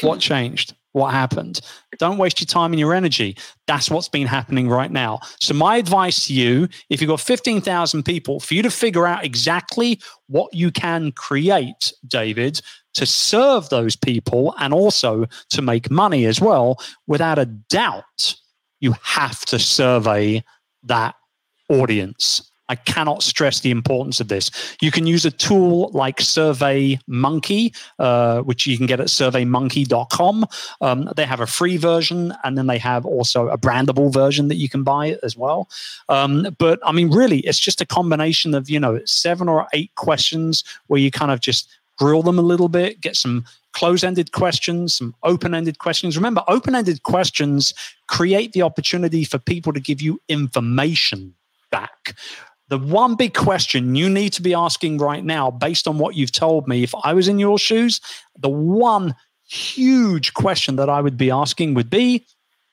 What 0.00 0.20
changed? 0.20 0.74
What 0.92 1.12
happened? 1.12 1.60
Don't 1.98 2.18
waste 2.18 2.40
your 2.40 2.46
time 2.46 2.72
and 2.72 2.80
your 2.80 2.94
energy. 2.94 3.36
That's 3.66 3.90
what's 3.90 4.08
been 4.08 4.26
happening 4.26 4.68
right 4.68 4.90
now. 4.90 5.20
So, 5.40 5.54
my 5.54 5.76
advice 5.76 6.26
to 6.26 6.34
you 6.34 6.68
if 6.90 7.00
you've 7.00 7.08
got 7.08 7.20
15,000 7.20 8.02
people, 8.02 8.40
for 8.40 8.54
you 8.54 8.62
to 8.62 8.70
figure 8.70 9.06
out 9.06 9.24
exactly 9.24 10.00
what 10.26 10.52
you 10.52 10.70
can 10.70 11.12
create, 11.12 11.92
David, 12.06 12.60
to 12.94 13.06
serve 13.06 13.70
those 13.70 13.96
people 13.96 14.54
and 14.58 14.74
also 14.74 15.26
to 15.50 15.62
make 15.62 15.90
money 15.90 16.26
as 16.26 16.40
well, 16.40 16.78
without 17.06 17.38
a 17.38 17.46
doubt, 17.46 18.34
you 18.80 18.94
have 19.02 19.44
to 19.46 19.58
survey 19.58 20.44
that 20.82 21.14
audience. 21.70 22.51
I 22.72 22.76
cannot 22.76 23.22
stress 23.22 23.60
the 23.60 23.70
importance 23.70 24.18
of 24.18 24.28
this. 24.28 24.50
You 24.80 24.90
can 24.90 25.06
use 25.06 25.26
a 25.26 25.30
tool 25.30 25.90
like 25.92 26.22
Survey 26.22 26.98
Monkey, 27.06 27.74
uh, 27.98 28.40
which 28.40 28.66
you 28.66 28.78
can 28.78 28.86
get 28.86 28.98
at 28.98 29.08
surveymonkey.com. 29.08 30.46
Um, 30.80 31.10
they 31.14 31.26
have 31.26 31.40
a 31.40 31.46
free 31.46 31.76
version 31.76 32.32
and 32.44 32.56
then 32.56 32.68
they 32.68 32.78
have 32.78 33.04
also 33.04 33.48
a 33.48 33.58
brandable 33.58 34.10
version 34.10 34.48
that 34.48 34.54
you 34.54 34.70
can 34.70 34.84
buy 34.84 35.18
as 35.22 35.36
well. 35.36 35.68
Um, 36.08 36.56
but 36.56 36.80
I 36.82 36.92
mean, 36.92 37.10
really, 37.10 37.40
it's 37.40 37.58
just 37.58 37.82
a 37.82 37.86
combination 37.86 38.54
of, 38.54 38.70
you 38.70 38.80
know, 38.80 38.98
seven 39.04 39.50
or 39.50 39.66
eight 39.74 39.94
questions 39.96 40.64
where 40.86 40.98
you 40.98 41.10
kind 41.10 41.30
of 41.30 41.40
just 41.40 41.68
grill 41.98 42.22
them 42.22 42.38
a 42.38 42.42
little 42.42 42.70
bit, 42.70 43.02
get 43.02 43.16
some 43.16 43.44
close 43.74 44.02
ended 44.02 44.32
questions, 44.32 44.94
some 44.94 45.14
open 45.24 45.54
ended 45.54 45.78
questions. 45.78 46.16
Remember, 46.16 46.42
open 46.48 46.74
ended 46.74 47.02
questions 47.02 47.74
create 48.08 48.54
the 48.54 48.62
opportunity 48.62 49.24
for 49.24 49.36
people 49.36 49.74
to 49.74 49.80
give 49.80 50.00
you 50.00 50.22
information 50.30 51.34
back. 51.70 52.14
The 52.72 52.78
one 52.78 53.16
big 53.16 53.34
question 53.34 53.94
you 53.94 54.08
need 54.08 54.32
to 54.32 54.40
be 54.40 54.54
asking 54.54 54.96
right 54.96 55.22
now, 55.22 55.50
based 55.50 55.86
on 55.86 55.98
what 55.98 56.16
you've 56.16 56.32
told 56.32 56.66
me, 56.66 56.82
if 56.82 56.94
I 57.04 57.12
was 57.12 57.28
in 57.28 57.38
your 57.38 57.58
shoes, 57.58 58.00
the 58.38 58.48
one 58.48 59.14
huge 59.44 60.32
question 60.32 60.76
that 60.76 60.88
I 60.88 61.02
would 61.02 61.18
be 61.18 61.30
asking 61.30 61.74
would 61.74 61.90
be 61.90 62.26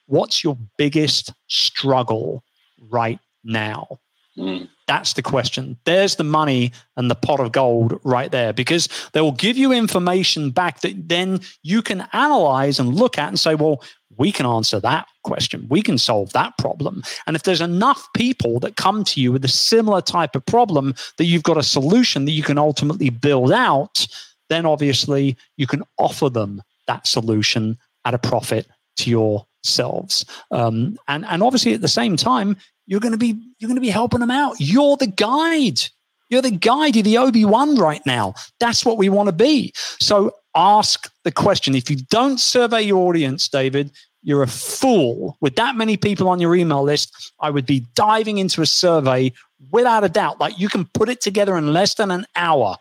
what's 0.06 0.42
your 0.42 0.58
biggest 0.78 1.34
struggle 1.50 2.46
right 2.90 3.20
now? 3.44 4.00
Mm. 4.38 4.70
That's 4.88 5.12
the 5.14 5.22
question. 5.22 5.78
There's 5.84 6.16
the 6.16 6.24
money 6.24 6.72
and 6.96 7.12
the 7.12 7.16
pot 7.16 7.42
of 7.42 7.52
gold 7.52 8.00
right 8.06 8.32
there 8.32 8.54
because 8.54 8.88
they 9.12 9.20
will 9.20 9.34
give 9.34 9.58
you 9.58 9.74
information 9.74 10.52
back 10.52 10.80
that 10.80 11.10
then 11.10 11.42
you 11.62 11.82
can 11.82 12.08
analyze 12.14 12.80
and 12.80 12.96
look 12.96 13.18
at 13.18 13.28
and 13.28 13.38
say, 13.38 13.54
well, 13.54 13.84
we 14.20 14.32
can 14.32 14.46
answer 14.46 14.80
that 14.82 15.08
question. 15.24 15.66
We 15.70 15.82
can 15.82 15.98
solve 15.98 16.34
that 16.34 16.58
problem. 16.58 17.02
And 17.26 17.36
if 17.36 17.44
there's 17.44 17.62
enough 17.62 18.06
people 18.16 18.60
that 18.60 18.76
come 18.76 19.04
to 19.06 19.22
you 19.22 19.32
with 19.32 19.46
a 19.46 19.50
similar 19.50 20.02
type 20.02 20.36
of 20.36 20.46
problem 20.46 20.94
that 21.18 21.26
you've 21.26 21.44
got 21.44 21.58
a 21.58 21.64
solution 21.64 22.26
that 22.26 22.34
you 22.34 22.44
can 22.44 22.58
ultimately 22.58 23.10
build 23.10 23.52
out, 23.52 24.06
then 24.50 24.66
obviously 24.66 25.38
you 25.58 25.66
can 25.66 25.84
offer 25.98 26.30
them 26.30 26.62
that 26.88 27.08
solution 27.08 27.78
at 28.06 28.14
a 28.14 28.20
profit 28.20 28.68
to 28.98 29.10
yourselves. 29.10 30.26
Um, 30.52 30.98
and, 31.08 31.26
and 31.26 31.42
obviously 31.42 31.74
at 31.74 31.82
the 31.82 31.88
same 31.88 32.18
time, 32.18 32.58
you're 32.88 33.00
going 33.00 33.14
to 33.14 33.18
be 33.18 33.40
you're 33.60 33.68
going 33.68 33.76
to 33.76 33.82
be 33.82 33.90
helping 33.90 34.20
them 34.20 34.32
out. 34.32 34.56
You're 34.60 34.98
the 34.98 35.08
guide. 35.08 35.82
You're 36.30 36.42
the 36.42 36.52
guide. 36.52 36.96
You're 36.96 37.04
the 37.04 37.18
Obi 37.20 37.46
Wan 37.46 37.76
right 37.76 38.02
now. 38.06 38.34
That's 38.60 38.84
what 38.84 38.98
we 38.98 39.10
want 39.10 39.28
to 39.28 39.34
be. 39.34 39.72
So 40.00 40.34
ask 40.56 41.10
the 41.24 41.32
question. 41.32 41.76
If 41.76 41.90
you 41.90 41.98
don't 42.10 42.40
survey 42.40 42.82
your 42.82 43.08
audience, 43.08 43.48
David, 43.48 43.92
you're 44.24 44.44
a 44.44 44.48
fool. 44.48 45.38
With 45.42 45.56
that 45.56 45.76
many 45.76 45.98
people 45.98 46.28
on 46.28 46.40
your 46.40 46.56
email 46.56 46.84
list, 46.84 47.34
I 47.40 47.50
would 47.50 47.66
be 47.66 47.86
diving 47.96 48.38
into 48.38 48.62
a 48.62 48.66
survey 48.66 49.32
without 49.72 50.04
a 50.04 50.10
doubt. 50.10 50.40
Like 50.40 50.60
you 50.60 50.70
can 50.70 50.86
put 50.86 51.10
it 51.10 51.22
together 51.22 51.58
in 51.58 51.74
less 51.74 51.96
than 51.96 52.12
an 52.12 52.26
hour 52.36 52.78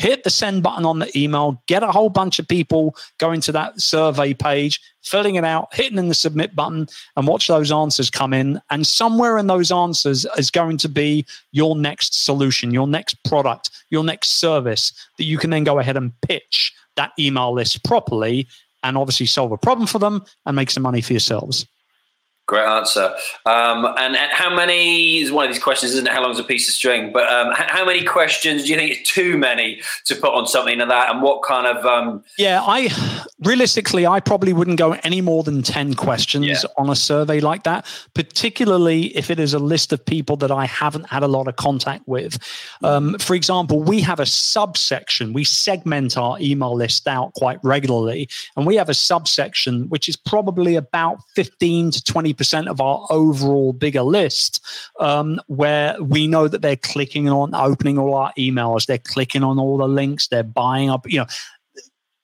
hit 0.00 0.24
the 0.24 0.30
send 0.30 0.62
button 0.62 0.86
on 0.86 0.98
the 0.98 1.18
email, 1.18 1.62
get 1.66 1.82
a 1.82 1.92
whole 1.92 2.08
bunch 2.08 2.38
of 2.38 2.48
people 2.48 2.96
going 3.18 3.38
to 3.42 3.52
that 3.52 3.78
survey 3.78 4.32
page, 4.32 4.80
filling 5.02 5.34
it 5.34 5.44
out, 5.44 5.68
hitting 5.74 5.98
in 5.98 6.08
the 6.08 6.14
submit 6.14 6.56
button, 6.56 6.88
and 7.16 7.26
watch 7.26 7.48
those 7.48 7.70
answers 7.70 8.08
come 8.08 8.32
in. 8.32 8.58
And 8.70 8.86
somewhere 8.86 9.36
in 9.36 9.46
those 9.46 9.70
answers 9.70 10.24
is 10.38 10.50
going 10.50 10.78
to 10.78 10.88
be 10.88 11.26
your 11.52 11.76
next 11.76 12.24
solution, 12.24 12.72
your 12.72 12.86
next 12.86 13.22
product, 13.24 13.68
your 13.90 14.02
next 14.02 14.40
service 14.40 14.90
that 15.18 15.24
you 15.24 15.36
can 15.36 15.50
then 15.50 15.64
go 15.64 15.78
ahead 15.78 15.98
and 15.98 16.18
pitch 16.22 16.72
that 16.96 17.12
email 17.18 17.52
list 17.52 17.84
properly 17.84 18.48
and 18.82 18.96
obviously 18.96 19.26
solve 19.26 19.52
a 19.52 19.58
problem 19.58 19.86
for 19.86 19.98
them 19.98 20.24
and 20.46 20.56
make 20.56 20.70
some 20.70 20.82
money 20.82 21.00
for 21.00 21.12
yourselves. 21.12 21.66
Great 22.50 22.66
answer. 22.66 23.14
Um, 23.46 23.86
and, 23.96 24.16
how 24.16 24.52
many 24.52 25.18
is 25.18 25.30
one 25.30 25.46
of 25.46 25.52
these 25.52 25.62
questions, 25.62 25.92
isn't 25.92 26.08
it? 26.08 26.12
How 26.12 26.20
long 26.20 26.32
is 26.32 26.40
a 26.40 26.42
piece 26.42 26.68
of 26.68 26.74
string? 26.74 27.12
But 27.12 27.30
um, 27.32 27.52
how 27.54 27.84
many 27.84 28.02
questions 28.02 28.64
do 28.64 28.70
you 28.70 28.76
think 28.76 28.90
is 28.90 29.08
too 29.08 29.38
many 29.38 29.80
to 30.06 30.16
put 30.16 30.34
on 30.34 30.48
something 30.48 30.80
like 30.80 30.88
that? 30.88 31.10
And 31.12 31.22
what 31.22 31.44
kind 31.44 31.68
of? 31.68 31.86
Um... 31.86 32.24
Yeah, 32.38 32.60
I 32.60 32.88
realistically, 33.38 34.04
I 34.04 34.18
probably 34.18 34.52
wouldn't 34.52 34.78
go 34.78 34.94
any 35.04 35.20
more 35.20 35.44
than 35.44 35.62
ten 35.62 35.94
questions 35.94 36.44
yeah. 36.44 36.56
on 36.76 36.90
a 36.90 36.96
survey 36.96 37.38
like 37.38 37.62
that, 37.62 37.86
particularly 38.14 39.16
if 39.16 39.30
it 39.30 39.38
is 39.38 39.54
a 39.54 39.60
list 39.60 39.92
of 39.92 40.04
people 40.04 40.36
that 40.38 40.50
I 40.50 40.66
haven't 40.66 41.08
had 41.08 41.22
a 41.22 41.28
lot 41.28 41.46
of 41.46 41.54
contact 41.54 42.02
with. 42.08 42.36
Um, 42.82 43.16
for 43.20 43.36
example, 43.36 43.80
we 43.80 44.00
have 44.00 44.18
a 44.18 44.26
subsection. 44.26 45.32
We 45.32 45.44
segment 45.44 46.16
our 46.16 46.36
email 46.40 46.74
list 46.74 47.06
out 47.06 47.32
quite 47.34 47.60
regularly, 47.62 48.28
and 48.56 48.66
we 48.66 48.74
have 48.74 48.88
a 48.88 48.94
subsection 48.94 49.88
which 49.88 50.08
is 50.08 50.16
probably 50.16 50.74
about 50.74 51.18
fifteen 51.36 51.92
to 51.92 52.02
twenty 52.02 52.34
50% 52.40 52.68
of 52.68 52.80
our 52.80 53.06
overall 53.10 53.72
bigger 53.72 54.02
list 54.02 54.64
um, 54.98 55.40
where 55.46 56.00
we 56.02 56.26
know 56.26 56.48
that 56.48 56.62
they're 56.62 56.76
clicking 56.76 57.28
on 57.28 57.54
opening 57.54 57.98
all 57.98 58.14
our 58.14 58.32
emails, 58.38 58.86
they're 58.86 58.98
clicking 58.98 59.42
on 59.42 59.58
all 59.58 59.78
the 59.78 59.88
links, 59.88 60.28
they're 60.28 60.42
buying 60.42 60.90
up, 60.90 61.08
you 61.10 61.18
know, 61.18 61.26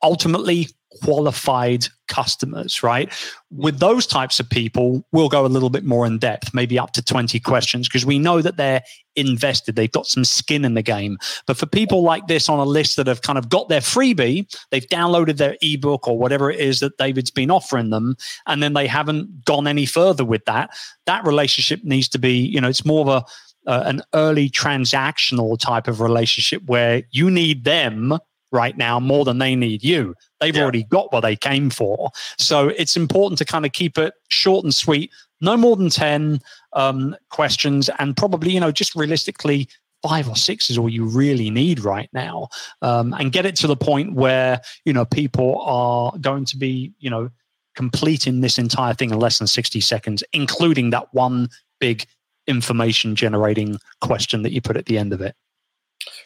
ultimately 0.02 0.68
qualified 1.02 1.86
customers, 2.16 2.82
right? 2.82 3.12
With 3.50 3.78
those 3.78 4.06
types 4.06 4.40
of 4.40 4.48
people, 4.48 5.06
we'll 5.12 5.28
go 5.28 5.44
a 5.44 5.48
little 5.48 5.68
bit 5.68 5.84
more 5.84 6.06
in 6.06 6.18
depth, 6.18 6.54
maybe 6.54 6.78
up 6.78 6.92
to 6.92 7.02
20 7.02 7.38
questions, 7.40 7.88
because 7.88 8.06
we 8.06 8.18
know 8.18 8.40
that 8.40 8.56
they're 8.56 8.82
invested. 9.16 9.76
They've 9.76 9.92
got 9.92 10.06
some 10.06 10.24
skin 10.24 10.64
in 10.64 10.72
the 10.72 10.82
game. 10.82 11.18
But 11.46 11.58
for 11.58 11.66
people 11.66 12.02
like 12.02 12.26
this 12.26 12.48
on 12.48 12.58
a 12.58 12.64
list 12.64 12.96
that 12.96 13.06
have 13.06 13.20
kind 13.20 13.38
of 13.38 13.50
got 13.50 13.68
their 13.68 13.82
freebie, 13.82 14.46
they've 14.70 14.86
downloaded 14.86 15.36
their 15.36 15.56
ebook 15.60 16.08
or 16.08 16.18
whatever 16.18 16.50
it 16.50 16.58
is 16.58 16.80
that 16.80 16.96
David's 16.96 17.30
been 17.30 17.50
offering 17.50 17.90
them, 17.90 18.16
and 18.46 18.62
then 18.62 18.72
they 18.72 18.86
haven't 18.86 19.44
gone 19.44 19.66
any 19.66 19.84
further 19.84 20.24
with 20.24 20.44
that, 20.46 20.70
that 21.04 21.26
relationship 21.26 21.84
needs 21.84 22.08
to 22.08 22.18
be, 22.18 22.32
you 22.38 22.62
know, 22.62 22.68
it's 22.68 22.86
more 22.86 23.02
of 23.02 23.08
a 23.08 23.24
uh, 23.66 23.82
an 23.84 24.00
early 24.14 24.48
transactional 24.48 25.58
type 25.58 25.88
of 25.88 26.00
relationship 26.00 26.62
where 26.66 27.02
you 27.10 27.28
need 27.28 27.64
them 27.64 28.16
right 28.56 28.76
now 28.76 28.98
more 28.98 29.24
than 29.24 29.38
they 29.38 29.54
need 29.54 29.84
you. 29.84 30.14
They've 30.40 30.56
yeah. 30.56 30.62
already 30.62 30.84
got 30.84 31.12
what 31.12 31.20
they 31.20 31.36
came 31.36 31.70
for. 31.70 32.10
So 32.38 32.68
it's 32.68 32.96
important 32.96 33.38
to 33.38 33.44
kind 33.44 33.66
of 33.66 33.72
keep 33.72 33.98
it 33.98 34.14
short 34.28 34.64
and 34.64 34.74
sweet, 34.74 35.12
no 35.40 35.56
more 35.56 35.76
than 35.76 35.90
10 35.90 36.40
um, 36.72 37.14
questions, 37.30 37.90
and 37.98 38.16
probably, 38.16 38.52
you 38.52 38.60
know, 38.60 38.72
just 38.72 38.96
realistically, 38.96 39.68
five 40.02 40.28
or 40.28 40.36
six 40.36 40.70
is 40.70 40.78
all 40.78 40.88
you 40.88 41.04
really 41.04 41.50
need 41.50 41.80
right 41.80 42.08
now. 42.12 42.48
Um, 42.82 43.14
and 43.18 43.32
get 43.32 43.46
it 43.46 43.56
to 43.56 43.66
the 43.66 43.76
point 43.76 44.14
where, 44.14 44.60
you 44.84 44.92
know, 44.92 45.04
people 45.04 45.60
are 45.62 46.12
going 46.20 46.44
to 46.46 46.56
be, 46.56 46.92
you 46.98 47.10
know, 47.10 47.30
completing 47.74 48.40
this 48.40 48.58
entire 48.58 48.94
thing 48.94 49.10
in 49.10 49.18
less 49.18 49.38
than 49.38 49.46
60 49.46 49.80
seconds, 49.80 50.24
including 50.32 50.90
that 50.90 51.12
one 51.12 51.48
big 51.80 52.06
information 52.46 53.14
generating 53.16 53.78
question 54.00 54.42
that 54.42 54.52
you 54.52 54.60
put 54.60 54.76
at 54.76 54.86
the 54.86 54.96
end 54.96 55.12
of 55.12 55.20
it. 55.20 55.34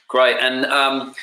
Great. 0.09 0.37
And, 0.41 0.67
um, 0.67 1.15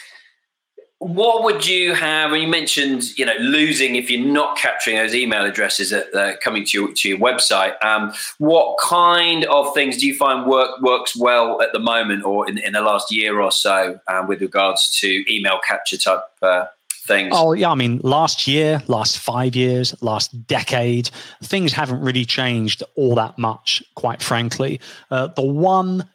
what 0.99 1.43
would 1.43 1.67
you 1.67 1.93
have? 1.93 2.33
And 2.33 2.41
you 2.41 2.47
mentioned, 2.47 3.17
you 3.17 3.25
know, 3.25 3.35
losing 3.39 3.95
if 3.95 4.09
you're 4.09 4.25
not 4.25 4.57
capturing 4.57 4.97
those 4.97 5.13
email 5.13 5.45
addresses 5.45 5.91
that 5.91 6.13
are 6.15 6.37
coming 6.37 6.65
to 6.65 6.77
your, 6.79 6.93
to 6.93 7.09
your 7.09 7.19
website. 7.19 7.81
Um, 7.83 8.13
what 8.39 8.79
kind 8.79 9.45
of 9.45 9.73
things 9.75 9.97
do 9.97 10.07
you 10.07 10.15
find 10.15 10.47
work 10.47 10.81
works 10.81 11.15
well 11.15 11.61
at 11.61 11.71
the 11.71 11.79
moment, 11.79 12.25
or 12.25 12.49
in, 12.49 12.57
in 12.57 12.73
the 12.73 12.81
last 12.81 13.11
year 13.11 13.39
or 13.39 13.51
so, 13.51 13.99
um, 14.07 14.27
with 14.27 14.41
regards 14.41 14.99
to 15.01 15.33
email 15.33 15.59
capture 15.67 15.97
type 15.97 16.23
uh, 16.41 16.65
things? 17.05 17.33
Oh 17.35 17.53
yeah, 17.53 17.69
I 17.69 17.75
mean, 17.75 18.01
last 18.03 18.47
year, 18.47 18.81
last 18.87 19.19
five 19.19 19.55
years, 19.55 19.93
last 20.01 20.47
decade, 20.47 21.11
things 21.43 21.73
haven't 21.73 22.01
really 22.01 22.25
changed 22.25 22.81
all 22.95 23.13
that 23.15 23.37
much, 23.37 23.83
quite 23.93 24.23
frankly. 24.23 24.79
Uh, 25.11 25.27
the 25.27 25.43
one 25.43 26.09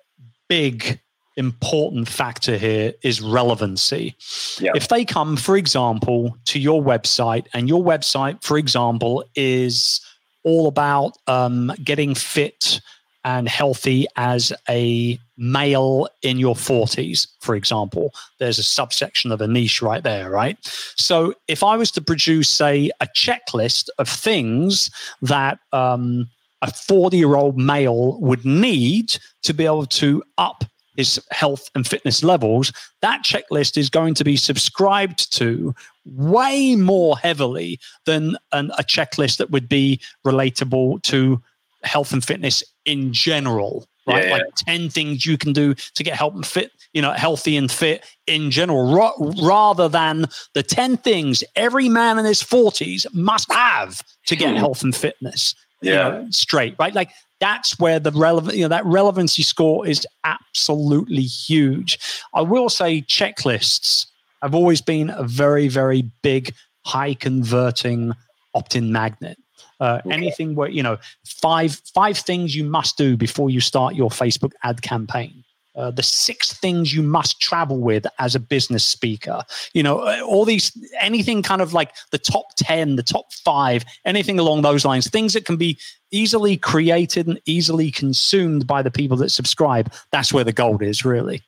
big 0.48 1.00
important 1.36 2.08
factor 2.08 2.56
here 2.56 2.92
is 3.02 3.20
relevancy. 3.20 4.16
Yep. 4.60 4.76
If 4.76 4.88
they 4.88 5.04
come, 5.04 5.36
for 5.36 5.56
example, 5.56 6.36
to 6.46 6.58
your 6.58 6.82
website, 6.82 7.46
and 7.54 7.68
your 7.68 7.82
website, 7.82 8.42
for 8.42 8.58
example, 8.58 9.24
is 9.34 10.00
all 10.44 10.66
about 10.66 11.16
um, 11.26 11.72
getting 11.84 12.14
fit 12.14 12.80
and 13.24 13.48
healthy 13.48 14.06
as 14.16 14.52
a 14.68 15.18
male 15.36 16.08
in 16.22 16.38
your 16.38 16.54
40s, 16.54 17.28
for 17.40 17.54
example, 17.54 18.12
there's 18.38 18.58
a 18.58 18.64
subsection 18.64 19.30
of 19.30 19.40
a 19.40 19.46
niche 19.46 19.80
right 19.80 20.02
there, 20.02 20.30
right? 20.30 20.56
So 20.96 21.34
if 21.48 21.62
I 21.62 21.76
was 21.76 21.90
to 21.92 22.00
produce, 22.00 22.48
say, 22.48 22.90
a 23.00 23.06
checklist 23.06 23.88
of 23.98 24.08
things 24.08 24.90
that 25.22 25.60
um, 25.72 26.28
a 26.62 26.72
40 26.72 27.16
year 27.16 27.34
old 27.34 27.58
male 27.58 28.20
would 28.20 28.44
need 28.44 29.16
to 29.42 29.52
be 29.52 29.66
able 29.66 29.86
to 29.86 30.22
up 30.38 30.64
his 30.96 31.20
health 31.30 31.70
and 31.74 31.86
fitness 31.86 32.22
levels, 32.22 32.72
that 33.00 33.22
checklist 33.24 33.76
is 33.76 33.90
going 33.90 34.14
to 34.14 34.24
be 34.24 34.36
subscribed 34.36 35.32
to 35.36 35.74
way 36.04 36.76
more 36.76 37.16
heavily 37.18 37.78
than 38.04 38.36
an, 38.52 38.70
a 38.78 38.82
checklist 38.82 39.38
that 39.38 39.50
would 39.50 39.68
be 39.68 40.00
relatable 40.26 41.02
to 41.02 41.42
health 41.82 42.12
and 42.12 42.24
fitness 42.24 42.62
in 42.84 43.12
general. 43.12 43.86
Right, 44.04 44.26
yeah, 44.26 44.32
like 44.32 44.42
ten 44.56 44.90
things 44.90 45.24
you 45.24 45.38
can 45.38 45.52
do 45.52 45.74
to 45.74 46.02
get 46.02 46.16
help 46.16 46.34
and 46.34 46.44
fit, 46.44 46.72
you 46.92 47.00
know, 47.00 47.12
healthy 47.12 47.56
and 47.56 47.70
fit 47.70 48.04
in 48.26 48.50
general, 48.50 48.92
ra- 48.92 49.12
rather 49.40 49.88
than 49.88 50.26
the 50.54 50.64
ten 50.64 50.96
things 50.96 51.44
every 51.54 51.88
man 51.88 52.18
in 52.18 52.24
his 52.24 52.42
forties 52.42 53.06
must 53.12 53.52
have 53.52 54.02
to 54.26 54.34
get 54.34 54.56
health 54.56 54.82
and 54.82 54.96
fitness. 54.96 55.54
Yeah, 55.82 55.92
you 55.92 55.96
know, 56.24 56.26
straight. 56.30 56.74
Right, 56.80 56.92
like 56.92 57.10
that's 57.42 57.76
where 57.80 57.98
the 57.98 58.12
relevant, 58.12 58.56
you 58.56 58.62
know, 58.62 58.68
that 58.68 58.86
relevancy 58.86 59.42
score 59.42 59.84
is 59.84 60.06
absolutely 60.22 61.22
huge. 61.22 61.98
I 62.32 62.40
will 62.40 62.68
say 62.68 63.02
checklists 63.02 64.06
have 64.42 64.54
always 64.54 64.80
been 64.80 65.10
a 65.10 65.24
very, 65.24 65.66
very 65.66 66.02
big, 66.22 66.54
high 66.86 67.14
converting 67.14 68.12
opt 68.54 68.76
in 68.76 68.92
magnet. 68.92 69.36
Uh, 69.80 70.00
okay. 70.06 70.14
Anything 70.14 70.54
where 70.54 70.68
you 70.68 70.84
know 70.84 70.98
five 71.26 71.80
five 71.92 72.16
things 72.16 72.54
you 72.54 72.62
must 72.62 72.96
do 72.96 73.16
before 73.16 73.50
you 73.50 73.60
start 73.60 73.96
your 73.96 74.10
Facebook 74.10 74.52
ad 74.62 74.80
campaign 74.82 75.42
uh, 75.74 75.90
the 75.90 76.02
six 76.02 76.52
things 76.52 76.94
you 76.94 77.02
must 77.02 77.40
travel 77.40 77.78
with 77.78 78.06
as 78.18 78.34
a 78.34 78.40
business 78.40 78.84
speaker. 78.84 79.42
You 79.72 79.82
know, 79.82 80.00
uh, 80.00 80.20
all 80.26 80.44
these, 80.44 80.76
anything 81.00 81.42
kind 81.42 81.62
of 81.62 81.72
like 81.72 81.94
the 82.10 82.18
top 82.18 82.46
10, 82.56 82.96
the 82.96 83.02
top 83.02 83.32
five, 83.32 83.84
anything 84.04 84.38
along 84.38 84.62
those 84.62 84.84
lines, 84.84 85.08
things 85.08 85.32
that 85.32 85.44
can 85.44 85.56
be 85.56 85.78
easily 86.10 86.56
created 86.56 87.26
and 87.26 87.40
easily 87.46 87.90
consumed 87.90 88.66
by 88.66 88.82
the 88.82 88.90
people 88.90 89.16
that 89.18 89.30
subscribe. 89.30 89.92
That's 90.10 90.32
where 90.32 90.44
the 90.44 90.52
gold 90.52 90.82
is, 90.82 91.04
really. 91.04 91.42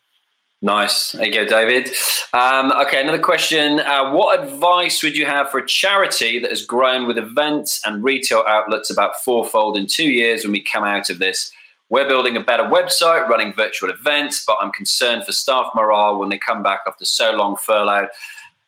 Nice. 0.65 1.13
There 1.13 1.27
you 1.27 1.33
go, 1.33 1.45
David. 1.45 1.91
Um, 2.33 2.73
okay, 2.73 3.03
another 3.03 3.19
question. 3.19 3.81
Uh, 3.81 4.13
what 4.13 4.43
advice 4.43 5.03
would 5.03 5.15
you 5.15 5.27
have 5.27 5.51
for 5.51 5.59
a 5.59 5.67
charity 5.67 6.39
that 6.39 6.49
has 6.49 6.65
grown 6.65 7.07
with 7.07 7.19
events 7.19 7.83
and 7.85 8.03
retail 8.03 8.43
outlets 8.49 8.89
about 8.89 9.23
fourfold 9.23 9.77
in 9.77 9.87
two 9.87 10.11
years 10.11 10.43
when 10.43 10.53
we 10.53 10.63
come 10.63 10.83
out 10.83 11.11
of 11.11 11.19
this? 11.19 11.53
We're 11.95 12.09
building 12.09 12.37
a 12.37 12.41
better 12.41 12.65
website, 12.65 13.29
running 13.29 13.53
virtual 13.53 13.89
events, 13.89 14.45
but 14.45 14.57
I'm 14.61 14.73
concerned 14.73 15.25
for 15.25 15.31
staff 15.31 15.71
morale 15.77 16.19
when 16.19 16.29
they 16.29 16.39
come 16.39 16.61
back 16.61 16.81
after 16.89 17.05
so 17.05 17.31
long 17.31 17.57
furlough 17.57 18.09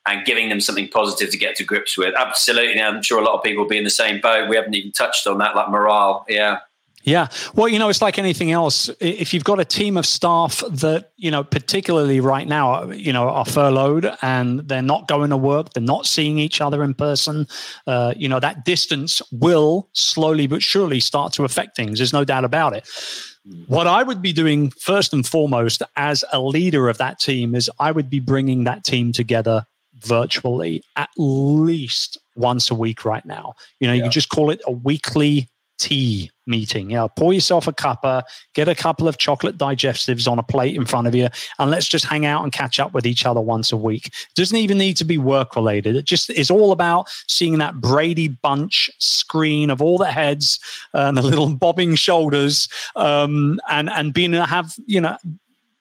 and 0.06 0.24
giving 0.24 0.48
them 0.48 0.60
something 0.60 0.86
positive 0.86 1.32
to 1.32 1.36
get 1.36 1.56
to 1.56 1.64
grips 1.64 1.98
with. 1.98 2.14
Absolutely. 2.16 2.80
I'm 2.80 3.02
sure 3.02 3.20
a 3.20 3.24
lot 3.24 3.34
of 3.34 3.42
people 3.42 3.64
will 3.64 3.68
be 3.68 3.78
in 3.78 3.82
the 3.82 3.90
same 3.90 4.20
boat. 4.20 4.48
We 4.48 4.54
haven't 4.54 4.76
even 4.76 4.92
touched 4.92 5.26
on 5.26 5.38
that, 5.38 5.56
like 5.56 5.70
morale. 5.70 6.24
Yeah. 6.28 6.58
Yeah. 7.06 7.28
Well, 7.54 7.68
you 7.68 7.78
know, 7.78 7.88
it's 7.88 8.02
like 8.02 8.18
anything 8.18 8.50
else. 8.50 8.90
If 9.00 9.32
you've 9.32 9.44
got 9.44 9.60
a 9.60 9.64
team 9.64 9.96
of 9.96 10.04
staff 10.04 10.60
that, 10.68 11.12
you 11.16 11.30
know, 11.30 11.44
particularly 11.44 12.18
right 12.18 12.48
now, 12.48 12.90
you 12.90 13.12
know, 13.12 13.28
are 13.28 13.44
furloughed 13.44 14.12
and 14.22 14.68
they're 14.68 14.82
not 14.82 15.06
going 15.06 15.30
to 15.30 15.36
work, 15.36 15.72
they're 15.72 15.84
not 15.84 16.06
seeing 16.06 16.40
each 16.40 16.60
other 16.60 16.82
in 16.82 16.94
person, 16.94 17.46
uh, 17.86 18.12
you 18.16 18.28
know, 18.28 18.40
that 18.40 18.64
distance 18.64 19.22
will 19.30 19.88
slowly 19.92 20.48
but 20.48 20.64
surely 20.64 20.98
start 20.98 21.32
to 21.34 21.44
affect 21.44 21.76
things. 21.76 22.00
There's 22.00 22.12
no 22.12 22.24
doubt 22.24 22.44
about 22.44 22.74
it. 22.74 22.88
What 23.68 23.86
I 23.86 24.02
would 24.02 24.20
be 24.20 24.32
doing 24.32 24.72
first 24.72 25.12
and 25.12 25.24
foremost 25.24 25.84
as 25.94 26.24
a 26.32 26.40
leader 26.40 26.88
of 26.88 26.98
that 26.98 27.20
team 27.20 27.54
is 27.54 27.70
I 27.78 27.92
would 27.92 28.10
be 28.10 28.18
bringing 28.18 28.64
that 28.64 28.82
team 28.82 29.12
together 29.12 29.64
virtually 29.94 30.82
at 30.96 31.10
least 31.16 32.18
once 32.34 32.68
a 32.68 32.74
week 32.74 33.04
right 33.04 33.24
now. 33.24 33.54
You 33.78 33.86
know, 33.86 33.92
yeah. 33.92 33.98
you 33.98 34.02
can 34.02 34.10
just 34.10 34.28
call 34.28 34.50
it 34.50 34.60
a 34.66 34.72
weekly 34.72 35.48
tea 35.78 36.30
meeting. 36.46 36.90
Yeah, 36.90 37.06
pour 37.16 37.32
yourself 37.32 37.66
a 37.66 37.72
cuppa, 37.72 38.22
get 38.54 38.68
a 38.68 38.74
couple 38.74 39.08
of 39.08 39.18
chocolate 39.18 39.58
digestives 39.58 40.30
on 40.30 40.38
a 40.38 40.42
plate 40.42 40.76
in 40.76 40.86
front 40.86 41.06
of 41.06 41.14
you, 41.14 41.28
and 41.58 41.70
let's 41.70 41.86
just 41.86 42.04
hang 42.04 42.24
out 42.24 42.42
and 42.42 42.52
catch 42.52 42.78
up 42.78 42.94
with 42.94 43.06
each 43.06 43.26
other 43.26 43.40
once 43.40 43.72
a 43.72 43.76
week. 43.76 44.06
It 44.06 44.34
doesn't 44.34 44.56
even 44.56 44.78
need 44.78 44.96
to 44.98 45.04
be 45.04 45.18
work 45.18 45.56
related. 45.56 45.96
It 45.96 46.04
just 46.04 46.30
is 46.30 46.50
all 46.50 46.72
about 46.72 47.08
seeing 47.28 47.58
that 47.58 47.80
Brady 47.80 48.28
Bunch 48.28 48.90
screen 48.98 49.70
of 49.70 49.82
all 49.82 49.98
the 49.98 50.06
heads 50.06 50.58
and 50.92 51.16
the 51.16 51.22
little 51.22 51.54
bobbing 51.54 51.96
shoulders, 51.96 52.68
um, 52.94 53.60
and 53.68 53.90
and 53.90 54.12
being 54.12 54.32
have 54.32 54.74
you 54.86 55.00
know 55.00 55.16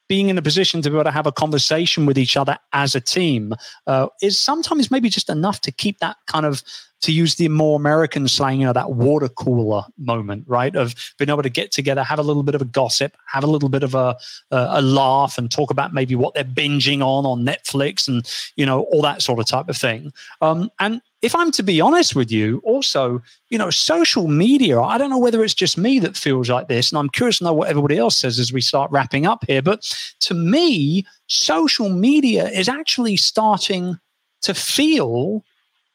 being 0.08 0.30
in 0.30 0.38
a 0.38 0.41
position 0.41 0.82
to 0.82 0.89
be 0.89 0.95
able 0.95 1.03
to 1.03 1.12
have 1.12 1.28
a 1.28 1.32
conversation 1.32 2.06
with 2.06 2.18
each 2.18 2.38
other 2.38 2.58
as 2.74 2.95
a 2.95 3.01
team 3.01 3.53
uh, 3.88 4.08
is 4.22 4.39
sometimes 4.39 4.91
maybe 4.91 5.10
just 5.10 5.30
enough 5.30 5.62
to 5.62 5.72
keep 5.72 5.99
that 5.99 6.18
kind 6.28 6.45
of 6.45 6.64
to 7.01 7.12
use 7.12 7.36
the 7.36 7.47
more 7.49 7.76
American 7.76 8.28
slang, 8.28 8.60
you 8.60 8.66
know, 8.66 8.74
that 8.74 8.91
water 8.91 9.30
cooler 9.30 9.84
moment, 9.97 10.43
right? 10.47 10.76
Of 10.76 10.95
being 11.20 11.30
able 11.30 11.43
to 11.43 11.49
get 11.49 11.72
together, 11.72 12.03
have 12.03 12.20
a 12.20 12.24
little 12.24 12.41
bit 12.41 12.56
of 12.56 12.62
a 12.62 12.66
gossip, 12.66 13.16
have 13.28 13.43
a 13.43 13.47
little 13.47 13.70
bit 13.70 13.84
of 13.84 13.93
a, 13.93 14.18
a, 14.49 14.68
a 14.72 14.82
laugh, 14.82 15.38
and 15.38 15.51
talk 15.51 15.70
about 15.70 15.93
maybe 15.93 16.16
what 16.16 16.34
they're 16.34 16.43
binging 16.43 17.01
on 17.01 17.26
on 17.26 17.45
Netflix 17.45 18.08
and 18.08 18.28
you 18.56 18.66
know 18.66 18.82
all 18.91 19.01
that 19.01 19.22
sort 19.22 19.39
of 19.39 19.45
type 19.45 19.70
of 19.70 19.78
thing. 19.78 20.12
Um, 20.41 20.72
and 20.80 21.01
if 21.26 21.34
I'm 21.34 21.49
to 21.53 21.63
be 21.63 21.82
honest 21.82 22.15
with 22.15 22.32
you, 22.32 22.61
also, 22.63 23.19
you 23.49 23.57
know, 23.57 23.71
social 23.71 24.28
media, 24.28 24.80
I 24.80 24.99
don't 24.99 25.09
know 25.09 25.17
whether 25.17 25.43
it's 25.43 25.55
just 25.55 25.76
me 25.76 25.97
that 25.99 26.15
feels 26.15 26.51
like 26.51 26.67
this, 26.67 26.91
and 26.91 26.99
I'm 26.99 27.09
curious 27.09 27.39
to 27.39 27.45
know 27.45 27.53
what 27.53 27.67
everybody 27.67 27.97
else 27.97 28.15
says 28.15 28.38
as 28.38 28.53
we 28.53 28.61
start 28.61 28.91
wrapping 28.91 29.26
up 29.26 29.43
here. 29.47 29.63
But 29.63 29.82
to 30.19 30.36
me, 30.36 31.03
social 31.26 31.89
media 31.89 32.47
is 32.49 32.69
actually 32.69 33.17
starting 33.17 33.97
to 34.43 34.53
feel 34.53 35.43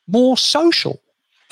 more 0.08 0.36
social 0.36 1.00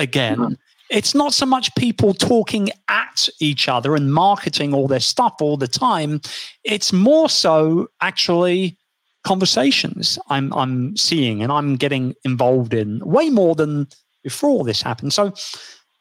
again. 0.01 0.39
Mm-hmm. 0.39 0.55
It's 0.91 1.15
not 1.15 1.33
so 1.33 1.47
much 1.47 1.73
people 1.77 2.15
talking 2.15 2.71
at 2.89 3.29
each 3.39 3.69
other 3.69 3.95
and 3.95 4.13
marketing 4.13 4.75
all 4.75 4.89
their 4.89 4.99
stuff 4.99 5.37
all 5.41 5.57
the 5.57 5.69
time. 5.69 6.21
It's 6.65 6.93
more 6.93 7.29
so 7.29 7.91
actually 8.01 8.77
conversations 9.25 10.19
I'm 10.29 10.53
I'm 10.55 10.97
seeing 10.97 11.43
and 11.43 11.53
I'm 11.53 11.77
getting 11.77 12.15
involved 12.25 12.73
in 12.73 13.01
way 13.05 13.31
more 13.31 13.55
than 13.55 13.89
before 14.23 14.65
this 14.65 14.83
happened. 14.83 15.13
So 15.13 15.33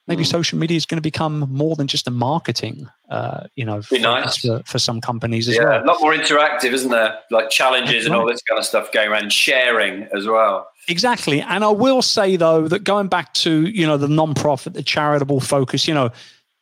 maybe 0.07 0.23
mm. 0.23 0.27
social 0.27 0.57
media 0.57 0.77
is 0.77 0.85
going 0.85 0.97
to 0.97 1.01
become 1.01 1.39
more 1.51 1.75
than 1.75 1.87
just 1.87 2.07
a 2.07 2.11
marketing, 2.11 2.87
uh, 3.09 3.47
you 3.55 3.65
know, 3.65 3.81
for, 3.81 3.99
nice. 3.99 4.37
for, 4.37 4.61
for, 4.65 4.79
some 4.79 5.01
companies 5.01 5.47
as 5.47 5.55
yeah, 5.55 5.63
well. 5.63 5.83
A 5.83 5.85
lot 5.85 6.01
more 6.01 6.13
interactive, 6.13 6.71
isn't 6.71 6.91
there? 6.91 7.19
Like 7.29 7.49
challenges 7.49 8.05
and 8.05 8.15
all 8.15 8.25
this 8.25 8.41
kind 8.41 8.57
of 8.57 8.65
stuff 8.65 8.91
going 8.91 9.09
around, 9.09 9.31
sharing 9.33 10.03
as 10.15 10.25
well. 10.25 10.67
Exactly. 10.87 11.41
And 11.41 11.63
I 11.63 11.69
will 11.69 12.01
say 12.01 12.37
though 12.37 12.67
that 12.67 12.83
going 12.83 13.07
back 13.07 13.33
to, 13.35 13.67
you 13.67 13.85
know, 13.85 13.97
the 13.97 14.07
non-profit, 14.07 14.73
the 14.73 14.83
charitable 14.83 15.41
focus, 15.41 15.87
you 15.87 15.93
know, 15.93 16.11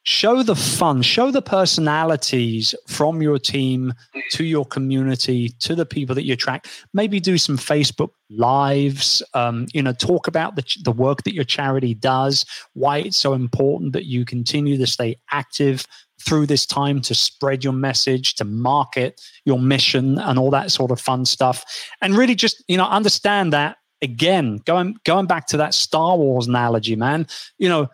show 0.06 0.44
the 0.44 0.56
fun, 0.56 1.02
show 1.02 1.32
the 1.32 1.42
personalities 1.42 2.76
from 2.88 3.22
your 3.22 3.40
team 3.40 3.94
to 4.32 4.44
your 4.44 4.64
community, 4.64 5.50
to 5.60 5.74
the 5.74 5.86
people 5.86 6.14
that 6.14 6.26
you 6.26 6.34
attract. 6.34 6.68
Maybe 6.94 7.20
do 7.20 7.38
some 7.40 7.58
Facebook 7.58 8.12
lives, 8.30 9.24
um, 9.34 9.66
you 9.74 9.82
know, 9.82 9.94
talk 9.94 10.28
about 10.28 10.56
the, 10.56 10.64
the 10.84 10.92
work 10.92 11.24
that 11.24 11.34
your 11.34 11.44
charity 11.44 11.96
does, 11.96 12.46
why 12.74 13.00
it's 13.00 13.18
so 13.18 13.34
important 13.34 13.94
that 13.94 14.06
you 14.06 14.26
continue 14.26 14.78
to 14.78 14.88
stay 14.88 15.18
active 15.32 15.86
through 16.22 16.46
this 16.46 16.68
time 16.68 17.02
to 17.02 17.16
spread 17.16 17.64
your 17.64 17.74
message, 17.74 18.36
to 18.36 18.46
market 18.46 19.20
your 19.44 19.60
mission 19.60 20.20
and 20.20 20.38
all 20.38 20.52
that 20.52 20.72
sort 20.72 20.92
of 20.92 21.02
fun 21.02 21.26
stuff. 21.26 21.66
And 22.02 22.16
really 22.16 22.36
just, 22.36 22.64
you 22.68 22.78
know, 22.78 22.86
understand 22.86 23.54
that 23.54 23.78
again, 24.04 24.62
going 24.66 24.98
going 25.04 25.26
back 25.26 25.48
to 25.48 25.58
that 25.58 25.74
Star 25.74 26.16
Wars 26.16 26.48
analogy, 26.48 26.96
man, 26.96 27.28
you 27.58 27.68
know, 27.68 27.90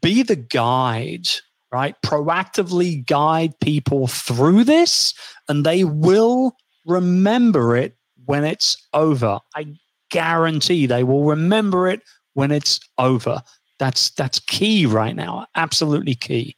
be 0.00 0.22
the 0.22 0.36
guide, 0.36 1.28
right? 1.72 1.94
Proactively 2.04 3.04
guide 3.06 3.58
people 3.60 4.06
through 4.06 4.64
this, 4.64 5.14
and 5.48 5.64
they 5.64 5.84
will 5.84 6.56
remember 6.86 7.76
it 7.76 7.96
when 8.24 8.44
it's 8.44 8.76
over. 8.92 9.40
I 9.54 9.74
guarantee 10.10 10.86
they 10.86 11.04
will 11.04 11.24
remember 11.24 11.88
it 11.88 12.00
when 12.34 12.50
it's 12.50 12.80
over. 12.98 13.42
That's 13.78 14.10
that's 14.10 14.38
key 14.38 14.86
right 14.86 15.14
now. 15.14 15.46
Absolutely 15.54 16.14
key. 16.14 16.56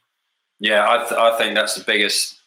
Yeah, 0.59 0.85
I, 0.89 0.97
th- 0.97 1.13
I 1.13 1.37
think 1.37 1.55
that's 1.55 1.75
the 1.75 1.83
biggest 1.83 2.38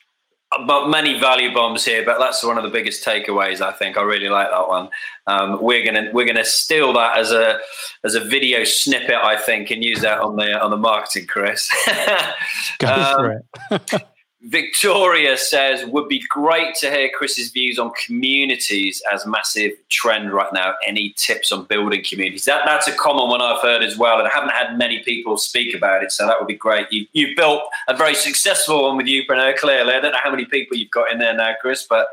but 0.66 0.88
many 0.88 1.18
value 1.18 1.52
bombs 1.52 1.84
here, 1.84 2.04
but 2.04 2.18
that's 2.18 2.42
one 2.44 2.56
of 2.56 2.64
the 2.64 2.70
biggest 2.70 3.04
takeaways. 3.04 3.60
I 3.60 3.72
think 3.72 3.96
I 3.96 4.02
really 4.02 4.28
like 4.28 4.50
that 4.50 4.68
one. 4.68 4.88
Um, 5.26 5.62
we're 5.62 5.84
gonna 5.84 6.10
we're 6.12 6.26
gonna 6.26 6.44
steal 6.44 6.92
that 6.94 7.18
as 7.18 7.32
a 7.32 7.58
as 8.04 8.14
a 8.14 8.20
video 8.20 8.64
snippet, 8.64 9.16
I 9.16 9.36
think, 9.36 9.70
and 9.70 9.84
use 9.84 10.00
that 10.00 10.20
on 10.20 10.36
the 10.36 10.60
on 10.60 10.70
the 10.70 10.76
marketing, 10.76 11.26
Chris. 11.26 11.70
Go 12.78 12.88
um, 12.88 13.14
for 13.16 13.44
it. 13.70 14.02
Victoria 14.44 15.36
says, 15.36 15.84
would 15.86 16.08
be 16.08 16.20
great 16.28 16.74
to 16.74 16.90
hear 16.90 17.08
Chris's 17.16 17.50
views 17.50 17.78
on 17.78 17.92
communities 18.04 19.00
as 19.12 19.24
massive 19.24 19.72
trend 19.88 20.32
right 20.32 20.52
now. 20.52 20.74
Any 20.84 21.14
tips 21.16 21.52
on 21.52 21.64
building 21.64 22.02
communities? 22.02 22.44
That, 22.46 22.62
that's 22.64 22.88
a 22.88 22.92
common 22.92 23.28
one 23.28 23.40
I've 23.40 23.62
heard 23.62 23.84
as 23.84 23.96
well, 23.96 24.18
and 24.18 24.26
I 24.26 24.30
haven't 24.32 24.50
had 24.50 24.76
many 24.76 24.98
people 25.00 25.38
speak 25.38 25.76
about 25.76 26.02
it, 26.02 26.10
so 26.10 26.26
that 26.26 26.40
would 26.40 26.48
be 26.48 26.56
great. 26.56 26.90
You, 26.90 27.06
you've 27.12 27.36
built 27.36 27.62
a 27.86 27.96
very 27.96 28.16
successful 28.16 28.82
one 28.82 28.96
with 28.96 29.06
Youpreneur, 29.06 29.56
clearly. 29.56 29.94
I 29.94 30.00
don't 30.00 30.12
know 30.12 30.18
how 30.22 30.30
many 30.32 30.44
people 30.44 30.76
you've 30.76 30.90
got 30.90 31.12
in 31.12 31.18
there 31.18 31.34
now, 31.34 31.54
Chris, 31.60 31.86
but 31.88 32.08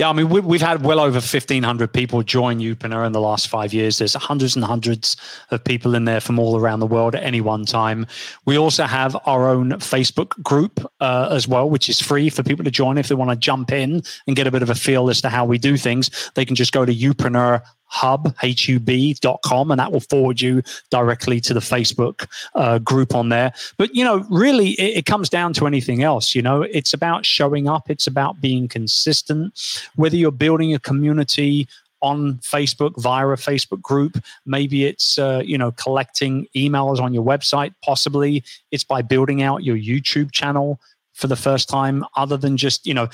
yeah, 0.00 0.08
I 0.08 0.14
mean, 0.14 0.30
we, 0.30 0.58
have 0.58 0.66
had 0.66 0.82
well 0.82 0.98
over 0.98 1.16
1,500 1.16 1.92
people 1.92 2.22
join 2.22 2.58
Youpreneur 2.58 3.04
in 3.04 3.12
the 3.12 3.20
last 3.20 3.48
five 3.48 3.74
years. 3.74 3.98
There's 3.98 4.14
hundreds 4.14 4.56
and 4.56 4.64
hundreds 4.64 5.14
of 5.50 5.62
people 5.62 5.94
in 5.94 6.06
there 6.06 6.22
from 6.22 6.38
all 6.38 6.58
around 6.58 6.80
the 6.80 6.86
world 6.86 7.14
at 7.14 7.22
any 7.22 7.42
one 7.42 7.66
time. 7.66 8.06
We 8.46 8.56
also 8.56 8.84
have 8.84 9.14
our 9.26 9.46
own 9.46 9.72
Facebook 9.72 10.42
group 10.42 10.90
uh, 11.00 11.28
as 11.30 11.46
well, 11.46 11.68
which 11.68 11.90
is 11.90 12.00
free 12.00 12.30
for 12.30 12.42
people 12.42 12.64
to 12.64 12.70
join 12.70 12.96
if 12.96 13.08
they 13.08 13.14
want 13.14 13.28
to 13.28 13.36
jump 13.36 13.72
in 13.72 14.02
and 14.26 14.34
get 14.34 14.46
a 14.46 14.50
bit 14.50 14.62
of 14.62 14.70
a 14.70 14.74
feel 14.74 15.10
as 15.10 15.20
to 15.20 15.28
how 15.28 15.44
we 15.44 15.58
do 15.58 15.76
things. 15.76 16.30
They 16.34 16.46
can 16.46 16.56
just 16.56 16.72
go 16.72 16.86
to 16.86 16.94
Youpreneur 16.94 17.60
hub, 17.90 18.34
hub.com, 18.38 19.70
and 19.70 19.78
that 19.78 19.92
will 19.92 20.00
forward 20.00 20.40
you 20.40 20.62
directly 20.90 21.40
to 21.40 21.52
the 21.52 21.60
Facebook 21.60 22.26
uh, 22.54 22.78
group 22.78 23.14
on 23.14 23.28
there. 23.28 23.52
But, 23.76 23.94
you 23.94 24.04
know, 24.04 24.24
really, 24.30 24.70
it, 24.70 24.98
it, 24.98 25.06
comes 25.06 25.28
down 25.28 25.52
to 25.54 25.66
anything 25.66 26.04
else. 26.04 26.34
You 26.34 26.42
know, 26.42 26.62
it's 26.62 26.94
about 26.94 27.26
showing 27.26 27.68
up, 27.68 27.90
it's 27.90 28.06
about 28.06 28.40
being 28.40 28.68
consistent. 28.68 29.60
Whether 29.96 30.16
you're 30.16 30.30
building 30.30 30.72
a 30.72 30.78
community 30.78 31.66
on 32.02 32.34
Facebook 32.38 32.94
via 32.96 33.28
a 33.28 33.36
Facebook 33.36 33.82
group. 33.82 34.22
Maybe 34.46 34.86
it's 34.86 35.18
uh, 35.18 35.42
you 35.44 35.58
know 35.58 35.72
collecting 35.72 36.46
emails 36.56 36.98
on 36.98 37.12
your 37.12 37.22
website. 37.22 37.74
Possibly 37.84 38.42
it's 38.70 38.84
by 38.84 39.02
building 39.02 39.42
out 39.42 39.64
your 39.64 39.76
YouTube 39.76 40.32
channel 40.32 40.80
for 41.12 41.26
the 41.26 41.36
first 41.36 41.68
time, 41.68 42.04
other 42.16 42.38
than 42.38 42.56
just 42.56 42.86
you 42.86 42.94
know 42.94 43.08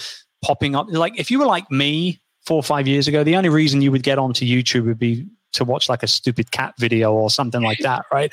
popping 0.45 0.77
up. 0.77 0.87
Like 0.89 1.19
if 1.19 1.31
you 1.31 1.39
were 1.41 1.47
like 1.47 1.69
me 1.69 2.21
four 2.47 2.57
or 2.57 2.63
five 2.63 2.87
years 2.87 3.09
ago, 3.09 3.25
the 3.25 3.37
only 3.37 3.49
reason 3.49 3.83
you 3.83 3.93
would 3.93 4.03
get 4.03 4.19
onto 4.19 4.47
YouTube 4.47 4.87
would 4.87 4.99
be 4.99 5.27
to 5.53 5.65
watch 5.65 5.89
like 5.89 6.03
a 6.03 6.07
stupid 6.07 6.51
cat 6.53 6.75
video 6.79 7.13
or 7.13 7.31
something 7.31 7.63
like 7.63 7.79
that, 7.81 8.05
right? 8.13 8.33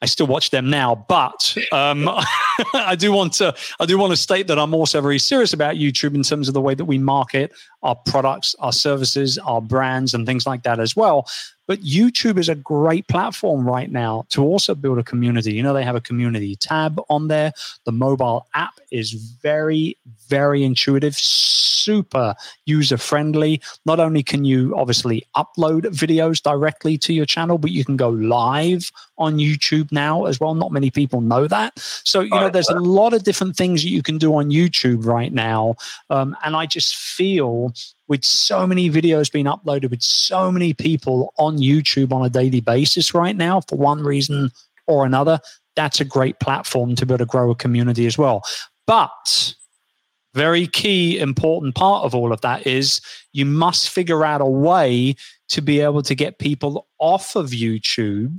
I 0.00 0.06
still 0.06 0.28
watch 0.28 0.50
them 0.50 0.70
now, 0.70 1.06
but 1.08 1.56
um, 1.72 2.08
I 2.74 2.94
do 2.94 3.10
want 3.10 3.32
to 3.34 3.54
I 3.80 3.86
do 3.86 3.98
want 3.98 4.12
to 4.12 4.16
state 4.16 4.46
that 4.46 4.58
I'm 4.58 4.72
also 4.72 5.00
very 5.00 5.18
serious 5.18 5.52
about 5.52 5.74
YouTube 5.74 6.14
in 6.14 6.22
terms 6.22 6.46
of 6.46 6.54
the 6.54 6.60
way 6.60 6.74
that 6.74 6.84
we 6.84 6.98
market 6.98 7.52
our 7.82 7.96
products, 7.96 8.54
our 8.60 8.72
services, 8.72 9.38
our 9.38 9.60
brands, 9.60 10.14
and 10.14 10.24
things 10.24 10.46
like 10.46 10.62
that 10.62 10.78
as 10.78 10.94
well. 10.94 11.26
But 11.68 11.82
YouTube 11.82 12.38
is 12.38 12.48
a 12.48 12.54
great 12.54 13.06
platform 13.08 13.68
right 13.68 13.90
now 13.90 14.24
to 14.30 14.42
also 14.42 14.74
build 14.74 14.98
a 14.98 15.04
community. 15.04 15.52
You 15.52 15.62
know, 15.62 15.74
they 15.74 15.84
have 15.84 15.94
a 15.94 16.00
community 16.00 16.56
tab 16.56 17.00
on 17.10 17.28
there. 17.28 17.52
The 17.84 17.92
mobile 17.92 18.46
app 18.54 18.80
is 18.90 19.12
very, 19.12 19.98
very 20.28 20.64
intuitive, 20.64 21.14
super 21.14 22.34
user 22.64 22.96
friendly. 22.96 23.60
Not 23.84 24.00
only 24.00 24.22
can 24.22 24.44
you 24.44 24.74
obviously 24.76 25.24
upload 25.36 25.82
videos 25.88 26.42
directly 26.42 26.96
to 26.98 27.12
your 27.12 27.26
channel, 27.26 27.58
but 27.58 27.70
you 27.70 27.84
can 27.84 27.98
go 27.98 28.08
live 28.08 28.90
on 29.18 29.36
YouTube 29.36 29.90
now 29.92 30.24
as 30.24 30.40
well. 30.40 30.54
Not 30.54 30.72
many 30.72 30.90
people 30.90 31.20
know 31.20 31.46
that. 31.46 31.78
So, 31.78 32.20
you 32.20 32.30
know, 32.30 32.48
there's 32.48 32.68
a 32.68 32.78
lot 32.78 33.12
of 33.12 33.24
different 33.24 33.56
things 33.56 33.82
that 33.82 33.90
you 33.90 34.02
can 34.02 34.18
do 34.18 34.34
on 34.34 34.50
YouTube 34.50 35.04
right 35.04 35.32
now. 35.32 35.74
Um, 36.08 36.36
and 36.44 36.56
I 36.56 36.66
just 36.66 36.96
feel 36.96 37.74
with 38.06 38.24
so 38.24 38.66
many 38.66 38.88
videos 38.88 39.30
being 39.30 39.46
uploaded 39.46 39.90
with 39.90 40.02
so 40.02 40.50
many 40.50 40.72
people 40.72 41.34
on 41.36 41.58
YouTube 41.58 42.12
on 42.12 42.24
a 42.24 42.30
daily 42.30 42.60
basis 42.60 43.12
right 43.12 43.36
now, 43.36 43.60
for 43.60 43.76
one 43.76 44.02
reason 44.02 44.50
or 44.86 45.04
another, 45.04 45.40
that's 45.76 46.00
a 46.00 46.04
great 46.04 46.40
platform 46.40 46.94
to 46.96 47.06
be 47.06 47.12
able 47.12 47.18
to 47.18 47.26
grow 47.26 47.50
a 47.50 47.54
community 47.54 48.06
as 48.06 48.16
well. 48.16 48.42
But 48.86 49.54
very 50.34 50.66
key, 50.66 51.18
important 51.18 51.74
part 51.74 52.04
of 52.04 52.14
all 52.14 52.32
of 52.32 52.40
that 52.42 52.66
is 52.66 53.00
you 53.32 53.44
must 53.44 53.90
figure 53.90 54.24
out 54.24 54.40
a 54.40 54.46
way 54.46 55.16
to 55.48 55.60
be 55.60 55.80
able 55.80 56.02
to 56.02 56.14
get 56.14 56.38
people 56.38 56.86
off 56.98 57.36
of 57.36 57.50
YouTube 57.50 58.36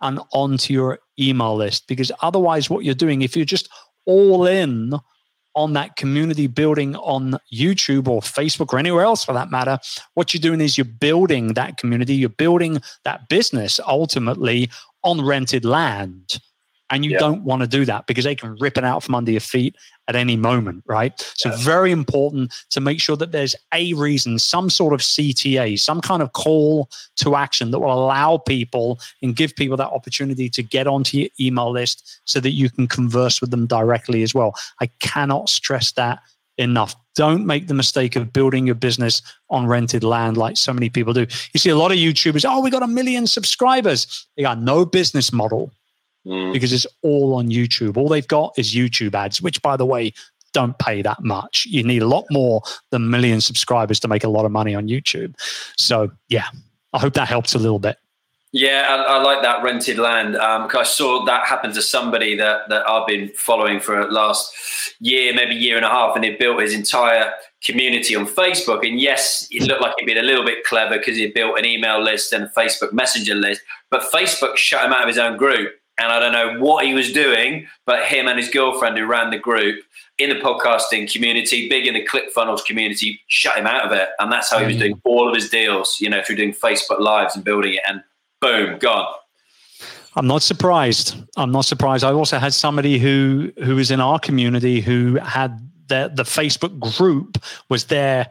and 0.00 0.20
onto 0.32 0.72
your 0.72 0.98
email 1.18 1.56
list. 1.56 1.86
Because 1.88 2.10
otherwise, 2.22 2.68
what 2.68 2.84
you're 2.84 2.94
doing, 2.94 3.22
if 3.22 3.36
you're 3.36 3.44
just 3.44 3.68
all 4.06 4.46
in 4.46 4.94
on 5.54 5.72
that 5.72 5.96
community 5.96 6.46
building 6.46 6.96
on 6.96 7.38
YouTube 7.52 8.08
or 8.08 8.20
Facebook 8.20 8.72
or 8.72 8.78
anywhere 8.78 9.04
else 9.04 9.24
for 9.24 9.32
that 9.32 9.50
matter, 9.50 9.78
what 10.14 10.34
you're 10.34 10.40
doing 10.40 10.60
is 10.60 10.76
you're 10.76 10.84
building 10.84 11.54
that 11.54 11.76
community, 11.78 12.14
you're 12.14 12.28
building 12.28 12.80
that 13.04 13.28
business 13.28 13.78
ultimately 13.86 14.68
on 15.04 15.24
rented 15.24 15.64
land. 15.64 16.40
And 16.90 17.04
you 17.04 17.12
yeah. 17.12 17.18
don't 17.18 17.42
want 17.44 17.62
to 17.62 17.66
do 17.66 17.84
that 17.86 18.06
because 18.06 18.24
they 18.24 18.34
can 18.34 18.56
rip 18.56 18.76
it 18.76 18.84
out 18.84 19.02
from 19.02 19.14
under 19.14 19.30
your 19.30 19.40
feet 19.40 19.74
at 20.06 20.16
any 20.16 20.36
moment, 20.36 20.84
right? 20.86 21.18
So, 21.34 21.48
yeah. 21.48 21.56
very 21.58 21.90
important 21.90 22.54
to 22.70 22.80
make 22.80 23.00
sure 23.00 23.16
that 23.16 23.32
there's 23.32 23.56
a 23.72 23.94
reason, 23.94 24.38
some 24.38 24.68
sort 24.68 24.92
of 24.92 25.00
CTA, 25.00 25.80
some 25.80 26.02
kind 26.02 26.22
of 26.22 26.32
call 26.34 26.90
to 27.16 27.36
action 27.36 27.70
that 27.70 27.80
will 27.80 27.92
allow 27.92 28.36
people 28.36 29.00
and 29.22 29.34
give 29.34 29.56
people 29.56 29.78
that 29.78 29.88
opportunity 29.88 30.50
to 30.50 30.62
get 30.62 30.86
onto 30.86 31.18
your 31.18 31.28
email 31.40 31.70
list 31.70 32.20
so 32.26 32.38
that 32.40 32.50
you 32.50 32.68
can 32.68 32.86
converse 32.86 33.40
with 33.40 33.50
them 33.50 33.66
directly 33.66 34.22
as 34.22 34.34
well. 34.34 34.54
I 34.80 34.86
cannot 35.00 35.48
stress 35.48 35.92
that 35.92 36.20
enough. 36.58 36.94
Don't 37.14 37.46
make 37.46 37.68
the 37.68 37.74
mistake 37.74 38.16
of 38.16 38.32
building 38.32 38.66
your 38.66 38.74
business 38.74 39.22
on 39.48 39.66
rented 39.66 40.04
land 40.04 40.36
like 40.36 40.56
so 40.56 40.72
many 40.72 40.90
people 40.90 41.12
do. 41.12 41.26
You 41.52 41.60
see 41.60 41.70
a 41.70 41.76
lot 41.76 41.92
of 41.92 41.98
YouTubers, 41.98 42.44
oh, 42.46 42.60
we 42.60 42.70
got 42.70 42.82
a 42.82 42.88
million 42.88 43.26
subscribers. 43.26 44.26
They 44.36 44.42
got 44.42 44.60
no 44.60 44.84
business 44.84 45.32
model 45.32 45.72
mm. 46.26 46.52
because 46.52 46.72
it's 46.72 46.86
all 47.02 47.34
on 47.34 47.48
YouTube. 47.48 47.96
All 47.96 48.08
they've 48.08 48.26
got 48.26 48.54
is 48.58 48.74
YouTube 48.74 49.14
ads, 49.14 49.40
which, 49.40 49.60
by 49.62 49.76
the 49.76 49.86
way, 49.86 50.12
don't 50.52 50.78
pay 50.78 51.02
that 51.02 51.22
much. 51.22 51.66
You 51.66 51.82
need 51.82 52.02
a 52.02 52.06
lot 52.06 52.24
more 52.30 52.62
than 52.90 53.02
a 53.02 53.06
million 53.06 53.40
subscribers 53.40 54.00
to 54.00 54.08
make 54.08 54.24
a 54.24 54.28
lot 54.28 54.44
of 54.44 54.52
money 54.52 54.74
on 54.74 54.88
YouTube. 54.88 55.34
So, 55.76 56.10
yeah, 56.28 56.46
I 56.92 57.00
hope 57.00 57.14
that 57.14 57.28
helps 57.28 57.54
a 57.54 57.58
little 57.58 57.80
bit. 57.80 57.98
Yeah, 58.52 58.86
I, 58.88 59.16
I, 59.16 59.20
like 59.20 59.42
that 59.42 59.64
rented 59.64 59.98
land. 59.98 60.36
Um, 60.36 60.70
I 60.72 60.84
saw 60.84 61.24
that 61.24 61.44
happen 61.44 61.72
to 61.72 61.82
somebody 61.82 62.36
that, 62.36 62.68
that 62.68 62.88
I've 62.88 63.04
been 63.04 63.30
following 63.30 63.80
for 63.80 64.08
last 64.12 64.94
year, 65.00 65.34
maybe 65.34 65.56
year 65.56 65.76
and 65.76 65.84
a 65.84 65.88
half, 65.88 66.14
and 66.14 66.24
he 66.24 66.36
built 66.36 66.62
his 66.62 66.72
entire 66.72 67.32
community 67.64 68.14
on 68.14 68.28
Facebook. 68.28 68.86
And 68.88 69.00
yes, 69.00 69.48
it 69.50 69.64
looked 69.64 69.82
like 69.82 69.94
he'd 69.98 70.06
been 70.06 70.18
a 70.18 70.22
little 70.22 70.44
bit 70.44 70.62
clever 70.62 70.98
because 70.98 71.16
he 71.16 71.26
built 71.26 71.58
an 71.58 71.64
email 71.64 72.00
list 72.00 72.32
and 72.32 72.44
a 72.44 72.48
Facebook 72.48 72.92
Messenger 72.92 73.34
list, 73.34 73.60
but 73.90 74.02
Facebook 74.12 74.56
shut 74.56 74.84
him 74.84 74.92
out 74.92 75.02
of 75.02 75.08
his 75.08 75.18
own 75.18 75.36
group. 75.36 75.72
And 75.98 76.10
I 76.10 76.18
don't 76.18 76.32
know 76.32 76.58
what 76.60 76.84
he 76.84 76.94
was 76.94 77.12
doing, 77.12 77.66
but 77.86 78.04
him 78.04 78.26
and 78.26 78.38
his 78.38 78.50
girlfriend 78.50 78.98
who 78.98 79.06
ran 79.06 79.30
the 79.30 79.38
group 79.38 79.84
in 80.18 80.30
the 80.30 80.36
podcasting 80.36 81.10
community, 81.12 81.68
big 81.68 81.86
in 81.86 81.94
the 81.94 82.06
ClickFunnels 82.06 82.64
community, 82.64 83.20
shut 83.28 83.56
him 83.56 83.66
out 83.66 83.86
of 83.86 83.92
it. 83.92 84.08
And 84.18 84.32
that's 84.32 84.50
how 84.50 84.58
he 84.58 84.66
was 84.66 84.76
mm. 84.76 84.80
doing 84.80 85.00
all 85.04 85.28
of 85.28 85.34
his 85.34 85.48
deals, 85.48 85.98
you 86.00 86.10
know, 86.10 86.22
through 86.22 86.36
doing 86.36 86.52
Facebook 86.52 87.00
Lives 87.00 87.36
and 87.36 87.44
building 87.44 87.74
it. 87.74 87.82
And 87.86 88.02
boom, 88.40 88.78
gone. 88.78 89.06
I'm 90.16 90.26
not 90.26 90.42
surprised. 90.42 91.16
I'm 91.36 91.50
not 91.50 91.64
surprised. 91.64 92.04
I 92.04 92.12
also 92.12 92.38
had 92.38 92.54
somebody 92.54 92.98
who 92.98 93.52
who 93.64 93.76
was 93.76 93.90
in 93.90 94.00
our 94.00 94.18
community 94.18 94.80
who 94.80 95.16
had 95.16 95.58
the 95.88 96.10
the 96.14 96.22
Facebook 96.22 96.78
group 96.96 97.38
was 97.68 97.86
their 97.86 98.30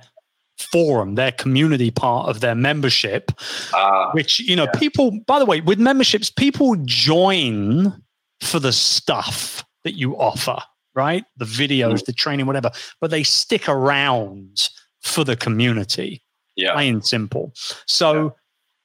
forum, 0.58 1.16
their 1.16 1.32
community 1.32 1.92
part 1.92 2.30
of 2.30 2.40
their 2.40 2.56
membership, 2.56 3.32
uh, 3.74 4.12
which 4.12 4.40
you 4.40 4.56
know 4.56 4.68
yeah. 4.74 4.80
people. 4.80 5.20
By 5.26 5.40
the 5.40 5.46
way, 5.46 5.62
with 5.62 5.80
memberships, 5.80 6.30
people 6.30 6.76
join 6.86 7.94
for 8.42 8.60
the 8.60 8.74
stuff 8.74 9.64
that 9.84 9.94
you 9.94 10.18
offer, 10.18 10.58
right? 10.96 11.26
The 11.38 11.46
videos, 11.46 12.02
mm. 12.02 12.06
the 12.06 12.14
training, 12.14 12.46
whatever, 12.46 12.72
but 13.02 13.12
they 13.12 13.24
stick 13.24 13.68
around 13.68 14.70
for 15.02 15.24
the 15.24 15.36
community. 15.36 16.24
Yeah, 16.56 16.74
plain 16.74 17.02
simple. 17.02 17.54
So. 17.88 18.24
Yeah 18.26 18.30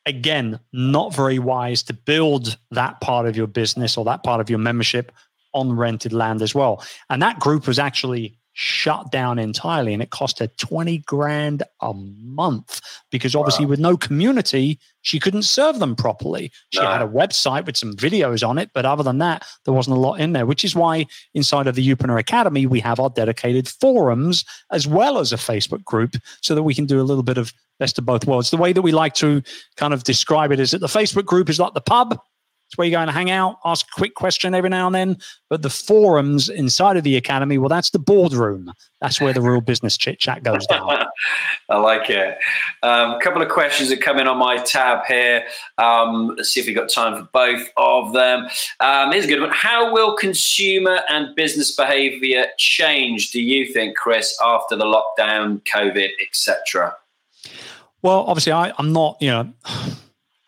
again, 0.06 0.58
not 0.72 1.14
very 1.14 1.38
wise 1.38 1.82
to 1.82 1.92
build 1.92 2.56
that 2.70 2.98
part 3.02 3.26
of 3.26 3.36
your 3.36 3.46
business 3.46 3.98
or 3.98 4.06
that 4.06 4.22
part 4.22 4.40
of 4.40 4.48
your 4.48 4.58
membership 4.58 5.12
on 5.52 5.72
rented 5.72 6.12
land 6.12 6.40
as 6.40 6.54
well. 6.54 6.82
And 7.10 7.20
that 7.22 7.38
group 7.38 7.66
was 7.66 7.78
actually 7.78 8.37
shut 8.60 9.12
down 9.12 9.38
entirely 9.38 9.92
and 9.92 10.02
it 10.02 10.10
cost 10.10 10.40
her 10.40 10.48
20 10.58 10.98
grand 11.06 11.62
a 11.80 11.94
month 11.94 12.80
because 13.12 13.36
obviously 13.36 13.64
wow. 13.64 13.70
with 13.70 13.78
no 13.78 13.96
community 13.96 14.80
she 15.02 15.20
couldn't 15.20 15.44
serve 15.44 15.78
them 15.78 15.94
properly 15.94 16.50
she 16.70 16.80
no. 16.80 16.90
had 16.90 17.00
a 17.00 17.06
website 17.06 17.64
with 17.66 17.76
some 17.76 17.94
videos 17.94 18.46
on 18.46 18.58
it 18.58 18.68
but 18.74 18.84
other 18.84 19.04
than 19.04 19.18
that 19.18 19.44
there 19.64 19.72
wasn't 19.72 19.96
a 19.96 20.00
lot 20.00 20.14
in 20.14 20.32
there 20.32 20.44
which 20.44 20.64
is 20.64 20.74
why 20.74 21.06
inside 21.34 21.68
of 21.68 21.76
the 21.76 21.88
Youpreneur 21.88 22.18
Academy 22.18 22.66
we 22.66 22.80
have 22.80 22.98
our 22.98 23.10
dedicated 23.10 23.68
forums 23.68 24.44
as 24.72 24.88
well 24.88 25.18
as 25.18 25.32
a 25.32 25.36
Facebook 25.36 25.84
group 25.84 26.16
so 26.42 26.56
that 26.56 26.64
we 26.64 26.74
can 26.74 26.84
do 26.84 27.00
a 27.00 27.06
little 27.06 27.22
bit 27.22 27.38
of 27.38 27.52
best 27.78 27.96
of 27.96 28.04
both 28.04 28.26
worlds 28.26 28.50
the 28.50 28.56
way 28.56 28.72
that 28.72 28.82
we 28.82 28.90
like 28.90 29.14
to 29.14 29.40
kind 29.76 29.94
of 29.94 30.02
describe 30.02 30.50
it 30.50 30.58
is 30.58 30.72
that 30.72 30.80
the 30.80 30.88
Facebook 30.88 31.26
group 31.26 31.48
is 31.48 31.60
like 31.60 31.74
the 31.74 31.80
pub 31.80 32.18
it's 32.68 32.76
where 32.76 32.86
you're 32.86 32.98
going 32.98 33.06
to 33.06 33.14
hang 33.14 33.30
out, 33.30 33.60
ask 33.64 33.86
a 33.86 33.98
quick 33.98 34.14
question 34.14 34.54
every 34.54 34.68
now 34.68 34.86
and 34.86 34.94
then. 34.94 35.16
But 35.48 35.62
the 35.62 35.70
forums 35.70 36.50
inside 36.50 36.98
of 36.98 37.02
the 37.02 37.16
academy, 37.16 37.56
well, 37.56 37.70
that's 37.70 37.88
the 37.88 37.98
boardroom. 37.98 38.70
That's 39.00 39.22
where 39.22 39.32
the 39.32 39.40
real 39.40 39.62
business 39.62 39.96
chit 39.96 40.18
chat 40.18 40.42
goes 40.42 40.66
down. 40.66 40.86
I 41.70 41.78
like 41.78 42.10
it. 42.10 42.36
A 42.82 42.86
um, 42.86 43.20
couple 43.20 43.40
of 43.40 43.48
questions 43.48 43.88
that 43.88 44.02
come 44.02 44.18
in 44.18 44.28
on 44.28 44.36
my 44.36 44.58
tab 44.58 45.06
here. 45.06 45.44
Um, 45.78 46.34
let's 46.36 46.50
see 46.50 46.60
if 46.60 46.66
we've 46.66 46.76
got 46.76 46.90
time 46.90 47.16
for 47.16 47.28
both 47.32 47.66
of 47.78 48.12
them. 48.12 48.48
Um, 48.80 49.12
here's 49.12 49.24
a 49.24 49.28
good 49.28 49.40
one. 49.40 49.50
How 49.50 49.90
will 49.90 50.14
consumer 50.14 51.00
and 51.08 51.34
business 51.34 51.74
behavior 51.74 52.48
change, 52.58 53.30
do 53.30 53.40
you 53.40 53.72
think, 53.72 53.96
Chris, 53.96 54.36
after 54.44 54.76
the 54.76 54.84
lockdown, 54.84 55.62
COVID, 55.64 56.10
etc.? 56.20 56.94
Well, 58.02 58.24
obviously, 58.26 58.52
I, 58.52 58.74
I'm 58.76 58.92
not, 58.92 59.16
you 59.22 59.30
know. 59.30 59.52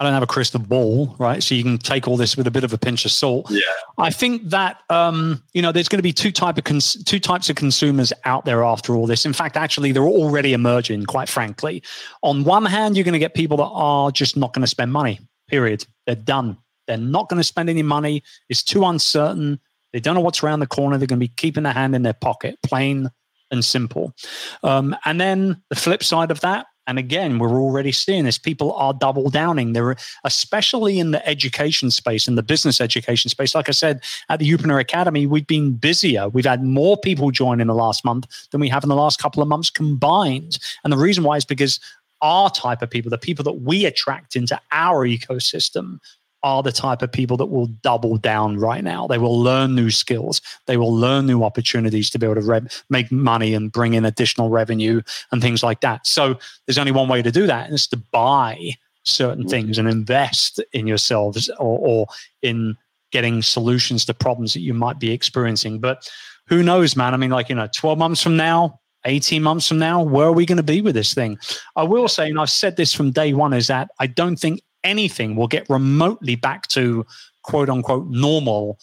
I 0.01 0.05
don't 0.05 0.15
have 0.15 0.23
a 0.23 0.27
crystal 0.27 0.59
ball, 0.59 1.15
right? 1.19 1.43
So 1.43 1.55
you 1.55 1.63
can 1.63 1.77
take 1.77 2.09
all 2.09 2.17
this 2.17 2.35
with 2.35 2.47
a 2.47 2.51
bit 2.51 2.65
of 2.65 2.73
a 2.73 2.79
pinch 2.79 3.05
of 3.05 3.11
salt. 3.11 3.51
Yeah. 3.51 3.61
I 3.99 4.09
think 4.09 4.49
that 4.49 4.81
um, 4.89 5.43
you 5.53 5.61
know 5.61 5.73
there's 5.73 5.91
going 5.91 5.99
to 5.99 6.03
be 6.03 6.13
two 6.13 6.33
type 6.33 6.57
of 6.57 6.65
cons- 6.65 7.05
two 7.05 7.21
types 7.21 7.51
of 7.51 7.57
consumers 7.57 8.11
out 8.25 8.47
there 8.47 8.65
after 8.65 8.97
all 8.97 9.07
this. 9.07 9.27
In 9.27 9.35
fact, 9.35 9.59
actually, 9.59 9.93
they're 9.93 10.03
already 10.03 10.55
emerging. 10.55 11.05
Quite 11.05 11.29
frankly, 11.29 11.83
on 12.23 12.45
one 12.45 12.65
hand, 12.65 12.97
you're 12.97 13.05
going 13.05 13.13
to 13.13 13.19
get 13.19 13.35
people 13.35 13.59
that 13.59 13.65
are 13.65 14.11
just 14.11 14.39
not 14.39 14.55
going 14.55 14.63
to 14.63 14.69
spend 14.69 14.91
money. 14.91 15.21
Period. 15.49 15.87
They're 16.07 16.15
done. 16.15 16.57
They're 16.87 16.97
not 16.97 17.29
going 17.29 17.39
to 17.39 17.45
spend 17.45 17.69
any 17.69 17.83
money. 17.83 18.23
It's 18.49 18.63
too 18.63 18.85
uncertain. 18.87 19.61
They 19.93 20.01
don't 20.01 20.15
know 20.15 20.23
what's 20.23 20.43
around 20.43 20.61
the 20.61 20.67
corner. 20.67 20.97
They're 20.97 21.07
going 21.09 21.21
to 21.21 21.27
be 21.27 21.33
keeping 21.37 21.65
their 21.65 21.75
hand 21.75 21.95
in 21.95 22.03
their 22.03 22.15
pocket, 22.15 22.59
plain 22.63 23.11
and 23.51 23.65
simple. 23.65 24.15
Um, 24.63 24.97
and 25.05 25.21
then 25.21 25.63
the 25.69 25.77
flip 25.77 26.03
side 26.03 26.31
of 26.31 26.41
that, 26.41 26.67
and 26.91 26.99
again, 26.99 27.39
we're 27.39 27.63
already 27.63 27.93
seeing 27.93 28.25
this. 28.25 28.37
People 28.37 28.73
are 28.73 28.93
double 28.93 29.31
downing. 29.31 29.75
They're 29.75 29.95
especially 30.25 30.99
in 30.99 31.13
the 31.13 31.25
education 31.25 31.93
space, 31.93 32.27
in 32.27 32.35
the 32.35 32.43
business 32.43 32.81
education 32.81 33.29
space. 33.29 33.55
Like 33.55 33.69
I 33.69 33.73
said, 33.73 34.03
at 34.29 34.41
the 34.41 34.51
Youpreneur 34.51 34.81
Academy, 34.81 35.25
we've 35.25 35.47
been 35.47 35.75
busier. 35.75 36.29
We've 36.29 36.45
had 36.45 36.65
more 36.65 36.99
people 36.99 37.31
join 37.31 37.61
in 37.61 37.69
the 37.69 37.77
last 37.77 38.05
month 38.05 38.27
than 38.51 38.61
we 38.61 38.69
have 38.71 38.83
in 38.83 38.89
the 38.89 38.97
last 38.97 39.21
couple 39.21 39.41
of 39.41 39.49
months 39.49 39.71
combined. 39.71 40.59
And 40.83 40.93
the 40.93 40.99
reason 40.99 41.23
why 41.23 41.37
is 41.37 41.45
because 41.45 41.79
our 42.23 42.51
type 42.51 42.83
of 42.83 42.91
people, 42.91 43.09
the 43.09 43.19
people 43.19 43.45
that 43.45 43.61
we 43.63 43.85
attract 43.85 44.35
into 44.35 44.61
our 44.73 45.07
ecosystem, 45.07 46.01
are 46.43 46.63
the 46.63 46.73
type 46.73 47.03
of 47.03 47.13
people 47.13 47.37
that 47.37 47.47
will 47.47 47.67
double 47.67 48.17
down 48.17 48.59
right 48.59 48.83
now. 48.83 49.07
They 49.07 49.19
will 49.19 49.39
learn 49.39 49.75
new 49.75 49.91
skills. 49.91 50.41
They 50.67 50.77
will 50.77 50.95
learn 50.95 51.27
new 51.27 51.43
opportunities 51.43 52.11
to 52.11 52.19
be 52.19 52.27
able 52.27 52.41
to 52.41 52.47
re- 52.47 52.69
make 52.89 53.13
money 53.13 53.55
and 53.55 53.71
bring 53.71 53.95
in 53.95 54.05
additional 54.05 54.49
revenue 54.49 55.03
and 55.33 55.43
things 55.43 55.63
like 55.63 55.81
that. 55.81 56.07
So 56.07 56.39
there's 56.67 56.79
only 56.79 56.93
one 56.93 57.09
way 57.09 57.23
to 57.23 57.31
do 57.31 57.47
that, 57.47 57.67
and 57.67 57.75
it's 57.75 57.87
to 57.89 57.97
buy 57.97 58.73
certain 59.05 59.41
mm-hmm. 59.41 59.51
things 59.51 59.79
and 59.79 59.89
invest 59.89 60.63
in 60.73 60.87
yourselves 60.87 61.49
or, 61.59 61.79
or 61.79 62.07
in 62.43 62.77
getting 63.13 63.43
solutions 63.43 64.05
to 64.05 64.15
problems 64.15 64.55
that 64.55 64.61
you 64.61 64.75
might 64.75 64.99
be 64.99 65.11
experiencing. 65.11 65.79
But 65.79 66.09
who 66.47 66.63
knows, 66.63 66.97
man? 66.97 67.15
I 67.15 67.17
mean, 67.17 67.31
like, 67.31 67.49
you 67.49 67.55
know, 67.55 67.69
12 67.75 67.99
months 67.99 68.23
from 68.23 68.37
now, 68.37 68.81
18 69.05 69.43
months 69.43 69.67
from 69.67 69.79
now, 69.79 70.03
where 70.03 70.27
are 70.27 70.33
we 70.33 70.47
going 70.47 70.57
to 70.57 70.63
be 70.63 70.81
with 70.81 70.95
this 70.95 71.15
thing? 71.15 71.39
I 71.77 71.83
will 71.85 72.09
say, 72.09 72.29
and 72.29 72.39
I've 72.39 72.51
said 72.51 72.77
this 72.77 72.93
from 72.93 73.11
day 73.11 73.33
one, 73.33 73.53
is 73.53 73.67
that 73.69 73.91
I 73.99 74.07
don't 74.07 74.37
think 74.37 74.61
anything 74.85 75.37
will 75.37 75.49
get 75.49 75.69
remotely 75.69 76.37
back 76.37 76.67
to 76.69 77.07
quote 77.43 77.69
unquote 77.69 78.09
normal 78.09 78.79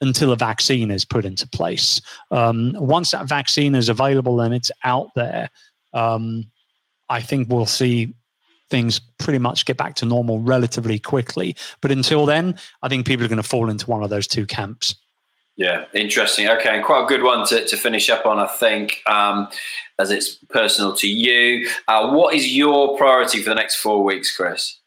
until 0.00 0.32
a 0.32 0.36
vaccine 0.36 0.90
is 0.90 1.04
put 1.04 1.24
into 1.24 1.48
place. 1.48 2.00
Um, 2.30 2.74
once 2.74 3.12
that 3.12 3.26
vaccine 3.26 3.74
is 3.74 3.88
available 3.88 4.40
and 4.40 4.54
it's 4.54 4.70
out 4.84 5.08
there, 5.14 5.48
um, 5.94 6.44
I 7.08 7.20
think 7.20 7.48
we'll 7.48 7.66
see 7.66 8.14
things 8.68 9.00
pretty 9.18 9.38
much 9.38 9.64
get 9.64 9.76
back 9.76 9.94
to 9.96 10.04
normal 10.04 10.40
relatively 10.40 10.98
quickly. 10.98 11.56
But 11.80 11.92
until 11.92 12.26
then, 12.26 12.58
I 12.82 12.88
think 12.88 13.06
people 13.06 13.24
are 13.24 13.28
going 13.28 13.42
to 13.42 13.48
fall 13.48 13.70
into 13.70 13.88
one 13.88 14.02
of 14.02 14.10
those 14.10 14.26
two 14.26 14.44
camps. 14.44 14.94
Yeah, 15.56 15.86
interesting. 15.94 16.48
Okay, 16.48 16.68
and 16.68 16.84
quite 16.84 17.04
a 17.04 17.06
good 17.06 17.22
one 17.22 17.46
to, 17.46 17.64
to 17.64 17.76
finish 17.78 18.10
up 18.10 18.26
on, 18.26 18.38
I 18.38 18.46
think, 18.46 19.02
um, 19.06 19.48
as 19.98 20.10
it's 20.10 20.34
personal 20.50 20.94
to 20.96 21.08
you. 21.08 21.70
Uh, 21.88 22.10
what 22.12 22.34
is 22.34 22.54
your 22.54 22.98
priority 22.98 23.42
for 23.42 23.48
the 23.48 23.54
next 23.54 23.76
four 23.76 24.04
weeks, 24.04 24.36
Chris? 24.36 24.78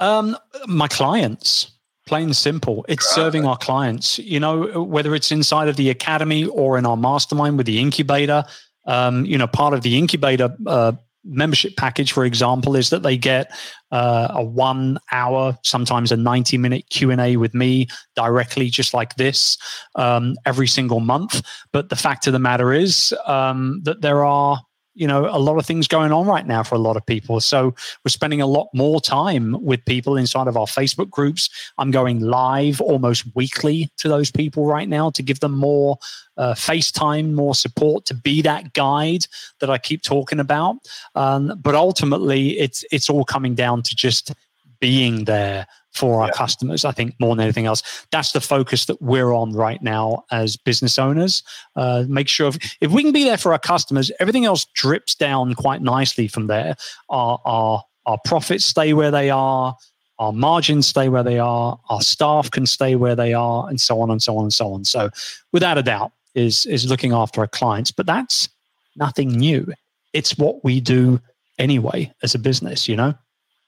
Um, 0.00 0.36
my 0.66 0.88
clients, 0.88 1.72
plain 2.06 2.24
and 2.24 2.36
simple. 2.36 2.84
It's 2.88 3.06
serving 3.06 3.44
our 3.46 3.56
clients. 3.56 4.18
You 4.18 4.40
know, 4.40 4.82
whether 4.82 5.14
it's 5.14 5.30
inside 5.30 5.68
of 5.68 5.76
the 5.76 5.90
academy 5.90 6.46
or 6.46 6.78
in 6.78 6.86
our 6.86 6.96
mastermind 6.96 7.56
with 7.56 7.66
the 7.66 7.78
incubator. 7.78 8.44
Um, 8.86 9.26
you 9.26 9.36
know, 9.36 9.46
part 9.46 9.74
of 9.74 9.82
the 9.82 9.98
incubator 9.98 10.56
uh, 10.66 10.92
membership 11.24 11.76
package, 11.76 12.12
for 12.12 12.24
example, 12.24 12.74
is 12.74 12.90
that 12.90 13.02
they 13.02 13.16
get 13.16 13.52
uh, 13.90 14.28
a 14.30 14.42
one 14.42 14.98
hour, 15.12 15.56
sometimes 15.62 16.10
a 16.10 16.16
90 16.16 16.58
minute 16.58 16.84
Q&A 16.90 17.36
with 17.36 17.54
me 17.54 17.88
directly, 18.16 18.70
just 18.70 18.94
like 18.94 19.14
this, 19.16 19.58
um, 19.94 20.36
every 20.46 20.66
single 20.66 21.00
month. 21.00 21.42
But 21.72 21.90
the 21.90 21.96
fact 21.96 22.26
of 22.26 22.32
the 22.32 22.38
matter 22.38 22.72
is 22.72 23.14
um, 23.26 23.82
that 23.84 24.00
there 24.00 24.24
are 24.24 24.60
you 24.98 25.06
know 25.06 25.28
a 25.28 25.38
lot 25.38 25.56
of 25.56 25.64
things 25.64 25.86
going 25.86 26.12
on 26.12 26.26
right 26.26 26.46
now 26.46 26.62
for 26.62 26.74
a 26.74 26.78
lot 26.78 26.96
of 26.96 27.06
people. 27.06 27.40
So 27.40 27.74
we're 28.04 28.10
spending 28.10 28.40
a 28.40 28.46
lot 28.46 28.68
more 28.74 29.00
time 29.00 29.56
with 29.64 29.84
people 29.84 30.16
inside 30.16 30.48
of 30.48 30.56
our 30.56 30.66
facebook 30.66 31.08
groups. 31.08 31.48
I'm 31.78 31.90
going 31.90 32.20
live 32.20 32.80
almost 32.80 33.24
weekly 33.34 33.90
to 33.98 34.08
those 34.08 34.30
people 34.30 34.66
right 34.66 34.88
now 34.88 35.10
to 35.10 35.22
give 35.22 35.40
them 35.40 35.56
more 35.56 35.98
uh, 36.36 36.54
FaceTime, 36.54 37.32
more 37.32 37.54
support 37.54 38.04
to 38.06 38.14
be 38.14 38.42
that 38.42 38.72
guide 38.72 39.26
that 39.60 39.70
I 39.70 39.78
keep 39.78 40.02
talking 40.02 40.40
about. 40.40 40.76
Um, 41.14 41.58
but 41.60 41.74
ultimately, 41.74 42.58
it's 42.58 42.84
it's 42.90 43.08
all 43.08 43.24
coming 43.24 43.54
down 43.54 43.82
to 43.82 43.94
just 43.94 44.32
being 44.80 45.24
there 45.24 45.66
for 45.92 46.20
our 46.20 46.28
yeah. 46.28 46.32
customers. 46.32 46.84
I 46.84 46.92
think 46.92 47.14
more 47.18 47.34
than 47.34 47.42
anything 47.42 47.66
else, 47.66 48.06
that's 48.10 48.32
the 48.32 48.40
focus 48.40 48.86
that 48.86 49.00
we're 49.02 49.32
on 49.32 49.52
right 49.52 49.82
now 49.82 50.24
as 50.30 50.56
business 50.56 50.98
owners. 50.98 51.42
Uh, 51.76 52.04
make 52.08 52.28
sure 52.28 52.48
if, 52.48 52.76
if 52.80 52.90
we 52.90 53.02
can 53.02 53.12
be 53.12 53.24
there 53.24 53.38
for 53.38 53.52
our 53.52 53.58
customers, 53.58 54.10
everything 54.20 54.44
else 54.44 54.66
drips 54.74 55.14
down 55.14 55.54
quite 55.54 55.82
nicely 55.82 56.28
from 56.28 56.46
there. 56.46 56.76
Our 57.08 57.40
our 57.44 57.84
our 58.06 58.18
profits 58.24 58.64
stay 58.64 58.94
where 58.94 59.10
they 59.10 59.30
are. 59.30 59.76
Our 60.18 60.32
margins 60.32 60.86
stay 60.86 61.08
where 61.08 61.22
they 61.22 61.38
are. 61.38 61.78
Our 61.90 62.00
staff 62.00 62.50
can 62.50 62.66
stay 62.66 62.96
where 62.96 63.14
they 63.14 63.34
are, 63.34 63.68
and 63.68 63.80
so 63.80 64.00
on 64.00 64.10
and 64.10 64.22
so 64.22 64.36
on 64.36 64.44
and 64.44 64.52
so 64.52 64.72
on. 64.72 64.84
So, 64.84 65.10
without 65.52 65.78
a 65.78 65.82
doubt, 65.82 66.12
is 66.34 66.66
is 66.66 66.88
looking 66.88 67.12
after 67.12 67.40
our 67.40 67.46
clients. 67.46 67.90
But 67.90 68.06
that's 68.06 68.48
nothing 68.96 69.28
new. 69.28 69.72
It's 70.12 70.36
what 70.36 70.64
we 70.64 70.80
do 70.80 71.20
anyway 71.58 72.12
as 72.22 72.34
a 72.34 72.38
business. 72.38 72.88
You 72.88 72.96
know. 72.96 73.14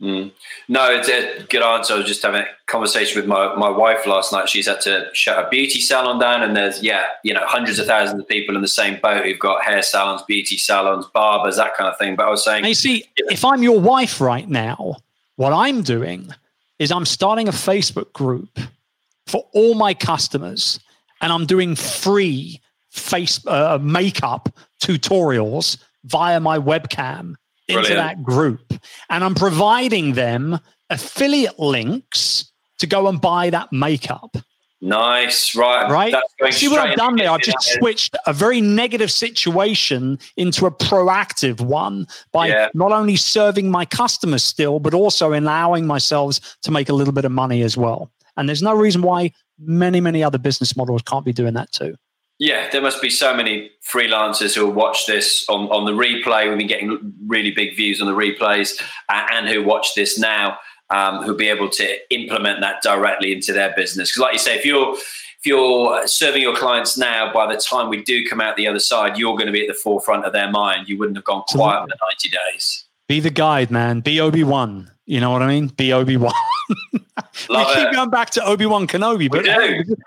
Mm. 0.01 0.33
No, 0.69 0.91
it's 0.91 1.09
a 1.09 1.45
good 1.51 1.63
answer. 1.63 1.95
I 1.95 1.99
was 1.99 2.07
just 2.07 2.23
having 2.23 2.41
a 2.41 2.47
conversation 2.67 3.21
with 3.21 3.29
my, 3.29 3.55
my 3.57 3.69
wife 3.69 4.07
last 4.07 4.33
night. 4.33 4.49
She's 4.49 4.67
had 4.67 4.81
to 4.83 5.11
shut 5.13 5.45
a 5.45 5.49
beauty 5.51 5.81
salon 5.81 6.19
down, 6.19 6.43
and 6.43 6.57
there's 6.57 6.83
yeah, 6.83 7.05
you 7.23 7.35
know, 7.35 7.45
hundreds 7.45 7.79
of 7.79 7.87
thousands 7.87 8.21
of 8.21 8.27
people 8.27 8.57
in 8.57 8.63
the 8.63 8.69
same 8.69 8.99
boat 9.01 9.25
who've 9.25 9.39
got 9.39 9.63
hair 9.63 9.83
salons, 9.83 10.23
beauty 10.23 10.57
salons, 10.57 11.05
barbers, 11.13 11.57
that 11.57 11.77
kind 11.77 11.91
of 11.91 11.99
thing. 11.99 12.17
But 12.17 12.29
I 12.29 12.31
was 12.31 12.43
saying, 12.43 12.65
you 12.65 12.75
see, 12.75 13.05
if 13.17 13.45
I'm 13.45 13.63
your 13.63 13.79
wife 13.79 14.23
right 14.23 14.49
now, 14.49 14.97
what 15.37 15.53
I'm 15.53 15.83
doing 15.83 16.31
is 16.79 16.91
I'm 16.91 17.05
starting 17.05 17.47
a 17.47 17.53
Facebook 17.53 18.13
group 18.15 18.59
for 19.27 19.47
all 19.53 19.75
my 19.75 19.93
customers, 19.93 20.81
and 21.21 21.31
I'm 21.31 21.45
doing 21.45 21.77
free 21.77 22.59
face 22.89 23.47
uh, 23.47 23.79
makeup 23.83 24.49
tutorials 24.83 25.77
via 26.05 26.41
my 26.41 26.59
webcam 26.59 27.37
into 27.71 27.83
Brilliant. 27.83 28.19
that 28.19 28.23
group. 28.23 28.75
And 29.09 29.25
I'm 29.25 29.35
providing 29.35 30.15
them 30.15 30.59
affiliate 30.91 31.59
links 31.59 32.51
to 32.79 32.87
go 32.87 33.09
and 33.09 33.21
buy 33.21 33.51
that 33.51 33.73
makeup. 33.73 34.37
Nice, 34.83 35.55
right? 35.55 35.91
Right. 35.91 36.55
See 36.55 36.69
what 36.69 36.81
I've 36.81 36.97
done 36.97 37.17
there? 37.17 37.31
I've 37.31 37.43
just 37.43 37.63
switched 37.79 38.17
a 38.27 38.33
very 38.33 38.63
negative 38.63 39.11
situation 39.11 40.19
into 40.39 40.65
a 40.65 40.71
proactive 40.71 41.61
one 41.61 42.07
by 42.33 42.49
yeah. 42.49 42.69
not 42.73 42.91
only 42.91 43.17
serving 43.17 43.71
my 43.71 43.85
customers 43.85 44.43
still, 44.43 44.81
but 44.81 44.95
also 44.95 45.35
allowing 45.35 45.87
myself 45.87 46.57
to 46.63 46.71
make 46.71 46.89
a 46.89 46.95
little 46.95 47.13
bit 47.13 47.27
of 47.27 47.33
money 47.33 47.61
as 47.63 47.77
well. 47.77 48.11
And 48.39 48.49
there's 48.49 48.63
no 48.63 48.75
reason 48.75 49.03
why 49.03 49.33
many, 49.59 50.01
many 50.01 50.25
other 50.25 50.39
business 50.39 50.75
models 50.75 51.03
can't 51.03 51.27
be 51.27 51.33
doing 51.35 51.53
that 51.55 51.71
too. 51.73 51.95
Yeah, 52.41 52.71
there 52.71 52.81
must 52.81 53.03
be 53.03 53.11
so 53.11 53.37
many 53.37 53.71
freelancers 53.87 54.57
who 54.57 54.65
will 54.65 54.73
watch 54.73 55.05
this 55.05 55.45
on, 55.51 55.69
on 55.69 55.85
the 55.85 55.93
replay. 55.93 56.49
We've 56.49 56.57
been 56.57 56.67
getting 56.67 57.13
really 57.27 57.51
big 57.51 57.77
views 57.77 58.01
on 58.01 58.07
the 58.07 58.15
replays, 58.15 58.81
uh, 59.11 59.27
and 59.31 59.47
who 59.47 59.63
watch 59.63 59.95
this 59.95 60.19
now, 60.19 60.57
um, 60.89 61.23
who'll 61.23 61.37
be 61.37 61.49
able 61.49 61.69
to 61.69 61.97
implement 62.09 62.63
that 62.63 62.83
directly 62.83 63.33
into 63.33 63.53
their 63.53 63.75
business. 63.77 64.11
Because, 64.11 64.23
like 64.23 64.33
you 64.33 64.39
say, 64.39 64.57
if 64.57 64.65
you're 64.65 64.95
if 64.95 65.45
you're 65.45 66.07
serving 66.07 66.41
your 66.41 66.57
clients 66.57 66.97
now, 66.97 67.31
by 67.31 67.47
the 67.47 67.61
time 67.61 67.91
we 67.91 68.03
do 68.03 68.27
come 68.27 68.41
out 68.41 68.57
the 68.57 68.67
other 68.67 68.79
side, 68.79 69.19
you're 69.19 69.37
going 69.37 69.47
to 69.47 69.53
be 69.53 69.61
at 69.61 69.69
the 69.69 69.75
forefront 69.75 70.25
of 70.25 70.33
their 70.33 70.51
mind. 70.51 70.89
You 70.89 70.97
wouldn't 70.97 71.19
have 71.19 71.25
gone 71.25 71.43
quiet 71.47 71.83
for 71.83 71.97
90 72.11 72.31
days. 72.31 72.87
Be 73.07 73.21
the 73.21 73.31
guide, 73.31 73.71
man. 73.71 74.01
Be 74.01 74.19
Obi 74.19 74.45
Wan. 74.45 74.91
You 75.05 75.21
know 75.21 75.31
what 75.31 75.43
I 75.43 75.47
mean? 75.47 75.69
Be 75.69 75.93
Obi 75.93 76.17
Wan. 76.17 76.33
we 76.71 76.97
keep 76.97 77.09
it. 77.49 77.93
going 77.93 78.09
back 78.09 78.31
to 78.31 78.45
Obi 78.45 78.65
Wan 78.65 78.87
Kenobi, 78.87 79.31
but 79.31 79.45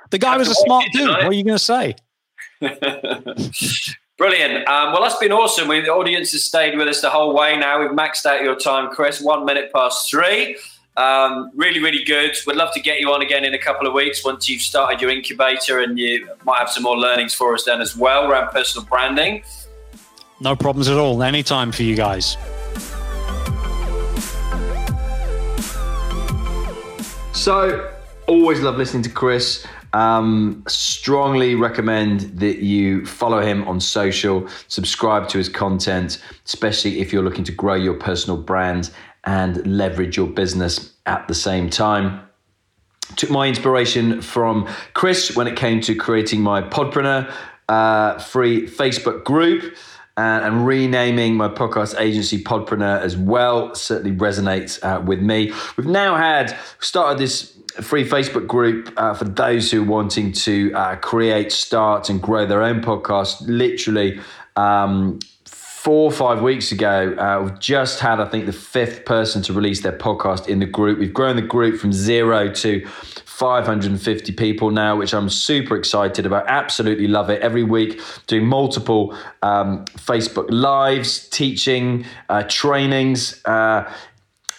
the 0.10 0.18
guy 0.18 0.38
was 0.38 0.50
a 0.50 0.56
smart 0.56 0.86
dude. 0.94 1.10
What 1.10 1.26
are 1.26 1.34
you 1.34 1.44
going 1.44 1.58
to 1.58 1.64
say? 1.64 1.96
Brilliant. 4.18 4.68
Um, 4.68 4.94
well, 4.94 5.02
that's 5.02 5.18
been 5.18 5.32
awesome. 5.32 5.68
We, 5.68 5.82
the 5.82 5.90
audience 5.90 6.32
has 6.32 6.44
stayed 6.44 6.78
with 6.78 6.88
us 6.88 7.02
the 7.02 7.10
whole 7.10 7.36
way 7.36 7.58
now. 7.58 7.80
We've 7.80 7.90
maxed 7.90 8.26
out 8.26 8.44
your 8.44 8.56
time, 8.56 8.90
Chris. 8.92 9.20
One 9.20 9.44
minute 9.46 9.72
past 9.74 10.10
three. 10.10 10.58
Um, 10.96 11.50
really, 11.56 11.80
really 11.80 12.04
good. 12.04 12.38
We'd 12.46 12.56
love 12.56 12.72
to 12.74 12.80
get 12.80 13.00
you 13.00 13.12
on 13.12 13.24
again 13.24 13.44
in 13.44 13.54
a 13.54 13.58
couple 13.58 13.88
of 13.88 13.94
weeks 13.94 14.24
once 14.24 14.48
you've 14.48 14.62
started 14.62 15.02
your 15.02 15.10
incubator 15.10 15.80
and 15.80 15.98
you 15.98 16.30
might 16.46 16.60
have 16.60 16.70
some 16.70 16.84
more 16.84 16.98
learnings 16.98 17.34
for 17.34 17.56
us 17.56 17.64
then 17.64 17.82
as 17.82 17.98
well 17.98 18.30
around 18.30 18.52
personal 18.52 18.86
branding. 18.86 19.44
No 20.40 20.56
problems 20.56 20.88
at 20.90 20.98
all. 20.98 21.24
Anytime 21.24 21.72
for 21.72 21.84
you 21.84 21.96
guys. 21.96 22.38
So, 27.34 27.92
always 28.28 28.62
love 28.62 28.78
listening 28.78 29.04
to 29.04 29.10
Chris. 29.10 29.66
Um, 29.94 30.64
strongly 30.68 31.54
recommend 31.54 32.22
that 32.40 32.58
you 32.64 33.06
follow 33.06 33.42
him 33.42 33.68
on 33.68 33.80
social, 33.80 34.48
subscribe 34.68 35.28
to 35.30 35.38
his 35.38 35.50
content, 35.50 36.22
especially 36.46 37.00
if 37.00 37.14
you're 37.14 37.24
looking 37.24 37.44
to 37.44 37.52
grow 37.52 37.76
your 37.76 37.94
personal 37.94 38.38
brand 38.38 38.90
and 39.24 39.66
leverage 39.68 40.18
your 40.18 40.28
business 40.28 40.94
at 41.06 41.28
the 41.28 41.36
same 41.36 41.70
time. 41.70 42.22
Took 43.18 43.30
my 43.30 43.48
inspiration 43.48 44.22
from 44.22 44.68
Chris 44.94 45.36
when 45.36 45.48
it 45.48 45.56
came 45.56 45.80
to 45.82 45.94
creating 45.94 46.42
my 46.42 46.62
Podpreneur 46.62 47.32
uh, 47.70 48.18
free 48.20 48.66
Facebook 48.68 49.24
group. 49.24 49.76
Uh, 50.16 50.42
and 50.44 50.68
renaming 50.68 51.36
my 51.36 51.48
podcast 51.50 52.00
agency 52.00 52.44
Podpreneur 52.44 53.02
as 53.02 53.18
well 53.18 53.74
certainly 53.74 54.16
resonates 54.16 54.78
uh, 54.84 55.02
with 55.02 55.20
me. 55.20 55.52
We've 55.76 55.88
now 55.88 56.16
had 56.16 56.56
started 56.80 57.18
this 57.18 57.58
free 57.82 58.08
Facebook 58.08 58.48
group 58.48 58.94
uh, 58.98 59.14
for 59.14 59.26
those 59.26 59.72
who 59.72 59.82
are 59.82 59.86
wanting 59.86 60.32
to 60.32 60.74
uh, 60.74 60.96
create, 60.98 61.52
start, 61.52 62.10
and 62.10 62.22
grow 62.22 62.46
their 62.46 62.62
own 62.62 62.82
podcast. 62.82 63.38
Literally, 63.48 64.20
um, 64.56 65.20
four 65.46 66.06
or 66.06 66.12
five 66.12 66.42
weeks 66.42 66.72
ago, 66.72 67.14
uh, 67.18 67.44
we've 67.44 67.60
just 67.60 68.00
had, 68.00 68.22
I 68.22 68.26
think, 68.26 68.46
the 68.46 68.54
fifth 68.54 69.04
person 69.04 69.42
to 69.44 69.54
release 69.54 69.82
their 69.82 69.98
podcast 69.98 70.48
in 70.48 70.60
the 70.60 70.66
group. 70.66 70.98
We've 70.98 71.14
grown 71.14 71.36
the 71.36 71.42
group 71.42 71.80
from 71.80 71.92
zero 71.92 72.50
to 72.54 72.86
550 73.34 74.32
people 74.32 74.72
now, 74.72 74.96
which 74.96 75.14
I'm 75.14 75.28
super 75.28 75.76
excited 75.76 76.26
about. 76.26 76.46
Absolutely 76.48 77.08
love 77.08 77.30
it. 77.30 77.42
Every 77.42 77.64
week, 77.64 78.00
doing 78.28 78.46
multiple 78.46 79.18
um, 79.42 79.84
Facebook 79.98 80.46
lives, 80.50 81.28
teaching, 81.28 82.06
uh, 82.30 82.44
trainings. 82.48 83.44
Uh, 83.44 83.92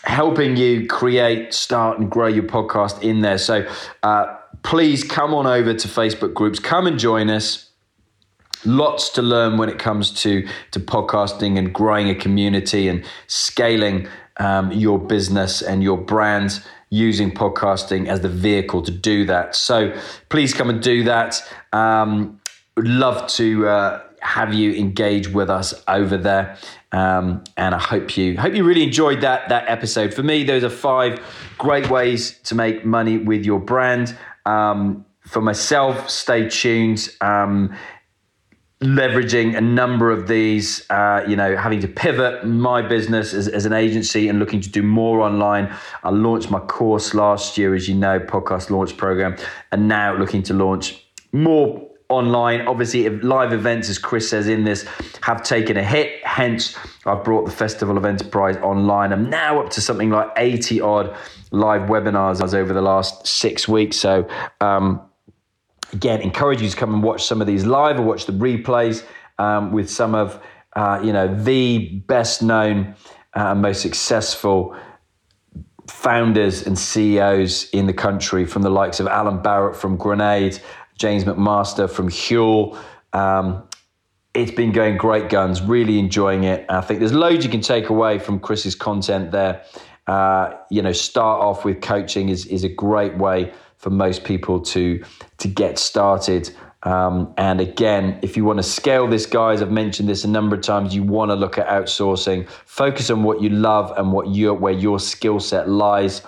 helping 0.05 0.57
you 0.57 0.86
create, 0.86 1.52
start, 1.52 1.98
and 1.98 2.11
grow 2.11 2.26
your 2.26 2.44
podcast 2.44 3.02
in 3.02 3.20
there. 3.20 3.38
So 3.38 3.68
uh, 4.02 4.36
please 4.62 5.05
come 5.05 5.34
on 5.34 5.46
over 5.46 5.74
to 5.74 5.88
Facebook 5.88 6.34
groups, 6.34 6.59
come 6.59 6.86
and 6.86 6.98
join 6.98 7.30
us. 7.30 7.70
Lots 8.66 9.11
to 9.11 9.22
learn 9.22 9.59
when 9.59 9.68
it 9.68 9.78
comes 9.78 10.11
to, 10.22 10.48
to 10.70 10.80
podcasting 10.80 11.59
and 11.59 11.72
growing 11.72 12.09
a 12.09 12.14
community 12.14 12.88
and 12.88 13.05
scaling 13.26 14.09
um, 14.38 14.72
your 14.72 14.98
business 14.98 15.61
and 15.61 15.82
your 15.82 15.98
brand 15.98 16.64
using 16.88 17.30
podcasting 17.30 18.07
as 18.07 18.20
the 18.20 18.28
vehicle 18.28 18.80
to 18.82 18.90
do 18.90 19.26
that. 19.26 19.55
So 19.55 19.94
please 20.28 20.55
come 20.55 20.70
and 20.70 20.80
do 20.82 21.05
that. 21.05 21.42
Um, 21.72 22.40
would 22.76 22.88
love 22.88 23.28
to 23.32 23.68
uh, 23.68 24.02
have 24.20 24.55
you 24.55 24.72
engage 24.72 25.28
with 25.28 25.50
us 25.50 25.74
over 25.86 26.16
there. 26.16 26.57
Um, 26.95 27.42
and 27.57 27.74
I 27.74 27.78
hope 27.78 28.16
you 28.16 28.38
hope 28.38 28.55
you 28.55 28.62
really 28.62 28.84
enjoyed 28.84 29.22
that 29.22 29.49
that 29.49 29.68
episode. 29.68 30.14
For 30.14 30.22
me, 30.22 30.45
those 30.45 30.62
are 30.62 30.70
five 30.70 31.18
great 31.59 31.90
ways 31.90 32.38
to 32.45 32.55
make 32.55 32.84
money 32.84 33.18
with 33.18 33.45
your 33.45 33.59
brand. 33.59 34.16
Um, 34.47 35.05
for 35.22 35.40
myself, 35.40 36.09
stay 36.09 36.49
tuned. 36.49 37.09
Um, 37.20 37.74
leveraging 38.80 39.57
a 39.57 39.61
number 39.61 40.11
of 40.11 40.28
these, 40.28 40.88
uh, 40.90 41.24
you 41.26 41.34
know, 41.34 41.57
having 41.57 41.80
to 41.80 41.88
pivot 41.88 42.47
my 42.47 42.82
business 42.82 43.32
as, 43.32 43.49
as, 43.49 43.64
an 43.64 43.72
agency 43.72 44.28
and 44.28 44.38
looking 44.38 44.61
to 44.61 44.68
do 44.68 44.82
more 44.82 45.20
online. 45.20 45.74
I 46.03 46.11
launched 46.11 46.51
my 46.51 46.61
course 46.61 47.14
last 47.14 47.57
year, 47.57 47.74
as 47.74 47.88
you 47.88 47.95
know, 47.95 48.20
podcast 48.20 48.68
launch 48.70 48.97
program, 48.97 49.36
and 49.72 49.88
now 49.88 50.14
looking 50.16 50.42
to 50.45 50.55
launch 50.55 51.03
more 51.32 51.88
online. 52.09 52.62
Obviously, 52.62 53.09
live 53.09 53.53
events, 53.53 53.88
as 53.88 53.99
Chris 53.99 54.28
says 54.28 54.49
in 54.49 54.64
this, 54.64 54.86
have 55.22 55.42
taken 55.42 55.76
a 55.76 55.84
hit. 55.84 56.24
Hence, 56.35 56.76
I've 57.07 57.22
brought 57.22 57.45
the 57.45 57.53
Festival 57.53 57.97
of 57.97 58.05
Enterprise 58.05 58.57
online. 58.57 59.12
I'm 59.12 59.30
now 59.30 59.61
up 59.61 59.70
to 59.70 59.80
something 59.80 60.11
like 60.11 60.32
80 60.37 60.80
odd 60.80 61.16
live 61.53 61.82
webinars 61.82 62.53
over 62.53 62.72
the 62.72 62.82
last 62.82 63.24
six 63.24 63.68
weeks. 63.68 63.97
So, 63.97 64.26
um, 64.61 65.01
again, 65.93 66.20
encourage 66.22 66.61
you 66.61 66.68
to 66.68 66.76
come 66.76 66.93
and 66.93 67.05
watch 67.05 67.22
some 67.22 67.41
of 67.41 67.47
these 67.47 67.64
live 67.64 68.01
or 68.01 68.03
watch 68.03 68.26
the 68.26 68.32
replays 68.32 69.07
um, 69.39 69.70
with 69.70 69.89
some 69.89 70.16
of 70.16 70.43
uh, 70.74 71.01
you 71.05 71.12
know 71.12 71.32
the 71.32 72.01
best 72.09 72.43
known 72.43 72.97
uh, 73.37 73.53
and 73.53 73.62
most 73.62 73.80
successful 73.80 74.76
founders 75.87 76.66
and 76.66 76.76
CEOs 76.76 77.70
in 77.70 77.87
the 77.87 77.93
country, 77.93 78.45
from 78.45 78.62
the 78.62 78.70
likes 78.70 78.99
of 78.99 79.07
Alan 79.07 79.39
Barratt 79.39 79.76
from 79.76 79.97
Grenade 79.97 80.61
James 80.99 81.22
McMaster 81.22 81.89
from 81.89 82.09
Huel. 82.09 82.76
Um, 83.12 83.68
it's 84.35 84.51
been 84.51 84.72
going 84.72 84.97
great 84.97 85.28
guns, 85.28 85.62
really 85.62 85.99
enjoying 85.99 86.45
it. 86.45 86.66
I 86.68 86.80
think 86.80 86.99
there's 86.99 87.12
loads 87.12 87.45
you 87.45 87.51
can 87.51 87.61
take 87.61 87.89
away 87.89 88.18
from 88.18 88.41
Chris's 88.41 88.74
content 88.74 89.30
there. 89.30 89.64
Uh, 90.07 90.55
you 90.70 90.82
know, 90.82 90.93
start 90.93 91.41
off 91.41 91.64
with 91.64 91.80
coaching 91.80 92.28
is, 92.28 92.45
is 92.47 92.64
a 92.64 92.68
great 92.68 93.16
way 93.16 93.53
for 93.78 93.91
most 93.91 94.24
people 94.24 94.61
to, 94.61 95.03
to 95.39 95.49
get 95.49 95.78
started. 95.78 96.51
Um, 96.82 97.32
and 97.39 97.61
again, 97.61 98.18
if 98.22 98.37
you 98.37 98.45
want 98.45 98.59
to 98.59 98.62
scale 98.62 99.07
this, 99.07 99.24
guys, 99.24 99.62
I've 99.62 99.70
mentioned 99.70 100.09
this 100.09 100.24
a 100.24 100.28
number 100.28 100.57
of 100.57 100.62
times. 100.62 100.95
You 100.95 101.05
want 101.05 101.30
to 101.30 101.35
look 101.35 101.57
at 101.57 101.66
outsourcing. 101.68 102.49
Focus 102.49 103.11
on 103.11 103.22
what 103.22 103.41
you 103.41 103.49
love 103.49 103.97
and 103.97 104.12
what 104.12 104.26
you 104.28 104.53
where 104.53 104.74
your 104.74 104.99
skill 104.99 105.41
set 105.41 105.68
lies, 105.68 106.20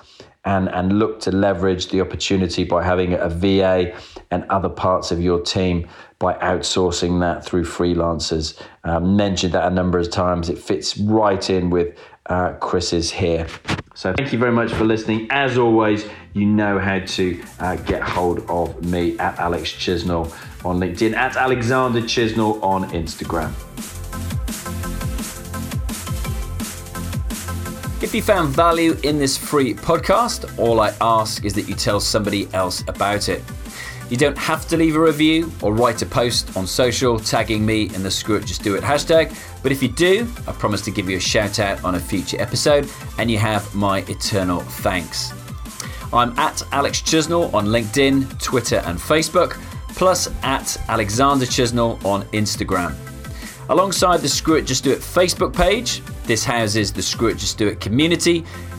and, 0.46 0.68
and 0.70 0.98
look 0.98 1.20
to 1.20 1.32
leverage 1.32 1.88
the 1.88 2.00
opportunity 2.00 2.64
by 2.64 2.82
having 2.82 3.14
a 3.14 3.28
VA 3.28 3.92
and 4.30 4.44
other 4.44 4.68
parts 4.68 5.10
of 5.10 5.20
your 5.20 5.40
team 5.40 5.86
by 6.18 6.34
outsourcing 6.34 7.20
that 7.20 7.44
through 7.44 7.64
freelancers. 7.64 8.60
Um, 8.84 9.16
mentioned 9.16 9.52
that 9.54 9.70
a 9.70 9.74
number 9.74 9.98
of 9.98 10.10
times. 10.10 10.48
It 10.48 10.58
fits 10.58 10.96
right 10.98 11.48
in 11.50 11.70
with 11.70 11.96
uh, 12.26 12.54
Chris's 12.54 13.10
here. 13.10 13.46
So 13.94 14.12
thank 14.12 14.32
you 14.32 14.38
very 14.38 14.52
much 14.52 14.72
for 14.72 14.84
listening. 14.84 15.26
As 15.30 15.56
always, 15.56 16.06
you 16.34 16.44
know 16.44 16.78
how 16.78 16.98
to 16.98 17.42
uh, 17.60 17.76
get 17.76 18.02
hold 18.02 18.48
of 18.50 18.84
me 18.84 19.18
at 19.18 19.38
Alex 19.38 19.72
Chisnall 19.72 20.26
on 20.64 20.78
LinkedIn, 20.78 21.14
at 21.14 21.36
Alexander 21.36 22.02
Chisnall 22.02 22.62
on 22.62 22.90
Instagram. 22.90 23.52
If 28.02 28.14
you 28.14 28.20
found 28.20 28.50
value 28.50 28.94
in 29.02 29.18
this 29.18 29.38
free 29.38 29.72
podcast, 29.72 30.58
all 30.58 30.80
I 30.80 30.94
ask 31.00 31.46
is 31.46 31.54
that 31.54 31.66
you 31.66 31.74
tell 31.74 31.98
somebody 31.98 32.46
else 32.52 32.82
about 32.88 33.30
it. 33.30 33.42
You 34.08 34.16
don't 34.16 34.38
have 34.38 34.68
to 34.68 34.76
leave 34.76 34.94
a 34.94 35.00
review 35.00 35.50
or 35.60 35.74
write 35.74 36.00
a 36.00 36.06
post 36.06 36.56
on 36.56 36.64
social 36.64 37.18
tagging 37.18 37.66
me 37.66 37.92
in 37.92 38.04
the 38.04 38.10
Screw 38.10 38.36
It 38.36 38.46
Just 38.46 38.62
Do 38.62 38.76
It 38.76 38.84
hashtag, 38.84 39.36
but 39.64 39.72
if 39.72 39.82
you 39.82 39.88
do, 39.88 40.32
I 40.46 40.52
promise 40.52 40.80
to 40.82 40.92
give 40.92 41.10
you 41.10 41.16
a 41.16 41.20
shout 41.20 41.58
out 41.58 41.82
on 41.82 41.96
a 41.96 42.00
future 42.00 42.40
episode 42.40 42.88
and 43.18 43.28
you 43.28 43.38
have 43.38 43.74
my 43.74 43.98
eternal 44.08 44.60
thanks. 44.60 45.32
I'm 46.12 46.38
at 46.38 46.62
Alex 46.70 47.02
Chisnall 47.02 47.52
on 47.52 47.66
LinkedIn, 47.66 48.40
Twitter, 48.40 48.76
and 48.86 48.96
Facebook, 48.96 49.60
plus 49.88 50.30
at 50.44 50.76
Alexander 50.88 51.44
Chisnall 51.44 52.02
on 52.04 52.22
Instagram. 52.26 52.94
Alongside 53.70 54.18
the 54.18 54.28
Screw 54.28 54.54
It 54.54 54.66
Just 54.66 54.84
Do 54.84 54.92
It 54.92 55.00
Facebook 55.00 55.52
page, 55.52 56.00
this 56.26 56.44
houses 56.44 56.92
the 56.92 57.02
Screw 57.02 57.28
It 57.28 57.38
Just 57.38 57.58
Do 57.58 57.66
It 57.66 57.80
community 57.80 58.44